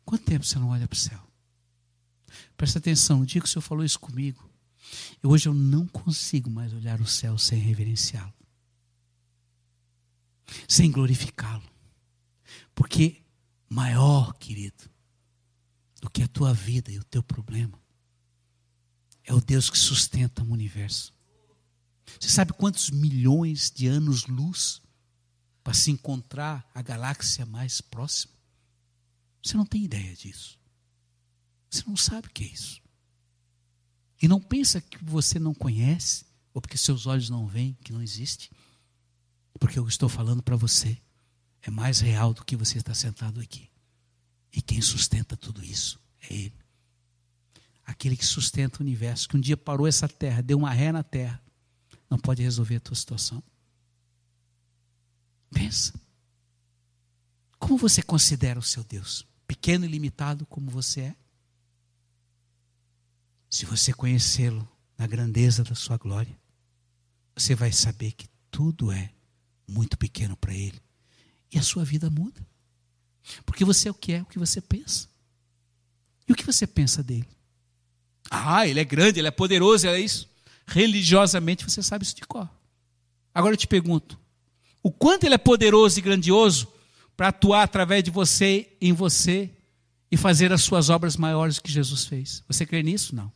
Quanto 0.04 0.24
tempo 0.24 0.44
você 0.44 0.58
não 0.58 0.68
olha 0.68 0.86
para 0.86 0.96
o 0.96 0.98
céu? 0.98 1.20
Presta 2.56 2.78
atenção, 2.78 3.18
no 3.18 3.26
dia 3.26 3.40
que 3.40 3.46
o 3.46 3.50
Senhor 3.50 3.62
falou 3.62 3.84
isso 3.84 3.98
comigo, 3.98 4.48
eu, 5.22 5.30
hoje 5.30 5.48
eu 5.48 5.54
não 5.54 5.86
consigo 5.86 6.48
mais 6.48 6.72
olhar 6.72 7.00
o 7.00 7.06
céu 7.06 7.36
sem 7.36 7.58
reverenciá-lo, 7.58 8.32
sem 10.68 10.90
glorificá-lo. 10.90 11.64
Porque 12.74 13.22
maior, 13.68 14.34
querido, 14.34 14.88
do 16.00 16.10
que 16.10 16.22
a 16.22 16.28
tua 16.28 16.52
vida 16.52 16.90
e 16.90 16.98
o 16.98 17.04
teu 17.04 17.22
problema. 17.22 17.78
É 19.26 19.34
o 19.34 19.40
Deus 19.40 19.68
que 19.68 19.76
sustenta 19.76 20.42
o 20.42 20.50
universo. 20.50 21.12
Você 22.18 22.28
sabe 22.28 22.52
quantos 22.52 22.90
milhões 22.90 23.70
de 23.70 23.88
anos-luz 23.88 24.80
para 25.62 25.74
se 25.74 25.90
encontrar 25.90 26.66
a 26.72 26.80
galáxia 26.80 27.44
mais 27.44 27.80
próxima? 27.80 28.32
Você 29.42 29.56
não 29.56 29.66
tem 29.66 29.84
ideia 29.84 30.14
disso. 30.14 30.58
Você 31.68 31.82
não 31.86 31.96
sabe 31.96 32.28
o 32.28 32.30
que 32.30 32.44
é 32.44 32.46
isso. 32.46 32.80
E 34.22 34.28
não 34.28 34.40
pensa 34.40 34.80
que 34.80 35.04
você 35.04 35.38
não 35.38 35.52
conhece, 35.52 36.24
ou 36.54 36.62
porque 36.62 36.78
seus 36.78 37.04
olhos 37.04 37.28
não 37.28 37.46
veem, 37.46 37.76
que 37.82 37.92
não 37.92 38.00
existe. 38.00 38.50
Porque 39.58 39.78
eu 39.78 39.86
estou 39.88 40.08
falando 40.08 40.42
para 40.42 40.56
você 40.56 40.96
é 41.62 41.70
mais 41.70 41.98
real 41.98 42.32
do 42.32 42.44
que 42.44 42.56
você 42.56 42.78
está 42.78 42.94
sentado 42.94 43.40
aqui. 43.40 43.68
E 44.52 44.62
quem 44.62 44.80
sustenta 44.80 45.36
tudo 45.36 45.64
isso 45.64 46.00
é 46.20 46.32
Ele. 46.32 46.65
Aquele 47.86 48.16
que 48.16 48.26
sustenta 48.26 48.78
o 48.78 48.82
universo, 48.82 49.28
que 49.28 49.36
um 49.36 49.40
dia 49.40 49.56
parou 49.56 49.86
essa 49.86 50.08
terra, 50.08 50.42
deu 50.42 50.58
uma 50.58 50.72
ré 50.72 50.90
na 50.90 51.04
terra, 51.04 51.40
não 52.10 52.18
pode 52.18 52.42
resolver 52.42 52.76
a 52.76 52.80
tua 52.80 52.96
situação. 52.96 53.42
Pensa. 55.50 55.94
Como 57.58 57.78
você 57.78 58.02
considera 58.02 58.58
o 58.58 58.62
seu 58.62 58.82
Deus? 58.84 59.24
Pequeno 59.46 59.84
e 59.84 59.88
limitado 59.88 60.44
como 60.46 60.70
você 60.70 61.00
é? 61.02 61.16
Se 63.48 63.64
você 63.64 63.92
conhecê-lo 63.92 64.68
na 64.98 65.06
grandeza 65.06 65.62
da 65.62 65.74
sua 65.74 65.96
glória, 65.96 66.36
você 67.34 67.54
vai 67.54 67.70
saber 67.70 68.12
que 68.12 68.28
tudo 68.50 68.90
é 68.90 69.12
muito 69.66 69.96
pequeno 69.96 70.36
para 70.36 70.54
Ele 70.54 70.80
e 71.52 71.58
a 71.58 71.62
sua 71.62 71.84
vida 71.84 72.10
muda. 72.10 72.44
Porque 73.44 73.64
você 73.64 73.88
é 73.88 73.90
o 73.90 73.94
que 73.94 74.12
é, 74.12 74.22
o 74.22 74.26
que 74.26 74.38
você 74.38 74.60
pensa. 74.60 75.08
E 76.28 76.32
o 76.32 76.34
que 76.34 76.44
você 76.44 76.66
pensa 76.66 77.02
dele? 77.02 77.35
Ah, 78.30 78.66
ele 78.66 78.80
é 78.80 78.84
grande, 78.84 79.20
ele 79.20 79.28
é 79.28 79.32
poderoso, 79.32 79.86
é 79.86 80.00
isso. 80.00 80.28
Religiosamente 80.66 81.64
você 81.64 81.82
sabe 81.82 82.04
isso 82.04 82.16
de 82.16 82.22
cor. 82.22 82.48
Agora 83.34 83.54
eu 83.54 83.58
te 83.58 83.66
pergunto: 83.66 84.18
o 84.82 84.90
quanto 84.90 85.24
ele 85.24 85.34
é 85.34 85.38
poderoso 85.38 85.98
e 85.98 86.02
grandioso 86.02 86.68
para 87.16 87.28
atuar 87.28 87.62
através 87.62 88.02
de 88.02 88.10
você, 88.10 88.76
em 88.80 88.92
você, 88.92 89.50
e 90.10 90.16
fazer 90.16 90.52
as 90.52 90.62
suas 90.62 90.88
obras 90.88 91.16
maiores 91.16 91.58
que 91.58 91.70
Jesus 91.70 92.04
fez? 92.04 92.42
Você 92.48 92.64
crê 92.66 92.82
nisso? 92.82 93.14
Não. 93.14 93.32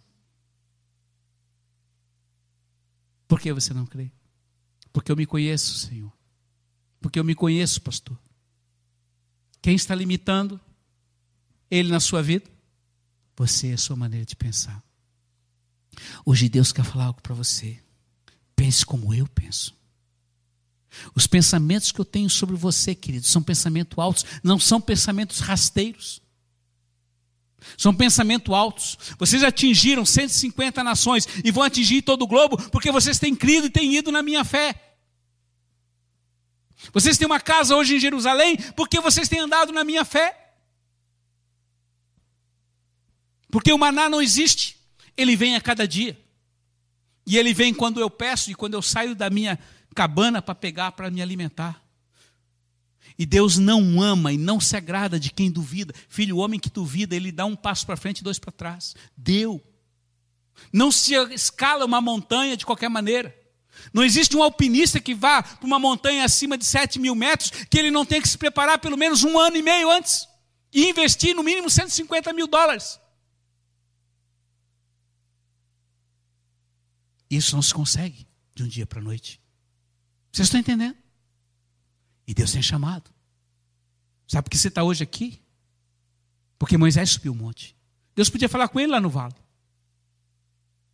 Por 3.26 3.40
que 3.40 3.52
você 3.52 3.72
não 3.72 3.86
crê? 3.86 4.10
Porque 4.92 5.10
eu 5.12 5.16
me 5.16 5.26
conheço, 5.26 5.74
Senhor. 5.74 6.12
Porque 7.00 7.18
eu 7.18 7.24
me 7.24 7.34
conheço, 7.34 7.80
pastor. 7.80 8.18
Quem 9.62 9.74
está 9.74 9.94
limitando 9.94 10.60
ele 11.70 11.90
na 11.90 12.00
sua 12.00 12.22
vida? 12.22 12.50
Você, 13.40 13.72
a 13.72 13.78
sua 13.78 13.96
maneira 13.96 14.26
de 14.26 14.36
pensar. 14.36 14.84
Hoje 16.26 16.46
Deus 16.46 16.72
quer 16.72 16.84
falar 16.84 17.06
algo 17.06 17.22
para 17.22 17.34
você. 17.34 17.78
Pense 18.54 18.84
como 18.84 19.14
eu 19.14 19.26
penso. 19.28 19.74
Os 21.14 21.26
pensamentos 21.26 21.90
que 21.90 21.98
eu 21.98 22.04
tenho 22.04 22.28
sobre 22.28 22.54
você, 22.54 22.94
querido, 22.94 23.26
são 23.26 23.42
pensamentos 23.42 23.98
altos, 23.98 24.26
não 24.44 24.60
são 24.60 24.78
pensamentos 24.78 25.38
rasteiros. 25.38 26.20
São 27.78 27.94
pensamentos 27.94 28.52
altos. 28.52 28.98
Vocês 29.18 29.42
atingiram 29.42 30.04
150 30.04 30.84
nações 30.84 31.26
e 31.42 31.50
vão 31.50 31.62
atingir 31.62 32.02
todo 32.02 32.20
o 32.20 32.26
globo 32.26 32.58
porque 32.68 32.92
vocês 32.92 33.18
têm 33.18 33.34
crido 33.34 33.68
e 33.68 33.70
têm 33.70 33.96
ido 33.96 34.12
na 34.12 34.22
minha 34.22 34.44
fé. 34.44 34.98
Vocês 36.92 37.16
têm 37.16 37.24
uma 37.24 37.40
casa 37.40 37.74
hoje 37.74 37.96
em 37.96 38.00
Jerusalém 38.00 38.58
porque 38.76 39.00
vocês 39.00 39.30
têm 39.30 39.40
andado 39.40 39.72
na 39.72 39.82
minha 39.82 40.04
fé. 40.04 40.49
Porque 43.50 43.72
o 43.72 43.78
maná 43.78 44.08
não 44.08 44.22
existe, 44.22 44.76
ele 45.16 45.36
vem 45.36 45.56
a 45.56 45.60
cada 45.60 45.86
dia. 45.86 46.18
E 47.26 47.36
ele 47.36 47.52
vem 47.52 47.74
quando 47.74 48.00
eu 48.00 48.10
peço 48.10 48.50
e 48.50 48.54
quando 48.54 48.74
eu 48.74 48.82
saio 48.82 49.14
da 49.14 49.28
minha 49.30 49.58
cabana 49.94 50.40
para 50.40 50.54
pegar 50.54 50.92
para 50.92 51.10
me 51.10 51.20
alimentar. 51.20 51.82
E 53.18 53.26
Deus 53.26 53.58
não 53.58 54.00
ama 54.00 54.32
e 54.32 54.38
não 54.38 54.58
se 54.58 54.76
agrada 54.76 55.20
de 55.20 55.30
quem 55.30 55.50
duvida. 55.50 55.94
Filho, 56.08 56.36
o 56.36 56.38
homem 56.38 56.58
que 56.58 56.70
duvida, 56.70 57.14
ele 57.14 57.30
dá 57.30 57.44
um 57.44 57.54
passo 57.54 57.84
para 57.84 57.96
frente 57.96 58.20
e 58.20 58.24
dois 58.24 58.38
para 58.38 58.50
trás. 58.50 58.94
Deu. 59.16 59.62
Não 60.72 60.90
se 60.90 61.14
escala 61.32 61.84
uma 61.84 62.00
montanha 62.00 62.56
de 62.56 62.64
qualquer 62.64 62.88
maneira. 62.88 63.36
Não 63.92 64.04
existe 64.04 64.36
um 64.36 64.42
alpinista 64.42 65.00
que 65.00 65.14
vá 65.14 65.42
para 65.42 65.66
uma 65.66 65.78
montanha 65.78 66.24
acima 66.24 66.56
de 66.56 66.64
7 66.64 66.98
mil 66.98 67.14
metros 67.14 67.50
que 67.68 67.78
ele 67.78 67.90
não 67.90 68.04
tenha 68.04 68.22
que 68.22 68.28
se 68.28 68.38
preparar 68.38 68.78
pelo 68.78 68.96
menos 68.96 69.24
um 69.24 69.38
ano 69.38 69.56
e 69.56 69.62
meio 69.62 69.90
antes 69.90 70.26
e 70.72 70.88
investir 70.88 71.34
no 71.34 71.42
mínimo 71.42 71.68
150 71.68 72.32
mil 72.32 72.46
dólares. 72.46 72.98
Isso 77.30 77.54
não 77.54 77.62
se 77.62 77.72
consegue 77.72 78.26
de 78.54 78.64
um 78.64 78.68
dia 78.68 78.84
para 78.84 79.00
a 79.00 79.02
noite. 79.02 79.40
Vocês 80.32 80.46
estão 80.46 80.60
entendendo? 80.60 80.96
E 82.26 82.34
Deus 82.34 82.52
tem 82.52 82.62
chamado. 82.62 83.10
Sabe 84.26 84.44
por 84.44 84.50
que 84.50 84.58
você 84.58 84.68
está 84.68 84.82
hoje 84.82 85.02
aqui? 85.02 85.40
Porque 86.58 86.76
Moisés 86.76 87.10
subiu 87.10 87.32
o 87.32 87.36
monte. 87.36 87.76
Deus 88.14 88.28
podia 88.28 88.48
falar 88.48 88.68
com 88.68 88.78
ele 88.78 88.92
lá 88.92 89.00
no 89.00 89.08
vale. 89.08 89.34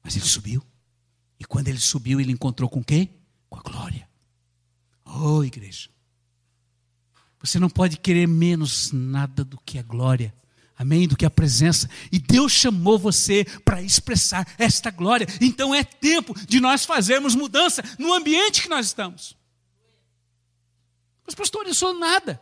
Mas 0.03 0.15
ele 0.17 0.25
subiu. 0.25 0.63
E 1.39 1.45
quando 1.45 1.69
ele 1.69 1.81
subiu, 1.81 2.21
ele 2.21 2.33
encontrou 2.33 2.69
com 2.69 2.83
quem? 2.83 3.11
Com 3.49 3.59
a 3.59 3.63
glória. 3.63 4.09
Oh, 5.05 5.43
igreja. 5.43 5.91
Você 7.41 7.59
não 7.59 7.69
pode 7.69 7.99
querer 7.99 8.27
menos 8.27 8.93
nada 8.93 9.45
do 9.45 9.59
que 9.59 9.79
a 9.79 9.83
glória. 9.83 10.35
Amém? 10.79 11.09
Do 11.09 11.17
que 11.17 11.25
a 11.25 11.31
presença. 11.31 11.89
E 12.13 12.19
Deus 12.19 12.53
chamou 12.53 12.99
você 12.99 13.45
para 13.65 13.83
expressar 13.83 14.47
esta 14.59 14.91
glória. 14.91 15.27
Então 15.41 15.75
é 15.75 15.83
tempo 15.83 16.35
de 16.47 16.61
nós 16.61 16.85
fazermos 16.85 17.35
mudança 17.35 17.83
no 17.99 18.13
ambiente 18.13 18.63
que 18.63 18.69
nós 18.69 18.87
estamos. 18.87 19.37
Mas, 21.25 21.35
pastor, 21.35 21.67
eu 21.67 21.75
sou 21.75 21.99
nada. 21.99 22.41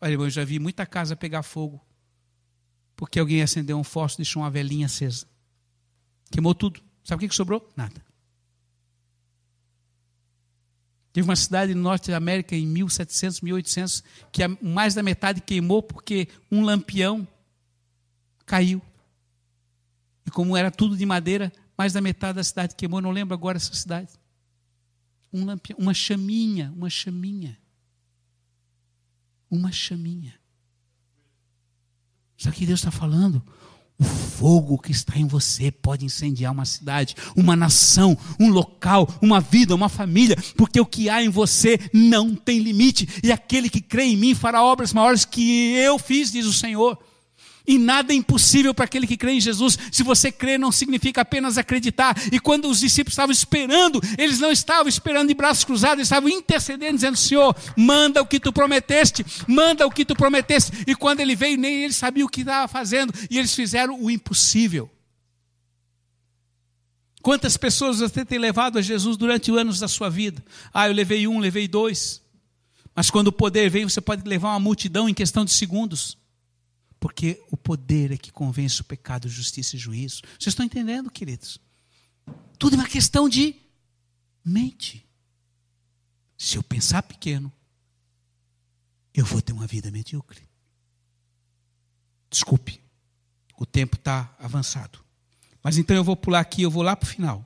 Olha, 0.00 0.14
eu 0.14 0.30
já 0.30 0.44
vi 0.44 0.58
muita 0.58 0.84
casa 0.84 1.14
pegar 1.14 1.42
fogo. 1.42 1.80
Porque 2.96 3.18
alguém 3.18 3.40
acendeu 3.40 3.78
um 3.78 3.84
fósforo 3.84 4.22
e 4.22 4.24
deixou 4.24 4.42
uma 4.42 4.50
velhinha 4.50 4.86
acesa. 4.86 5.26
Queimou 6.30 6.54
tudo. 6.54 6.82
Sabe 7.04 7.24
o 7.24 7.28
que 7.28 7.34
sobrou? 7.34 7.72
Nada. 7.76 8.04
Teve 11.12 11.28
uma 11.28 11.36
cidade 11.36 11.74
no 11.74 11.82
norte 11.82 12.10
da 12.10 12.16
América 12.16 12.54
em 12.54 12.66
1700, 12.66 13.40
1800, 13.40 14.04
que 14.30 14.46
mais 14.62 14.94
da 14.94 15.02
metade 15.02 15.40
queimou 15.40 15.82
porque 15.82 16.28
um 16.50 16.62
lampião 16.62 17.26
caiu. 18.46 18.80
E 20.24 20.30
como 20.30 20.56
era 20.56 20.70
tudo 20.70 20.96
de 20.96 21.04
madeira, 21.04 21.52
mais 21.76 21.92
da 21.92 22.00
metade 22.00 22.36
da 22.36 22.44
cidade 22.44 22.76
queimou. 22.76 23.00
Não 23.00 23.10
lembro 23.10 23.34
agora 23.34 23.56
essa 23.56 23.74
cidade. 23.74 24.08
Um 25.32 25.44
lampião, 25.44 25.78
uma 25.78 25.94
chaminha, 25.94 26.72
uma 26.76 26.88
chaminha. 26.88 27.58
Uma 29.50 29.72
chaminha. 29.72 30.38
Sabe 32.38 32.54
o 32.54 32.58
que 32.58 32.66
Deus 32.66 32.80
está 32.80 32.90
falando? 32.90 33.44
O 34.00 34.04
fogo 34.04 34.78
que 34.78 34.90
está 34.90 35.18
em 35.18 35.26
você 35.26 35.70
pode 35.70 36.06
incendiar 36.06 36.52
uma 36.52 36.64
cidade, 36.64 37.14
uma 37.36 37.54
nação, 37.54 38.16
um 38.38 38.48
local, 38.48 39.06
uma 39.20 39.40
vida, 39.40 39.74
uma 39.74 39.90
família, 39.90 40.36
porque 40.56 40.80
o 40.80 40.86
que 40.86 41.10
há 41.10 41.22
em 41.22 41.28
você 41.28 41.78
não 41.92 42.34
tem 42.34 42.60
limite, 42.60 43.06
e 43.22 43.30
aquele 43.30 43.68
que 43.68 43.82
crê 43.82 44.04
em 44.04 44.16
mim 44.16 44.34
fará 44.34 44.64
obras 44.64 44.94
maiores 44.94 45.26
que 45.26 45.74
eu 45.74 45.98
fiz, 45.98 46.32
diz 46.32 46.46
o 46.46 46.52
Senhor. 46.52 46.98
E 47.66 47.78
nada 47.78 48.12
é 48.12 48.16
impossível 48.16 48.74
para 48.74 48.84
aquele 48.84 49.06
que 49.06 49.16
crê 49.16 49.32
em 49.32 49.40
Jesus. 49.40 49.78
Se 49.92 50.02
você 50.02 50.32
crê, 50.32 50.58
não 50.58 50.72
significa 50.72 51.20
apenas 51.20 51.58
acreditar. 51.58 52.16
E 52.32 52.40
quando 52.40 52.68
os 52.68 52.80
discípulos 52.80 53.12
estavam 53.12 53.32
esperando, 53.32 54.00
eles 54.18 54.38
não 54.38 54.50
estavam 54.50 54.88
esperando 54.88 55.28
de 55.28 55.34
braços 55.34 55.64
cruzados, 55.64 55.98
eles 55.98 56.06
estavam 56.06 56.28
intercedendo, 56.28 56.94
dizendo: 56.94 57.16
Senhor, 57.16 57.54
manda 57.76 58.22
o 58.22 58.26
que 58.26 58.40
tu 58.40 58.52
prometeste, 58.52 59.24
manda 59.46 59.86
o 59.86 59.90
que 59.90 60.04
tu 60.04 60.14
prometeste. 60.14 60.72
E 60.86 60.94
quando 60.94 61.20
ele 61.20 61.36
veio, 61.36 61.58
nem 61.58 61.84
ele 61.84 61.92
sabia 61.92 62.24
o 62.24 62.28
que 62.28 62.40
estava 62.40 62.66
fazendo, 62.66 63.12
e 63.30 63.38
eles 63.38 63.54
fizeram 63.54 64.00
o 64.00 64.10
impossível. 64.10 64.90
Quantas 67.22 67.56
pessoas 67.56 67.98
você 67.98 68.24
tem 68.24 68.38
levado 68.38 68.78
a 68.78 68.82
Jesus 68.82 69.16
durante 69.16 69.52
os 69.52 69.58
anos 69.58 69.78
da 69.78 69.88
sua 69.88 70.08
vida? 70.08 70.42
Ah, 70.72 70.88
eu 70.88 70.94
levei 70.94 71.28
um, 71.28 71.38
levei 71.38 71.68
dois. 71.68 72.22
Mas 72.94 73.10
quando 73.10 73.28
o 73.28 73.32
poder 73.32 73.68
vem, 73.70 73.88
você 73.88 74.00
pode 74.00 74.26
levar 74.28 74.48
uma 74.48 74.60
multidão 74.60 75.08
em 75.08 75.14
questão 75.14 75.44
de 75.44 75.50
segundos. 75.50 76.16
Porque 77.00 77.42
o 77.50 77.56
poder 77.56 78.12
é 78.12 78.18
que 78.18 78.30
convence 78.30 78.82
o 78.82 78.84
pecado, 78.84 79.28
justiça 79.28 79.74
e 79.74 79.78
juízo. 79.78 80.20
Vocês 80.38 80.52
estão 80.52 80.66
entendendo, 80.66 81.10
queridos? 81.10 81.58
Tudo 82.58 82.76
é 82.76 82.78
uma 82.78 82.86
questão 82.86 83.26
de 83.26 83.56
mente. 84.44 85.04
Se 86.36 86.58
eu 86.58 86.62
pensar 86.62 87.02
pequeno, 87.02 87.50
eu 89.14 89.24
vou 89.24 89.40
ter 89.40 89.54
uma 89.54 89.66
vida 89.66 89.90
medíocre. 89.90 90.46
Desculpe, 92.30 92.80
o 93.56 93.64
tempo 93.64 93.96
está 93.96 94.34
avançado. 94.38 94.98
Mas 95.62 95.78
então 95.78 95.96
eu 95.96 96.04
vou 96.04 96.16
pular 96.16 96.40
aqui, 96.40 96.62
eu 96.62 96.70
vou 96.70 96.82
lá 96.82 96.94
para 96.94 97.06
o 97.06 97.10
final. 97.10 97.44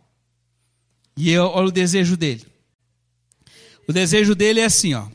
E 1.17 1.31
eu, 1.31 1.45
olha 1.45 1.69
o 1.69 1.73
desejo 1.73 2.17
dele. 2.17 2.47
O 3.87 3.93
desejo 3.93 4.35
dele 4.35 4.61
é 4.61 4.65
assim, 4.65 4.95
ó. 4.95 5.09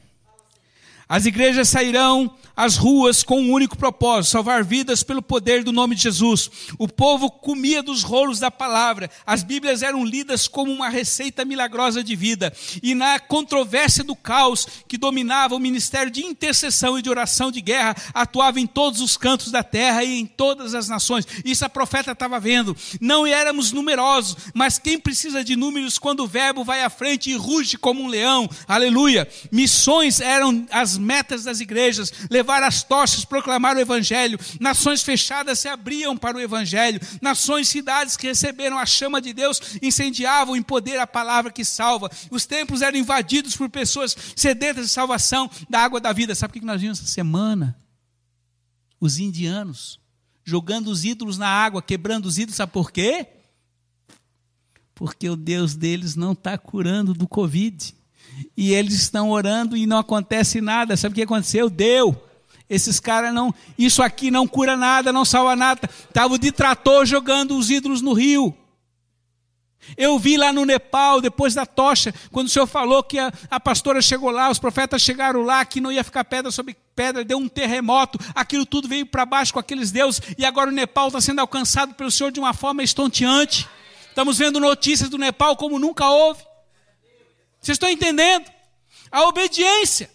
As 1.07 1.25
igrejas 1.25 1.67
sairão 1.67 2.37
às 2.59 2.75
ruas 2.75 3.23
com 3.23 3.39
um 3.39 3.53
único 3.53 3.77
propósito: 3.77 4.31
salvar 4.31 4.65
vidas 4.65 5.01
pelo 5.01 5.21
poder 5.21 5.63
do 5.63 5.71
nome 5.71 5.95
de 5.95 6.03
Jesus. 6.03 6.51
O 6.77 6.89
povo 6.89 7.31
comia 7.31 7.81
dos 7.81 8.03
rolos 8.03 8.37
da 8.37 8.51
palavra, 8.51 9.09
as 9.25 9.43
Bíblias 9.43 9.81
eram 9.81 10.03
lidas 10.03 10.45
como 10.45 10.69
uma 10.69 10.89
receita 10.89 11.45
milagrosa 11.45 12.03
de 12.03 12.17
vida. 12.17 12.51
E 12.83 12.93
na 12.93 13.17
controvérsia 13.17 14.03
do 14.03 14.13
caos 14.13 14.67
que 14.89 14.97
dominava 14.97 15.55
o 15.55 15.59
ministério 15.59 16.11
de 16.11 16.25
intercessão 16.25 16.99
e 16.99 17.01
de 17.01 17.09
oração 17.09 17.49
de 17.49 17.61
guerra, 17.61 17.95
atuava 18.13 18.59
em 18.59 18.67
todos 18.67 18.99
os 18.99 19.15
cantos 19.15 19.51
da 19.51 19.63
terra 19.63 20.03
e 20.03 20.19
em 20.19 20.25
todas 20.25 20.75
as 20.75 20.89
nações. 20.89 21.25
Isso 21.45 21.63
a 21.63 21.69
profeta 21.69 22.11
estava 22.11 22.41
vendo. 22.41 22.75
Não 22.99 23.25
éramos 23.25 23.71
numerosos, 23.71 24.35
mas 24.53 24.77
quem 24.77 24.99
precisa 24.99 25.45
de 25.45 25.55
números 25.55 25.97
quando 25.97 26.25
o 26.25 26.27
verbo 26.27 26.65
vai 26.65 26.83
à 26.83 26.89
frente 26.89 27.29
e 27.29 27.35
ruge 27.35 27.77
como 27.77 28.03
um 28.03 28.07
leão? 28.07 28.49
Aleluia! 28.67 29.29
Missões 29.49 30.19
eram 30.19 30.65
as 30.69 30.97
metas 30.97 31.45
das 31.45 31.61
igrejas, 31.61 32.11
levar 32.29 32.48
as 32.51 32.83
tochas, 32.83 33.25
proclamar 33.25 33.75
o 33.75 33.79
evangelho. 33.79 34.39
Nações 34.59 35.01
fechadas 35.01 35.59
se 35.59 35.67
abriam 35.67 36.17
para 36.17 36.37
o 36.37 36.41
evangelho. 36.41 36.99
Nações, 37.21 37.67
cidades 37.67 38.17
que 38.17 38.27
receberam 38.27 38.77
a 38.77 38.85
chama 38.85 39.21
de 39.21 39.33
Deus 39.33 39.77
incendiavam 39.81 40.55
em 40.55 40.61
poder 40.61 40.99
a 40.99 41.07
palavra 41.07 41.51
que 41.51 41.63
salva. 41.63 42.09
Os 42.29 42.45
templos 42.45 42.81
eram 42.81 42.97
invadidos 42.97 43.55
por 43.55 43.69
pessoas 43.69 44.15
sedentas 44.35 44.85
de 44.85 44.91
salvação 44.91 45.49
da 45.69 45.81
água 45.81 45.99
da 45.99 46.11
vida. 46.11 46.35
Sabe 46.35 46.57
o 46.57 46.59
que 46.59 46.65
nós 46.65 46.81
vimos 46.81 46.99
essa 46.99 47.07
semana? 47.07 47.77
Os 48.99 49.19
indianos 49.19 49.99
jogando 50.49 50.87
os 50.87 51.05
ídolos 51.05 51.37
na 51.37 51.47
água, 51.47 51.81
quebrando 51.81 52.25
os 52.25 52.39
ídolos, 52.39 52.55
sabe 52.55 52.71
por 52.71 52.91
quê? 52.91 53.27
Porque 54.95 55.29
o 55.29 55.35
Deus 55.35 55.75
deles 55.75 56.15
não 56.15 56.31
está 56.31 56.57
curando 56.57 57.13
do 57.13 57.27
Covid 57.27 57.93
e 58.57 58.73
eles 58.73 58.95
estão 58.95 59.29
orando 59.29 59.77
e 59.77 59.85
não 59.85 59.99
acontece 59.99 60.59
nada. 60.59 60.97
Sabe 60.97 61.13
o 61.13 61.15
que 61.15 61.21
aconteceu? 61.21 61.69
Deu. 61.69 62.28
Esses 62.69 62.99
caras 62.99 63.33
não, 63.33 63.53
isso 63.77 64.03
aqui 64.03 64.29
não 64.29 64.47
cura 64.47 64.77
nada, 64.77 65.11
não 65.11 65.25
salva 65.25 65.55
nada. 65.55 65.89
Estavam 66.07 66.37
de 66.37 66.51
trator 66.51 67.05
jogando 67.05 67.57
os 67.57 67.71
ídolos 67.71 68.01
no 68.01 68.13
rio. 68.13 68.55
Eu 69.97 70.19
vi 70.19 70.37
lá 70.37 70.53
no 70.53 70.65
Nepal, 70.65 71.19
depois 71.21 71.53
da 71.53 71.65
tocha, 71.65 72.13
quando 72.31 72.47
o 72.47 72.49
senhor 72.49 72.67
falou 72.67 73.01
que 73.01 73.17
a, 73.17 73.31
a, 73.49 73.59
pastora 73.59 74.01
chegou 74.01 74.29
lá, 74.29 74.49
os 74.49 74.59
profetas 74.59 75.01
chegaram 75.01 75.41
lá, 75.41 75.65
que 75.65 75.81
não 75.81 75.91
ia 75.91 76.03
ficar 76.03 76.23
pedra 76.25 76.51
sobre 76.51 76.77
pedra, 76.95 77.23
deu 77.23 77.37
um 77.37 77.47
terremoto, 77.47 78.19
aquilo 78.35 78.65
tudo 78.65 78.87
veio 78.87 79.05
para 79.05 79.25
baixo 79.25 79.53
com 79.53 79.59
aqueles 79.59 79.89
deuses, 79.91 80.21
e 80.37 80.45
agora 80.45 80.69
o 80.69 80.73
Nepal 80.73 81.07
está 81.07 81.21
sendo 81.21 81.39
alcançado 81.39 81.95
pelo 81.95 82.11
senhor 82.11 82.31
de 82.31 82.39
uma 82.39 82.53
forma 82.53 82.83
estonteante. 82.83 83.67
Estamos 84.09 84.37
vendo 84.37 84.59
notícias 84.59 85.09
do 85.09 85.17
Nepal 85.17 85.55
como 85.55 85.79
nunca 85.79 86.07
houve. 86.07 86.43
Vocês 87.61 87.75
estão 87.75 87.89
entendendo? 87.89 88.45
A 89.11 89.23
obediência. 89.23 90.09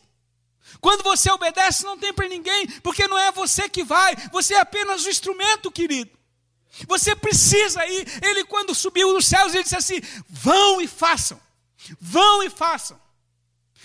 Quando 0.84 1.02
você 1.02 1.30
obedece, 1.30 1.82
não 1.82 1.96
tem 1.96 2.12
para 2.12 2.28
ninguém, 2.28 2.68
porque 2.82 3.08
não 3.08 3.18
é 3.18 3.32
você 3.32 3.70
que 3.70 3.82
vai, 3.82 4.14
você 4.30 4.52
é 4.52 4.60
apenas 4.60 5.06
o 5.06 5.08
instrumento, 5.08 5.72
querido. 5.72 6.10
Você 6.86 7.16
precisa 7.16 7.86
ir. 7.86 8.06
Ele, 8.22 8.44
quando 8.44 8.74
subiu 8.74 9.14
nos 9.14 9.24
céus, 9.26 9.54
ele 9.54 9.62
disse 9.62 9.76
assim: 9.76 9.98
vão 10.28 10.82
e 10.82 10.86
façam, 10.86 11.40
vão 11.98 12.42
e 12.42 12.50
façam. 12.50 13.00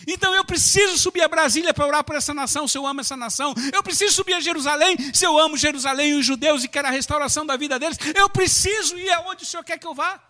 Então 0.05 0.35
eu 0.35 0.43
preciso 0.43 0.97
subir 0.97 1.21
a 1.21 1.29
Brasília 1.29 1.73
para 1.73 1.87
orar 1.87 2.03
por 2.03 2.17
essa 2.17 2.33
nação, 2.33 2.67
se 2.67 2.77
eu 2.77 2.85
amo 2.85 2.99
essa 2.99 3.15
nação. 3.15 3.53
Eu 3.71 3.81
preciso 3.81 4.13
subir 4.15 4.33
a 4.33 4.41
Jerusalém, 4.41 4.97
se 5.13 5.25
eu 5.25 5.39
amo 5.39 5.55
Jerusalém 5.55 6.09
e 6.09 6.15
os 6.15 6.25
judeus 6.25 6.65
e 6.65 6.67
quero 6.67 6.89
a 6.89 6.91
restauração 6.91 7.45
da 7.45 7.55
vida 7.55 7.79
deles. 7.79 7.97
Eu 8.13 8.27
preciso 8.29 8.97
ir 8.97 9.09
aonde 9.11 9.43
o 9.43 9.45
Senhor 9.45 9.63
quer 9.63 9.77
que 9.77 9.87
eu 9.87 9.95
vá. 9.95 10.21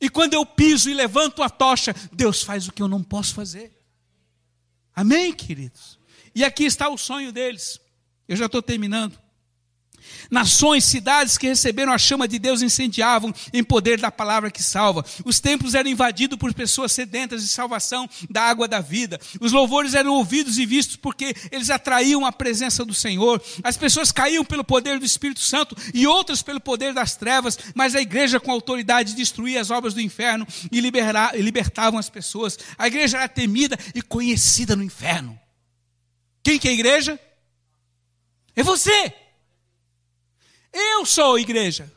E 0.00 0.08
quando 0.08 0.34
eu 0.34 0.44
piso 0.44 0.90
e 0.90 0.94
levanto 0.94 1.44
a 1.44 1.48
tocha, 1.48 1.94
Deus 2.10 2.42
faz 2.42 2.66
o 2.66 2.72
que 2.72 2.82
eu 2.82 2.88
não 2.88 3.04
posso 3.04 3.36
fazer. 3.36 3.73
Amém, 4.94 5.32
queridos? 5.32 5.98
E 6.34 6.44
aqui 6.44 6.64
está 6.64 6.88
o 6.88 6.96
sonho 6.96 7.32
deles. 7.32 7.80
Eu 8.28 8.36
já 8.36 8.46
estou 8.46 8.62
terminando. 8.62 9.18
Nações, 10.30 10.84
cidades 10.84 11.38
que 11.38 11.46
receberam 11.46 11.92
a 11.92 11.98
chama 11.98 12.26
de 12.26 12.38
Deus 12.38 12.62
incendiavam 12.62 13.32
em 13.52 13.62
poder 13.62 14.00
da 14.00 14.10
palavra 14.10 14.50
que 14.50 14.62
salva. 14.62 15.04
Os 15.24 15.40
templos 15.40 15.74
eram 15.74 15.90
invadidos 15.90 16.38
por 16.38 16.52
pessoas 16.54 16.92
sedentas 16.92 17.42
de 17.42 17.48
salvação 17.48 18.08
da 18.28 18.42
água 18.42 18.66
da 18.66 18.80
vida. 18.80 19.20
Os 19.40 19.52
louvores 19.52 19.94
eram 19.94 20.14
ouvidos 20.14 20.58
e 20.58 20.66
vistos 20.66 20.96
porque 20.96 21.34
eles 21.50 21.70
atraíam 21.70 22.24
a 22.24 22.32
presença 22.32 22.84
do 22.84 22.94
Senhor. 22.94 23.42
As 23.62 23.76
pessoas 23.76 24.10
caíam 24.10 24.44
pelo 24.44 24.64
poder 24.64 24.98
do 24.98 25.04
Espírito 25.04 25.40
Santo 25.40 25.76
e 25.92 26.06
outras 26.06 26.42
pelo 26.42 26.60
poder 26.60 26.92
das 26.92 27.16
trevas, 27.16 27.58
mas 27.74 27.94
a 27.94 28.00
igreja 28.00 28.40
com 28.40 28.50
autoridade 28.50 29.14
destruía 29.14 29.60
as 29.60 29.70
obras 29.70 29.94
do 29.94 30.00
inferno 30.00 30.46
e, 30.70 30.80
liberar, 30.80 31.38
libertavam 31.38 31.98
as 31.98 32.10
pessoas. 32.10 32.58
A 32.78 32.86
igreja 32.86 33.18
era 33.18 33.28
temida 33.28 33.78
e 33.94 34.02
conhecida 34.02 34.74
no 34.76 34.82
inferno. 34.82 35.38
Quem 36.42 36.58
que 36.58 36.68
é 36.68 36.70
a 36.70 36.74
igreja? 36.74 37.18
É 38.54 38.62
você. 38.62 39.23
Eu 40.74 41.06
sou 41.06 41.36
a 41.36 41.40
igreja. 41.40 41.90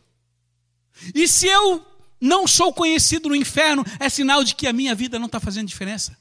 E 1.14 1.28
se 1.28 1.48
eu 1.48 1.86
não 2.22 2.48
sou 2.48 2.72
conhecido 2.72 3.30
no 3.30 3.36
inferno, 3.36 3.84
é 4.00 4.08
sinal 4.08 4.44
de 4.44 4.56
que 4.56 4.68
a 4.68 4.74
minha 4.74 4.94
vida 4.94 5.18
não 5.18 5.26
está 5.26 5.40
fazendo 5.40 5.68
diferença. 5.68 6.18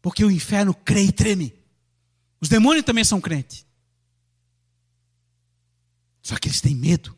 Porque 0.00 0.24
o 0.24 0.30
inferno 0.30 0.72
crê 0.72 1.02
e 1.02 1.12
treme. 1.12 1.52
Os 2.40 2.48
demônios 2.48 2.84
também 2.84 3.04
são 3.04 3.20
crentes. 3.20 3.66
Só 6.22 6.36
que 6.36 6.48
eles 6.48 6.60
têm 6.60 6.74
medo 6.74 7.16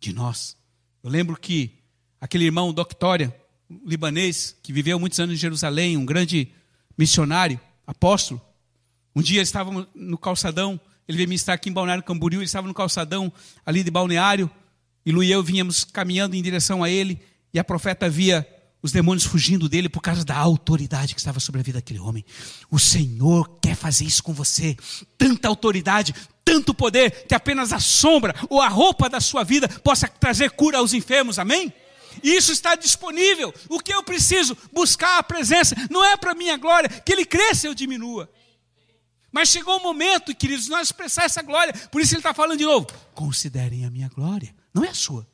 de 0.00 0.12
nós. 0.12 0.56
Eu 1.02 1.10
lembro 1.10 1.36
que 1.38 1.78
aquele 2.20 2.44
irmão 2.44 2.72
Doctória, 2.72 3.34
libanês, 3.86 4.56
que 4.62 4.72
viveu 4.72 4.98
muitos 4.98 5.20
anos 5.20 5.34
em 5.34 5.38
Jerusalém, 5.38 5.96
um 5.96 6.04
grande 6.04 6.52
missionário, 6.98 7.60
apóstolo, 7.86 8.40
um 9.14 9.22
dia 9.22 9.42
estávamos 9.42 9.86
no 9.94 10.18
calçadão 10.18 10.80
ele 11.10 11.16
veio 11.16 11.28
ministrar 11.28 11.56
aqui 11.56 11.68
em 11.68 11.72
Balneário 11.72 12.04
Camboriú, 12.04 12.38
ele 12.38 12.44
estava 12.44 12.68
no 12.68 12.72
calçadão 12.72 13.32
ali 13.66 13.82
de 13.82 13.90
Balneário, 13.90 14.48
e 15.04 15.10
Lu 15.10 15.24
e 15.24 15.30
eu 15.32 15.42
vinhamos 15.42 15.82
caminhando 15.82 16.36
em 16.36 16.42
direção 16.42 16.84
a 16.84 16.88
ele, 16.88 17.20
e 17.52 17.58
a 17.58 17.64
profeta 17.64 18.08
via 18.08 18.46
os 18.80 18.92
demônios 18.92 19.24
fugindo 19.24 19.68
dele 19.68 19.88
por 19.88 20.00
causa 20.00 20.24
da 20.24 20.36
autoridade 20.36 21.12
que 21.14 21.20
estava 21.20 21.40
sobre 21.40 21.60
a 21.60 21.64
vida 21.64 21.78
daquele 21.78 21.98
homem. 21.98 22.24
O 22.70 22.78
Senhor 22.78 23.58
quer 23.60 23.74
fazer 23.74 24.04
isso 24.04 24.22
com 24.22 24.32
você. 24.32 24.76
Tanta 25.18 25.48
autoridade, 25.48 26.14
tanto 26.44 26.72
poder, 26.72 27.26
que 27.26 27.34
apenas 27.34 27.72
a 27.72 27.80
sombra 27.80 28.32
ou 28.48 28.62
a 28.62 28.68
roupa 28.68 29.08
da 29.08 29.20
sua 29.20 29.42
vida 29.42 29.68
possa 29.68 30.06
trazer 30.06 30.52
cura 30.52 30.78
aos 30.78 30.94
enfermos. 30.94 31.40
Amém? 31.40 31.72
Isso 32.22 32.52
está 32.52 32.76
disponível. 32.76 33.52
O 33.68 33.80
que 33.80 33.92
eu 33.92 34.04
preciso? 34.04 34.56
Buscar 34.72 35.18
a 35.18 35.24
presença. 35.24 35.74
Não 35.90 36.04
é 36.04 36.16
para 36.16 36.36
minha 36.36 36.56
glória 36.56 36.88
que 36.88 37.12
ele 37.12 37.24
cresça 37.24 37.68
ou 37.68 37.74
diminua. 37.74 38.30
Mas 39.32 39.48
chegou 39.48 39.76
o 39.78 39.82
momento, 39.82 40.34
queridos, 40.34 40.68
nós 40.68 40.88
expressar 40.88 41.24
essa 41.24 41.42
glória. 41.42 41.72
Por 41.90 42.00
isso 42.00 42.14
ele 42.14 42.20
está 42.20 42.34
falando 42.34 42.58
de 42.58 42.64
novo. 42.64 42.86
Considerem 43.14 43.84
a 43.84 43.90
minha 43.90 44.08
glória, 44.08 44.54
não 44.74 44.84
é 44.84 44.88
a 44.88 44.94
sua. 44.94 45.26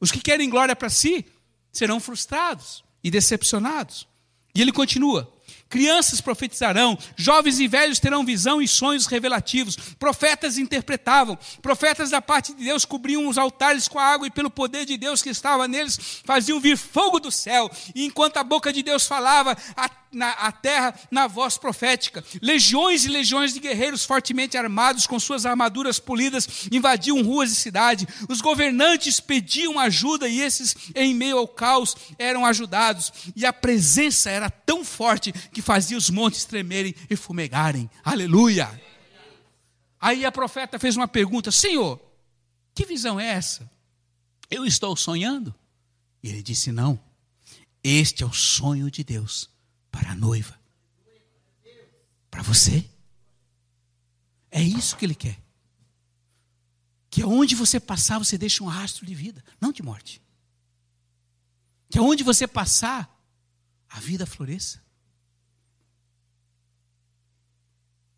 Os 0.00 0.10
que 0.10 0.20
querem 0.20 0.50
glória 0.50 0.74
para 0.74 0.90
si 0.90 1.24
serão 1.72 2.00
frustrados 2.00 2.84
e 3.02 3.10
decepcionados. 3.10 4.06
E 4.54 4.60
ele 4.60 4.72
continua: 4.72 5.32
Crianças 5.68 6.20
profetizarão, 6.20 6.98
jovens 7.14 7.60
e 7.60 7.68
velhos 7.68 7.98
terão 7.98 8.24
visão 8.24 8.60
e 8.62 8.66
sonhos 8.66 9.06
revelativos. 9.06 9.76
Profetas 9.98 10.56
interpretavam, 10.56 11.38
profetas 11.60 12.10
da 12.10 12.22
parte 12.22 12.54
de 12.54 12.64
Deus 12.64 12.86
cobriam 12.86 13.28
os 13.28 13.36
altares 13.36 13.86
com 13.86 13.98
a 13.98 14.04
água 14.04 14.26
e 14.26 14.30
pelo 14.30 14.50
poder 14.50 14.86
de 14.86 14.96
Deus 14.96 15.20
que 15.20 15.28
estava 15.28 15.68
neles 15.68 16.22
faziam 16.24 16.58
vir 16.58 16.78
fogo 16.78 17.20
do 17.20 17.30
céu. 17.30 17.70
E 17.94 18.04
enquanto 18.04 18.38
a 18.38 18.44
boca 18.44 18.72
de 18.72 18.82
Deus 18.82 19.06
falava, 19.06 19.56
a 19.76 19.88
na 20.12 20.30
a 20.32 20.52
terra 20.52 20.94
na 21.10 21.26
voz 21.26 21.58
profética. 21.58 22.24
Legiões 22.40 23.04
e 23.04 23.08
legiões 23.08 23.52
de 23.52 23.60
guerreiros 23.60 24.04
fortemente 24.04 24.56
armados, 24.56 25.06
com 25.06 25.18
suas 25.18 25.46
armaduras 25.46 25.98
polidas, 25.98 26.68
invadiam 26.72 27.22
ruas 27.22 27.50
e 27.50 27.54
cidade. 27.54 28.06
Os 28.28 28.40
governantes 28.40 29.20
pediam 29.20 29.78
ajuda 29.78 30.28
e 30.28 30.40
esses, 30.40 30.74
em 30.94 31.14
meio 31.14 31.38
ao 31.38 31.48
caos, 31.48 31.96
eram 32.18 32.44
ajudados. 32.44 33.12
E 33.36 33.44
a 33.44 33.52
presença 33.52 34.30
era 34.30 34.50
tão 34.50 34.84
forte 34.84 35.32
que 35.32 35.62
fazia 35.62 35.96
os 35.96 36.10
montes 36.10 36.44
tremerem 36.44 36.94
e 37.08 37.16
fumegarem. 37.16 37.90
Aleluia! 38.04 38.80
Aí 40.00 40.24
a 40.24 40.32
profeta 40.32 40.78
fez 40.78 40.96
uma 40.96 41.08
pergunta: 41.08 41.50
Senhor, 41.50 42.00
que 42.74 42.86
visão 42.86 43.18
é 43.18 43.26
essa? 43.26 43.68
Eu 44.50 44.64
estou 44.64 44.96
sonhando? 44.96 45.54
E 46.22 46.28
ele 46.28 46.42
disse: 46.42 46.70
Não, 46.70 46.98
este 47.82 48.22
é 48.22 48.26
o 48.26 48.32
sonho 48.32 48.90
de 48.90 49.02
Deus 49.02 49.50
para 49.90 50.12
a 50.12 50.14
noiva. 50.14 50.58
Para 52.30 52.42
você. 52.42 52.88
É 54.50 54.62
isso 54.62 54.96
que 54.96 55.04
ele 55.04 55.14
quer. 55.14 55.38
Que 57.10 57.22
aonde 57.22 57.54
você 57.54 57.80
passar, 57.80 58.18
você 58.18 58.36
deixe 58.36 58.62
um 58.62 58.66
rastro 58.66 59.06
de 59.06 59.14
vida, 59.14 59.44
não 59.60 59.72
de 59.72 59.82
morte. 59.82 60.22
Que 61.90 61.98
aonde 61.98 62.22
você 62.22 62.46
passar, 62.46 63.18
a 63.88 63.98
vida 64.00 64.26
floresça. 64.26 64.82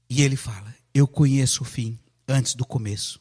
E 0.09 0.23
ele 0.23 0.37
fala: 0.37 0.75
Eu 0.93 1.07
conheço 1.07 1.63
o 1.63 1.67
fim 1.67 1.99
antes 2.27 2.55
do 2.55 2.65
começo. 2.65 3.21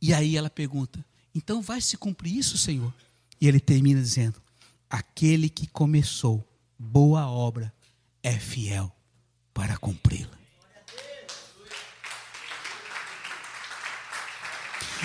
E 0.00 0.14
aí 0.14 0.36
ela 0.36 0.48
pergunta: 0.48 1.04
Então 1.34 1.60
vai 1.60 1.80
se 1.80 1.96
cumprir 1.96 2.36
isso, 2.36 2.56
Senhor? 2.56 2.92
E 3.40 3.46
ele 3.46 3.60
termina 3.60 4.00
dizendo: 4.00 4.42
Aquele 4.88 5.50
que 5.50 5.66
começou 5.66 6.46
boa 6.78 7.28
obra 7.28 7.72
é 8.22 8.38
fiel 8.38 8.94
para 9.52 9.76
cumpri-la. 9.76 10.34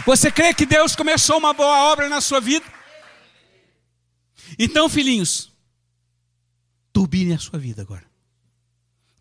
Você 0.05 0.32
crê 0.32 0.53
que 0.53 0.65
Deus 0.65 0.95
começou 0.95 1.38
uma 1.38 1.53
boa 1.53 1.91
obra 1.91 2.09
na 2.09 2.22
sua 2.22 2.39
vida? 2.39 2.65
Então, 4.57 4.89
filhinhos, 4.89 5.51
turbine 6.91 7.34
a 7.34 7.39
sua 7.39 7.59
vida 7.59 7.82
agora. 7.82 8.05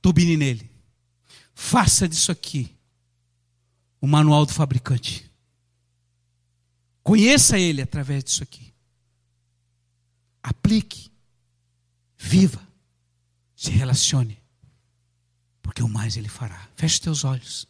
Turbine 0.01 0.37
nele. 0.37 0.71
Faça 1.55 2.09
disso 2.09 2.31
aqui 2.31 2.75
o 4.01 4.07
manual 4.07 4.47
do 4.47 4.55
fabricante. 4.55 5.31
Conheça 7.03 7.59
ele 7.59 7.83
através 7.83 8.23
disso 8.23 8.43
aqui. 8.43 8.73
Aplique 10.43 11.11
Viva, 12.19 12.61
se 13.55 13.71
relacione, 13.71 14.43
porque 15.63 15.83
o 15.83 15.89
mais 15.89 16.17
Ele 16.17 16.29
fará. 16.29 16.69
Feche 16.75 17.01
teus 17.01 17.25
olhos. 17.25 17.67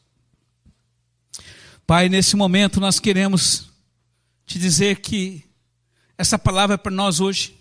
Pai, 1.87 2.09
nesse 2.09 2.35
momento 2.35 2.81
nós 2.81 2.99
queremos 2.99 3.71
te 4.45 4.59
dizer 4.59 5.01
que 5.01 5.45
essa 6.17 6.39
palavra 6.39 6.75
é 6.75 6.79
para 6.79 6.91
nós 6.91 7.21
hoje, 7.21 7.57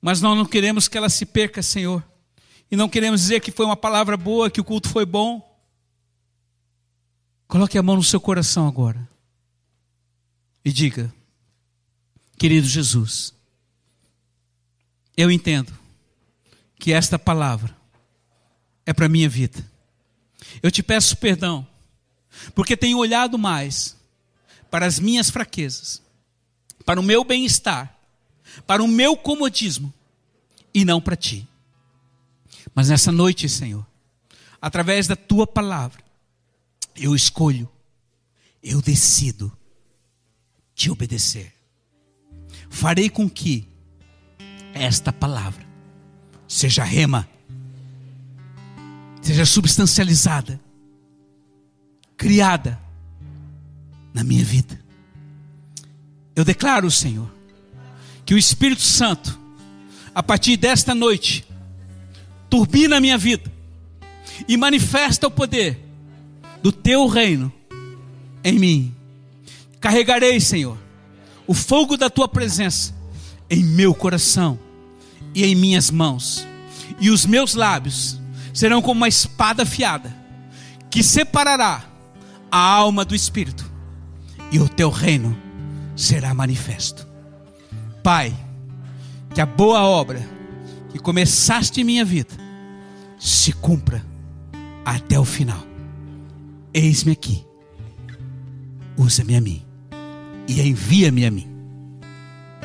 mas 0.00 0.20
nós 0.20 0.36
não 0.36 0.44
queremos 0.44 0.86
que 0.86 0.96
ela 0.96 1.08
se 1.08 1.24
perca, 1.24 1.62
Senhor, 1.62 2.04
e 2.70 2.76
não 2.76 2.88
queremos 2.88 3.22
dizer 3.22 3.40
que 3.40 3.50
foi 3.50 3.64
uma 3.64 3.76
palavra 3.76 4.16
boa, 4.16 4.50
que 4.50 4.60
o 4.60 4.64
culto 4.64 4.88
foi 4.88 5.06
bom. 5.06 5.42
Coloque 7.48 7.78
a 7.78 7.82
mão 7.82 7.96
no 7.96 8.02
seu 8.02 8.20
coração 8.20 8.68
agora 8.68 9.08
e 10.64 10.72
diga: 10.72 11.12
Querido 12.38 12.66
Jesus, 12.66 13.34
eu 15.16 15.30
entendo 15.30 15.72
que 16.78 16.92
esta 16.92 17.18
palavra 17.18 17.76
é 18.84 18.92
para 18.92 19.06
a 19.06 19.08
minha 19.08 19.28
vida. 19.28 19.64
Eu 20.62 20.70
te 20.70 20.82
peço 20.82 21.16
perdão, 21.16 21.66
porque 22.54 22.76
tenho 22.76 22.98
olhado 22.98 23.38
mais 23.38 23.96
para 24.70 24.86
as 24.86 24.98
minhas 24.98 25.30
fraquezas, 25.30 26.02
para 26.84 27.00
o 27.00 27.02
meu 27.02 27.24
bem-estar, 27.24 27.96
para 28.66 28.82
o 28.82 28.88
meu 28.88 29.16
comodismo 29.16 29.92
e 30.72 30.84
não 30.84 31.00
para 31.00 31.16
ti. 31.16 31.46
Mas 32.74 32.88
nessa 32.88 33.12
noite, 33.12 33.48
Senhor, 33.48 33.86
através 34.60 35.06
da 35.06 35.16
tua 35.16 35.46
palavra, 35.46 36.02
eu 36.96 37.14
escolho, 37.14 37.68
eu 38.62 38.82
decido 38.82 39.56
te 40.74 40.90
obedecer. 40.90 41.52
Farei 42.68 43.08
com 43.08 43.30
que 43.30 43.68
esta 44.74 45.12
palavra 45.12 45.64
seja 46.48 46.82
rema, 46.82 47.28
seja 49.22 49.46
substancializada, 49.46 50.60
criada 52.16 52.78
na 54.12 54.24
minha 54.24 54.44
vida. 54.44 54.78
Eu 56.34 56.44
declaro, 56.44 56.90
Senhor, 56.90 57.30
que 58.26 58.34
o 58.34 58.38
Espírito 58.38 58.82
Santo, 58.82 59.38
a 60.14 60.22
partir 60.22 60.56
desta 60.56 60.94
noite, 60.94 61.46
turbina 62.50 62.96
a 62.96 63.00
minha 63.00 63.16
vida 63.16 63.50
e 64.48 64.56
manifesta 64.56 65.28
o 65.28 65.30
poder 65.30 65.78
do 66.62 66.72
teu 66.72 67.06
reino 67.06 67.52
em 68.42 68.58
mim. 68.58 68.94
Carregarei, 69.80 70.40
Senhor, 70.40 70.78
o 71.46 71.54
fogo 71.54 71.96
da 71.96 72.10
tua 72.10 72.26
presença 72.26 72.94
em 73.48 73.62
meu 73.62 73.94
coração 73.94 74.58
e 75.34 75.44
em 75.44 75.54
minhas 75.54 75.90
mãos, 75.90 76.46
e 77.00 77.10
os 77.10 77.26
meus 77.26 77.54
lábios 77.54 78.20
serão 78.52 78.80
como 78.80 79.00
uma 79.00 79.08
espada 79.08 79.64
afiada, 79.64 80.14
que 80.90 81.02
separará 81.02 81.84
a 82.50 82.58
alma 82.58 83.04
do 83.04 83.14
espírito, 83.14 83.68
e 84.52 84.58
o 84.58 84.68
teu 84.68 84.90
reino 84.90 85.36
será 85.96 86.32
manifesto. 86.32 87.06
Pai, 88.02 88.34
que 89.34 89.40
a 89.40 89.46
boa 89.46 89.82
obra 89.82 90.26
que 90.90 90.98
começaste 90.98 91.80
em 91.80 91.84
minha 91.84 92.04
vida 92.04 92.34
se 93.18 93.52
cumpra 93.52 94.04
até 94.84 95.18
o 95.18 95.24
final. 95.24 95.62
Eis-me 96.72 97.12
aqui, 97.12 97.44
usa-me 98.96 99.36
a 99.36 99.40
mim 99.40 99.62
e 100.46 100.60
envia-me 100.60 101.24
a 101.26 101.30
mim. 101.30 101.48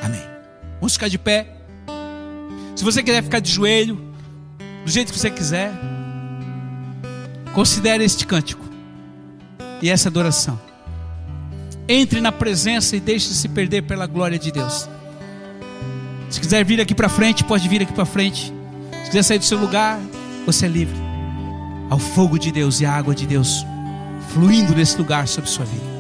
Amém. 0.02 0.22
Vamos 0.80 0.94
ficar 0.94 1.08
de 1.08 1.18
pé. 1.18 1.59
Se 2.80 2.86
você 2.86 3.04
quiser 3.04 3.22
ficar 3.22 3.42
de 3.42 3.52
joelho, 3.52 4.00
do 4.86 4.90
jeito 4.90 5.12
que 5.12 5.20
você 5.20 5.30
quiser, 5.30 5.74
considere 7.52 8.06
este 8.06 8.26
cântico 8.26 8.66
e 9.82 9.90
essa 9.90 10.08
adoração. 10.08 10.58
Entre 11.90 12.22
na 12.22 12.32
presença 12.32 12.96
e 12.96 13.02
deixe-se 13.02 13.50
perder 13.50 13.82
pela 13.82 14.08
glória 14.08 14.40
de 14.40 14.50
Deus. 14.50 14.88
Se 16.30 16.40
quiser 16.40 16.64
vir 16.64 16.80
aqui 16.80 16.96
para 16.96 17.10
frente, 17.10 17.44
pode 17.44 17.68
vir 17.68 17.82
aqui 17.82 17.92
para 17.92 18.06
frente. 18.06 18.54
Se 19.04 19.08
quiser 19.08 19.24
sair 19.24 19.40
do 19.40 19.46
seu 19.46 19.58
lugar, 19.58 20.00
você 20.46 20.66
é 20.66 20.70
livre. 20.70 20.96
Ao 21.90 22.00
fogo 22.00 22.40
de 22.40 22.50
Deus 22.50 22.80
e 22.80 22.86
a 22.86 22.94
água 22.94 23.14
de 23.14 23.28
Deus 23.28 23.66
fluindo 24.34 24.74
nesse 24.74 24.98
lugar 24.98 25.28
sobre 25.28 25.50
sua 25.50 25.66
vida. 25.66 25.99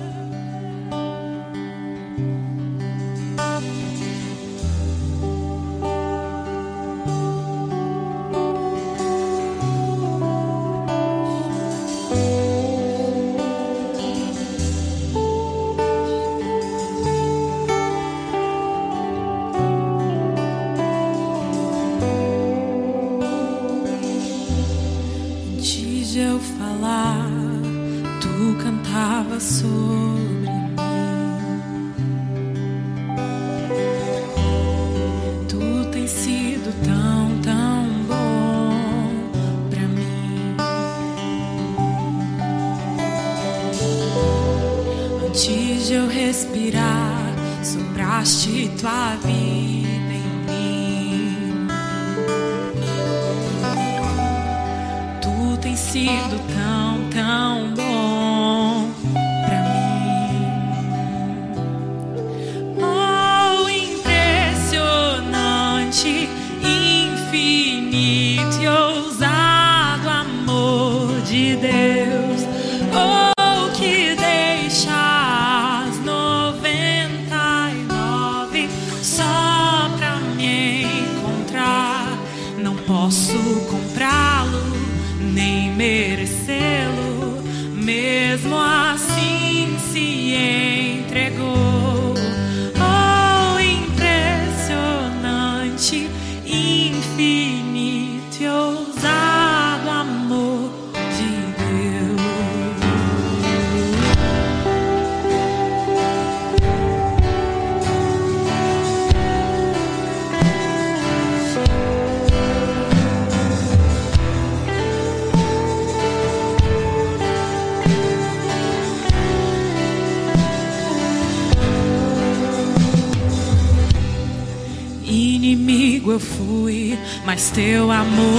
Amor 127.99 128.38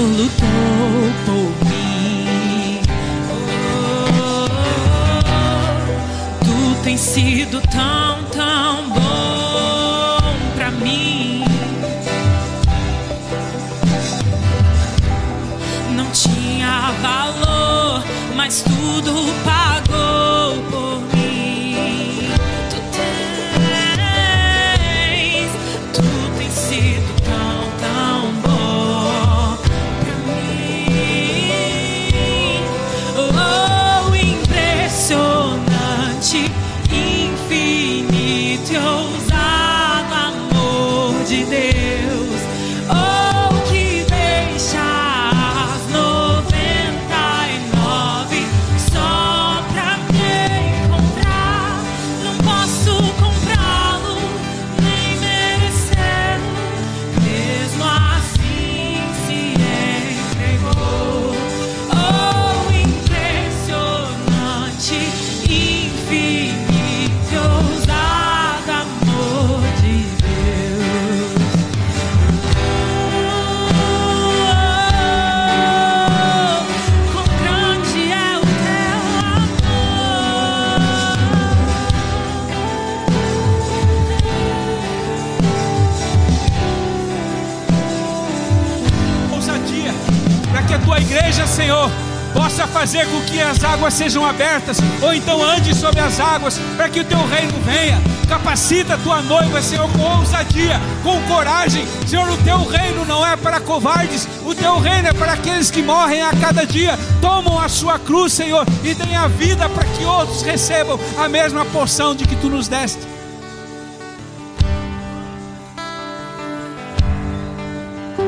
fazer 93.00 93.06
com 93.06 93.20
que 93.22 93.40
as 93.40 93.62
águas 93.64 93.94
sejam 93.94 94.24
abertas, 94.24 94.78
ou 95.00 95.14
então 95.14 95.42
ande 95.42 95.74
sobre 95.74 96.00
as 96.00 96.20
águas, 96.20 96.58
para 96.76 96.88
que 96.88 97.00
o 97.00 97.04
teu 97.04 97.18
reino 97.26 97.52
venha. 97.64 98.00
Capacita 98.28 98.94
a 98.94 98.98
tua 98.98 99.22
noiva, 99.22 99.60
Senhor, 99.62 99.88
com 99.90 100.18
ousadia, 100.18 100.80
com 101.02 101.20
coragem. 101.22 101.86
Senhor, 102.06 102.28
o 102.28 102.36
teu 102.38 102.64
reino 102.64 103.04
não 103.04 103.26
é 103.26 103.36
para 103.36 103.60
covardes, 103.60 104.28
o 104.44 104.54
teu 104.54 104.78
reino 104.78 105.08
é 105.08 105.12
para 105.12 105.32
aqueles 105.32 105.70
que 105.70 105.82
morrem 105.82 106.22
a 106.22 106.30
cada 106.32 106.64
dia, 106.64 106.98
tomam 107.20 107.58
a 107.58 107.68
sua 107.68 107.98
cruz, 107.98 108.32
Senhor, 108.32 108.66
e 108.84 108.94
deem 108.94 109.16
a 109.16 109.28
vida 109.28 109.68
para 109.68 109.84
que 109.84 110.04
outros 110.04 110.42
recebam 110.42 110.98
a 111.18 111.28
mesma 111.28 111.64
porção 111.66 112.14
de 112.14 112.24
que 112.24 112.36
tu 112.36 112.48
nos 112.48 112.68
deste. 112.68 113.00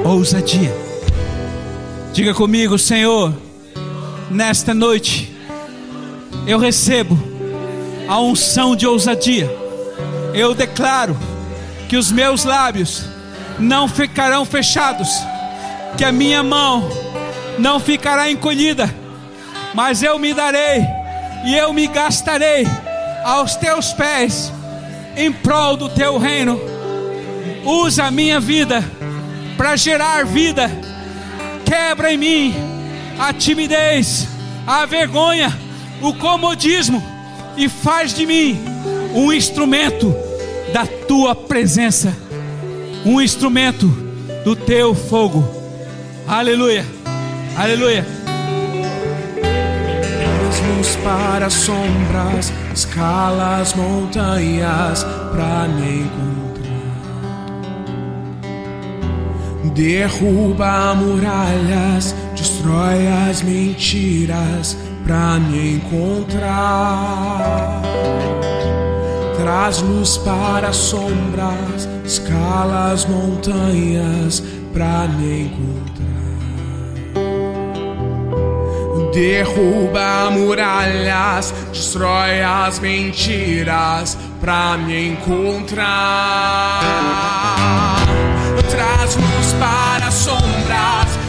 Ousadia. 0.05 0.75
Diga 2.13 2.35
comigo, 2.35 2.79
Senhor 2.79 3.33
nesta 4.33 4.73
noite 4.73 5.31
eu 6.47 6.59
recebo 6.59 7.19
a 8.09 8.19
unção 8.19 8.75
de 8.75 8.87
ousadia. 8.87 9.49
Eu 10.35 10.55
declaro 10.55 11.17
que 11.89 11.97
os 11.97 12.11
meus 12.11 12.45
lábios 12.45 13.05
não 13.59 13.87
ficarão 13.87 14.45
fechados, 14.45 15.09
que 15.97 16.05
a 16.05 16.11
minha 16.11 16.43
mão 16.43 16.89
não 17.59 17.79
ficará 17.79 18.31
encolhida, 18.31 18.93
mas 19.75 20.03
eu 20.03 20.19
me 20.19 20.33
darei 20.33 20.85
e 21.45 21.55
eu 21.55 21.73
me 21.73 21.87
gastarei 21.87 22.67
aos 23.25 23.55
teus 23.57 23.93
pés 23.93 24.53
em 25.17 25.31
prol 25.31 25.77
do 25.77 25.89
teu 25.91 26.19
reino. 26.19 26.59
Usa 27.65 28.05
a 28.05 28.11
minha 28.11 28.41
vida 28.41 28.83
para 29.57 29.77
gerar 29.77 30.25
vida. 30.25 30.71
Quebra 31.65 32.13
em 32.13 32.17
mim 32.17 32.72
a 33.23 33.33
timidez, 33.33 34.27
a 34.67 34.85
vergonha, 34.85 35.57
o 36.01 36.13
comodismo 36.13 37.01
e 37.57 37.69
faz 37.69 38.13
de 38.13 38.27
mim 38.27 38.59
um 39.15 39.33
instrumento 39.33 40.13
da 40.73 40.85
tua 41.07 41.33
presença, 41.33 42.13
um 43.07 43.21
instrumento 43.21 43.87
do 44.43 44.57
teu 44.57 44.93
fogo. 44.93 45.49
Aleluia. 46.27 46.85
Aleluia. 47.57 48.05
luz 50.77 50.97
para 50.97 51.49
sombras, 51.49 52.53
escala 52.75 53.61
as 53.61 53.73
montanhas 53.75 55.05
para 55.31 55.69
me 55.69 56.01
encontrar. 56.01 56.43
Derruba 59.75 60.95
muralhas, 60.97 62.17
destrói 62.43 63.07
as 63.31 63.41
mentiras 63.43 64.77
para 65.07 65.39
me 65.39 65.77
encontrar. 65.77 67.81
Traz 69.37 69.81
luz 69.81 70.19
para 70.19 70.73
sombras, 70.73 71.89
escala 72.05 72.91
as 72.91 73.07
montanhas 73.07 74.43
para 74.75 75.07
me 75.07 75.43
encontrar. 75.43 76.03
Derruba 79.15 80.31
muralhas, 80.33 81.55
destrói 81.73 82.43
as 82.43 82.81
mentiras 82.81 84.19
pra 84.41 84.77
me 84.79 85.11
encontrar. 85.11 86.81
Traz 88.69 89.15
luz 89.15 89.53
para 89.61 90.11
sombras, 90.11 91.22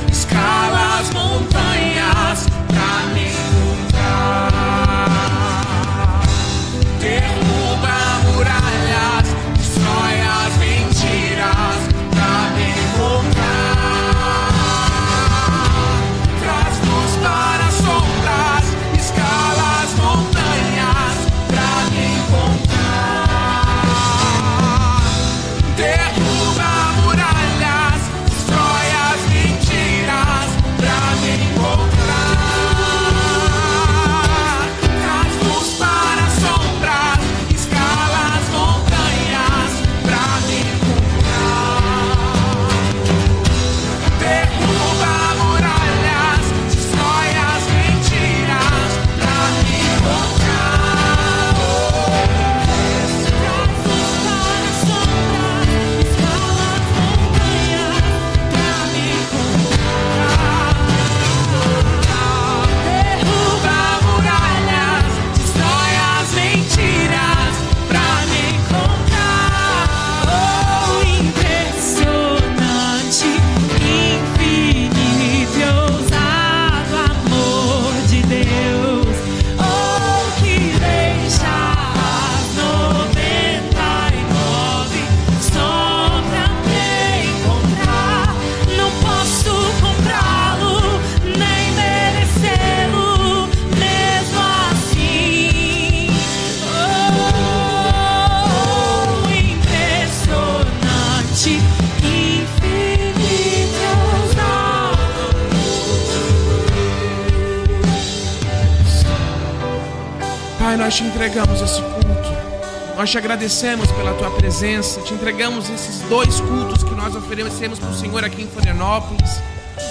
te 110.94 111.04
entregamos 111.04 111.60
esse 111.60 111.82
culto. 111.82 112.96
Nós 112.96 113.10
te 113.10 113.18
agradecemos 113.18 113.92
pela 113.92 114.14
tua 114.14 114.30
presença. 114.30 115.02
Te 115.02 115.14
entregamos 115.14 115.68
esses 115.70 116.08
dois 116.08 116.40
cultos 116.40 116.84
que 116.84 116.94
nós 116.94 117.16
oferecemos 117.16 117.80
para 117.80 117.90
o 117.90 117.96
Senhor 117.96 118.24
aqui 118.24 118.44
em 118.44 118.48
Florianópolis. 118.48 119.42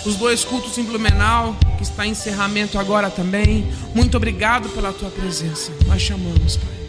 Os 0.07 0.15
dois 0.17 0.45
cultos 0.45 0.79
em 0.79 0.85
Blumenau, 0.85 1.57
que 1.77 1.83
está 1.83 2.07
em 2.07 2.11
encerramento 2.13 2.79
agora 2.79 3.11
também. 3.11 3.69
Muito 3.95 4.17
obrigado 4.17 4.69
pela 4.69 4.93
tua 4.93 5.11
presença. 5.11 5.73
Nós 5.87 6.01
chamamos, 6.01 6.57
Pai. 6.57 6.83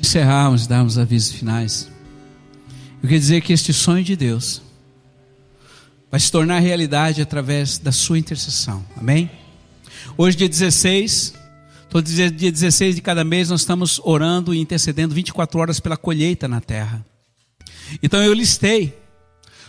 encerrarmos 0.00 0.66
darmos 0.66 0.96
avisos 0.96 1.32
finais, 1.32 1.90
eu 3.02 3.08
quero 3.08 3.20
dizer 3.20 3.40
que 3.42 3.52
este 3.52 3.74
sonho 3.74 4.02
de 4.02 4.16
Deus 4.16 4.62
vai 6.10 6.18
se 6.18 6.32
tornar 6.32 6.60
realidade 6.60 7.20
através 7.20 7.76
da 7.76 7.92
sua 7.92 8.18
intercessão. 8.18 8.82
Amém? 8.96 9.30
Hoje, 10.16 10.36
dia 10.36 10.48
16, 10.48 11.34
todo 11.88 12.04
dia 12.04 12.30
dia 12.30 12.52
16 12.52 12.96
de 12.96 13.02
cada 13.02 13.24
mês, 13.24 13.50
nós 13.50 13.60
estamos 13.60 14.00
orando 14.04 14.54
e 14.54 14.58
intercedendo 14.58 15.14
24 15.14 15.60
horas 15.60 15.80
pela 15.80 15.96
colheita 15.96 16.46
na 16.48 16.60
terra. 16.60 17.04
Então 18.02 18.22
eu 18.22 18.32
listei 18.32 18.96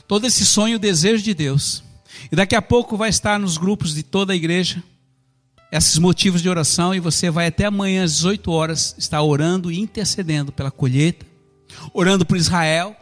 todo 0.08 0.26
esse 0.26 0.46
sonho 0.46 0.76
e 0.76 0.80
desejo 0.80 1.24
de 1.24 1.34
Deus. 1.34 1.84
E 2.32 2.36
daqui 2.36 2.56
a 2.56 2.62
pouco 2.62 2.98
vai 2.98 3.10
estar 3.10 3.40
nos 3.40 3.58
grupos 3.58 3.94
de 3.94 4.04
toda 4.04 4.34
a 4.34 4.36
igreja 4.36 4.84
esses 5.72 6.00
motivos 6.00 6.42
de 6.42 6.50
oração 6.50 6.96
e 6.96 7.00
você 7.00 7.30
vai 7.30 7.48
até 7.48 7.66
amanhã 7.66 8.04
às 8.04 8.14
18 8.18 8.52
horas 8.52 8.96
estar 8.98 9.22
orando 9.22 9.72
e 9.72 9.80
intercedendo 9.80 10.52
pela 10.52 10.72
colheita, 10.72 11.26
orando 11.94 12.26
por 12.26 12.38
Israel, 12.38 12.96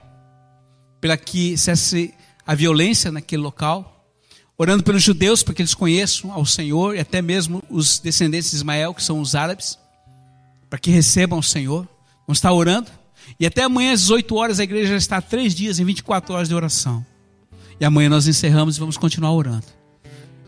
pela 1.00 1.16
que 1.16 1.58
cesse 1.58 2.14
a 2.46 2.54
violência 2.54 3.12
naquele 3.12 3.42
local, 3.42 3.97
orando 4.58 4.84
pelos 4.84 5.04
judeus 5.04 5.44
para 5.44 5.54
que 5.54 5.62
eles 5.62 5.76
conheçam 5.76 6.32
ao 6.32 6.46
Senhor 6.46 6.96
e 6.96 7.00
até 7.00 7.22
mesmo 7.22 7.64
os 7.70 8.00
descendentes 8.00 8.50
de 8.50 8.58
Ismael, 8.58 8.94
que 8.94 9.04
são 9.04 9.22
os 9.22 9.36
árabes, 9.36 9.78
para 10.70 10.80
que 10.80 10.90
recebam 10.90 11.40
o 11.40 11.44
Senhor. 11.44 11.88
Vamos 12.26 12.40
estar 12.40 12.52
orando. 12.52 12.90
E 13.40 13.46
até 13.46 13.64
amanhã 13.64 13.94
às 13.94 14.02
18 14.02 14.36
horas 14.36 14.60
a 14.60 14.64
igreja 14.64 14.92
já 14.92 14.98
está 14.98 15.22
três 15.22 15.54
dias 15.54 15.80
em 15.80 15.86
24 15.86 16.34
horas 16.34 16.50
de 16.50 16.56
oração. 16.56 17.06
E 17.80 17.86
amanhã 17.86 18.10
nós 18.10 18.28
encerramos 18.28 18.78
e 18.78 18.80
vamos 18.80 18.98
continuar 18.98 19.32
orando. 19.32 19.66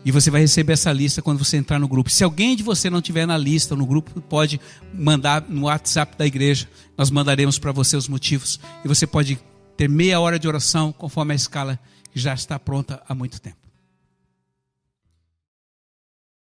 E 0.04 0.10
você 0.10 0.30
vai 0.30 0.40
receber 0.40 0.72
essa 0.72 0.90
lista 0.92 1.20
quando 1.20 1.38
você 1.38 1.58
entrar 1.58 1.78
no 1.78 1.86
grupo. 1.86 2.08
Se 2.08 2.24
alguém 2.24 2.56
de 2.56 2.62
você 2.62 2.88
não 2.88 3.02
tiver 3.02 3.26
na 3.26 3.36
lista, 3.36 3.76
no 3.76 3.84
grupo, 3.84 4.20
pode 4.22 4.58
mandar 4.94 5.44
no 5.46 5.66
WhatsApp 5.66 6.16
da 6.16 6.26
igreja. 6.26 6.68
Nós 6.96 7.10
mandaremos 7.10 7.58
para 7.58 7.70
você 7.70 7.96
os 7.96 8.08
motivos. 8.08 8.58
E 8.82 8.88
você 8.88 9.06
pode 9.06 9.38
ter 9.76 9.88
meia 9.88 10.18
hora 10.18 10.38
de 10.38 10.48
oração 10.48 10.90
conforme 10.90 11.32
a 11.32 11.36
escala 11.36 11.78
que 12.10 12.18
já 12.18 12.32
está 12.32 12.58
pronta 12.58 13.02
há 13.06 13.14
muito 13.14 13.40
tempo. 13.40 13.69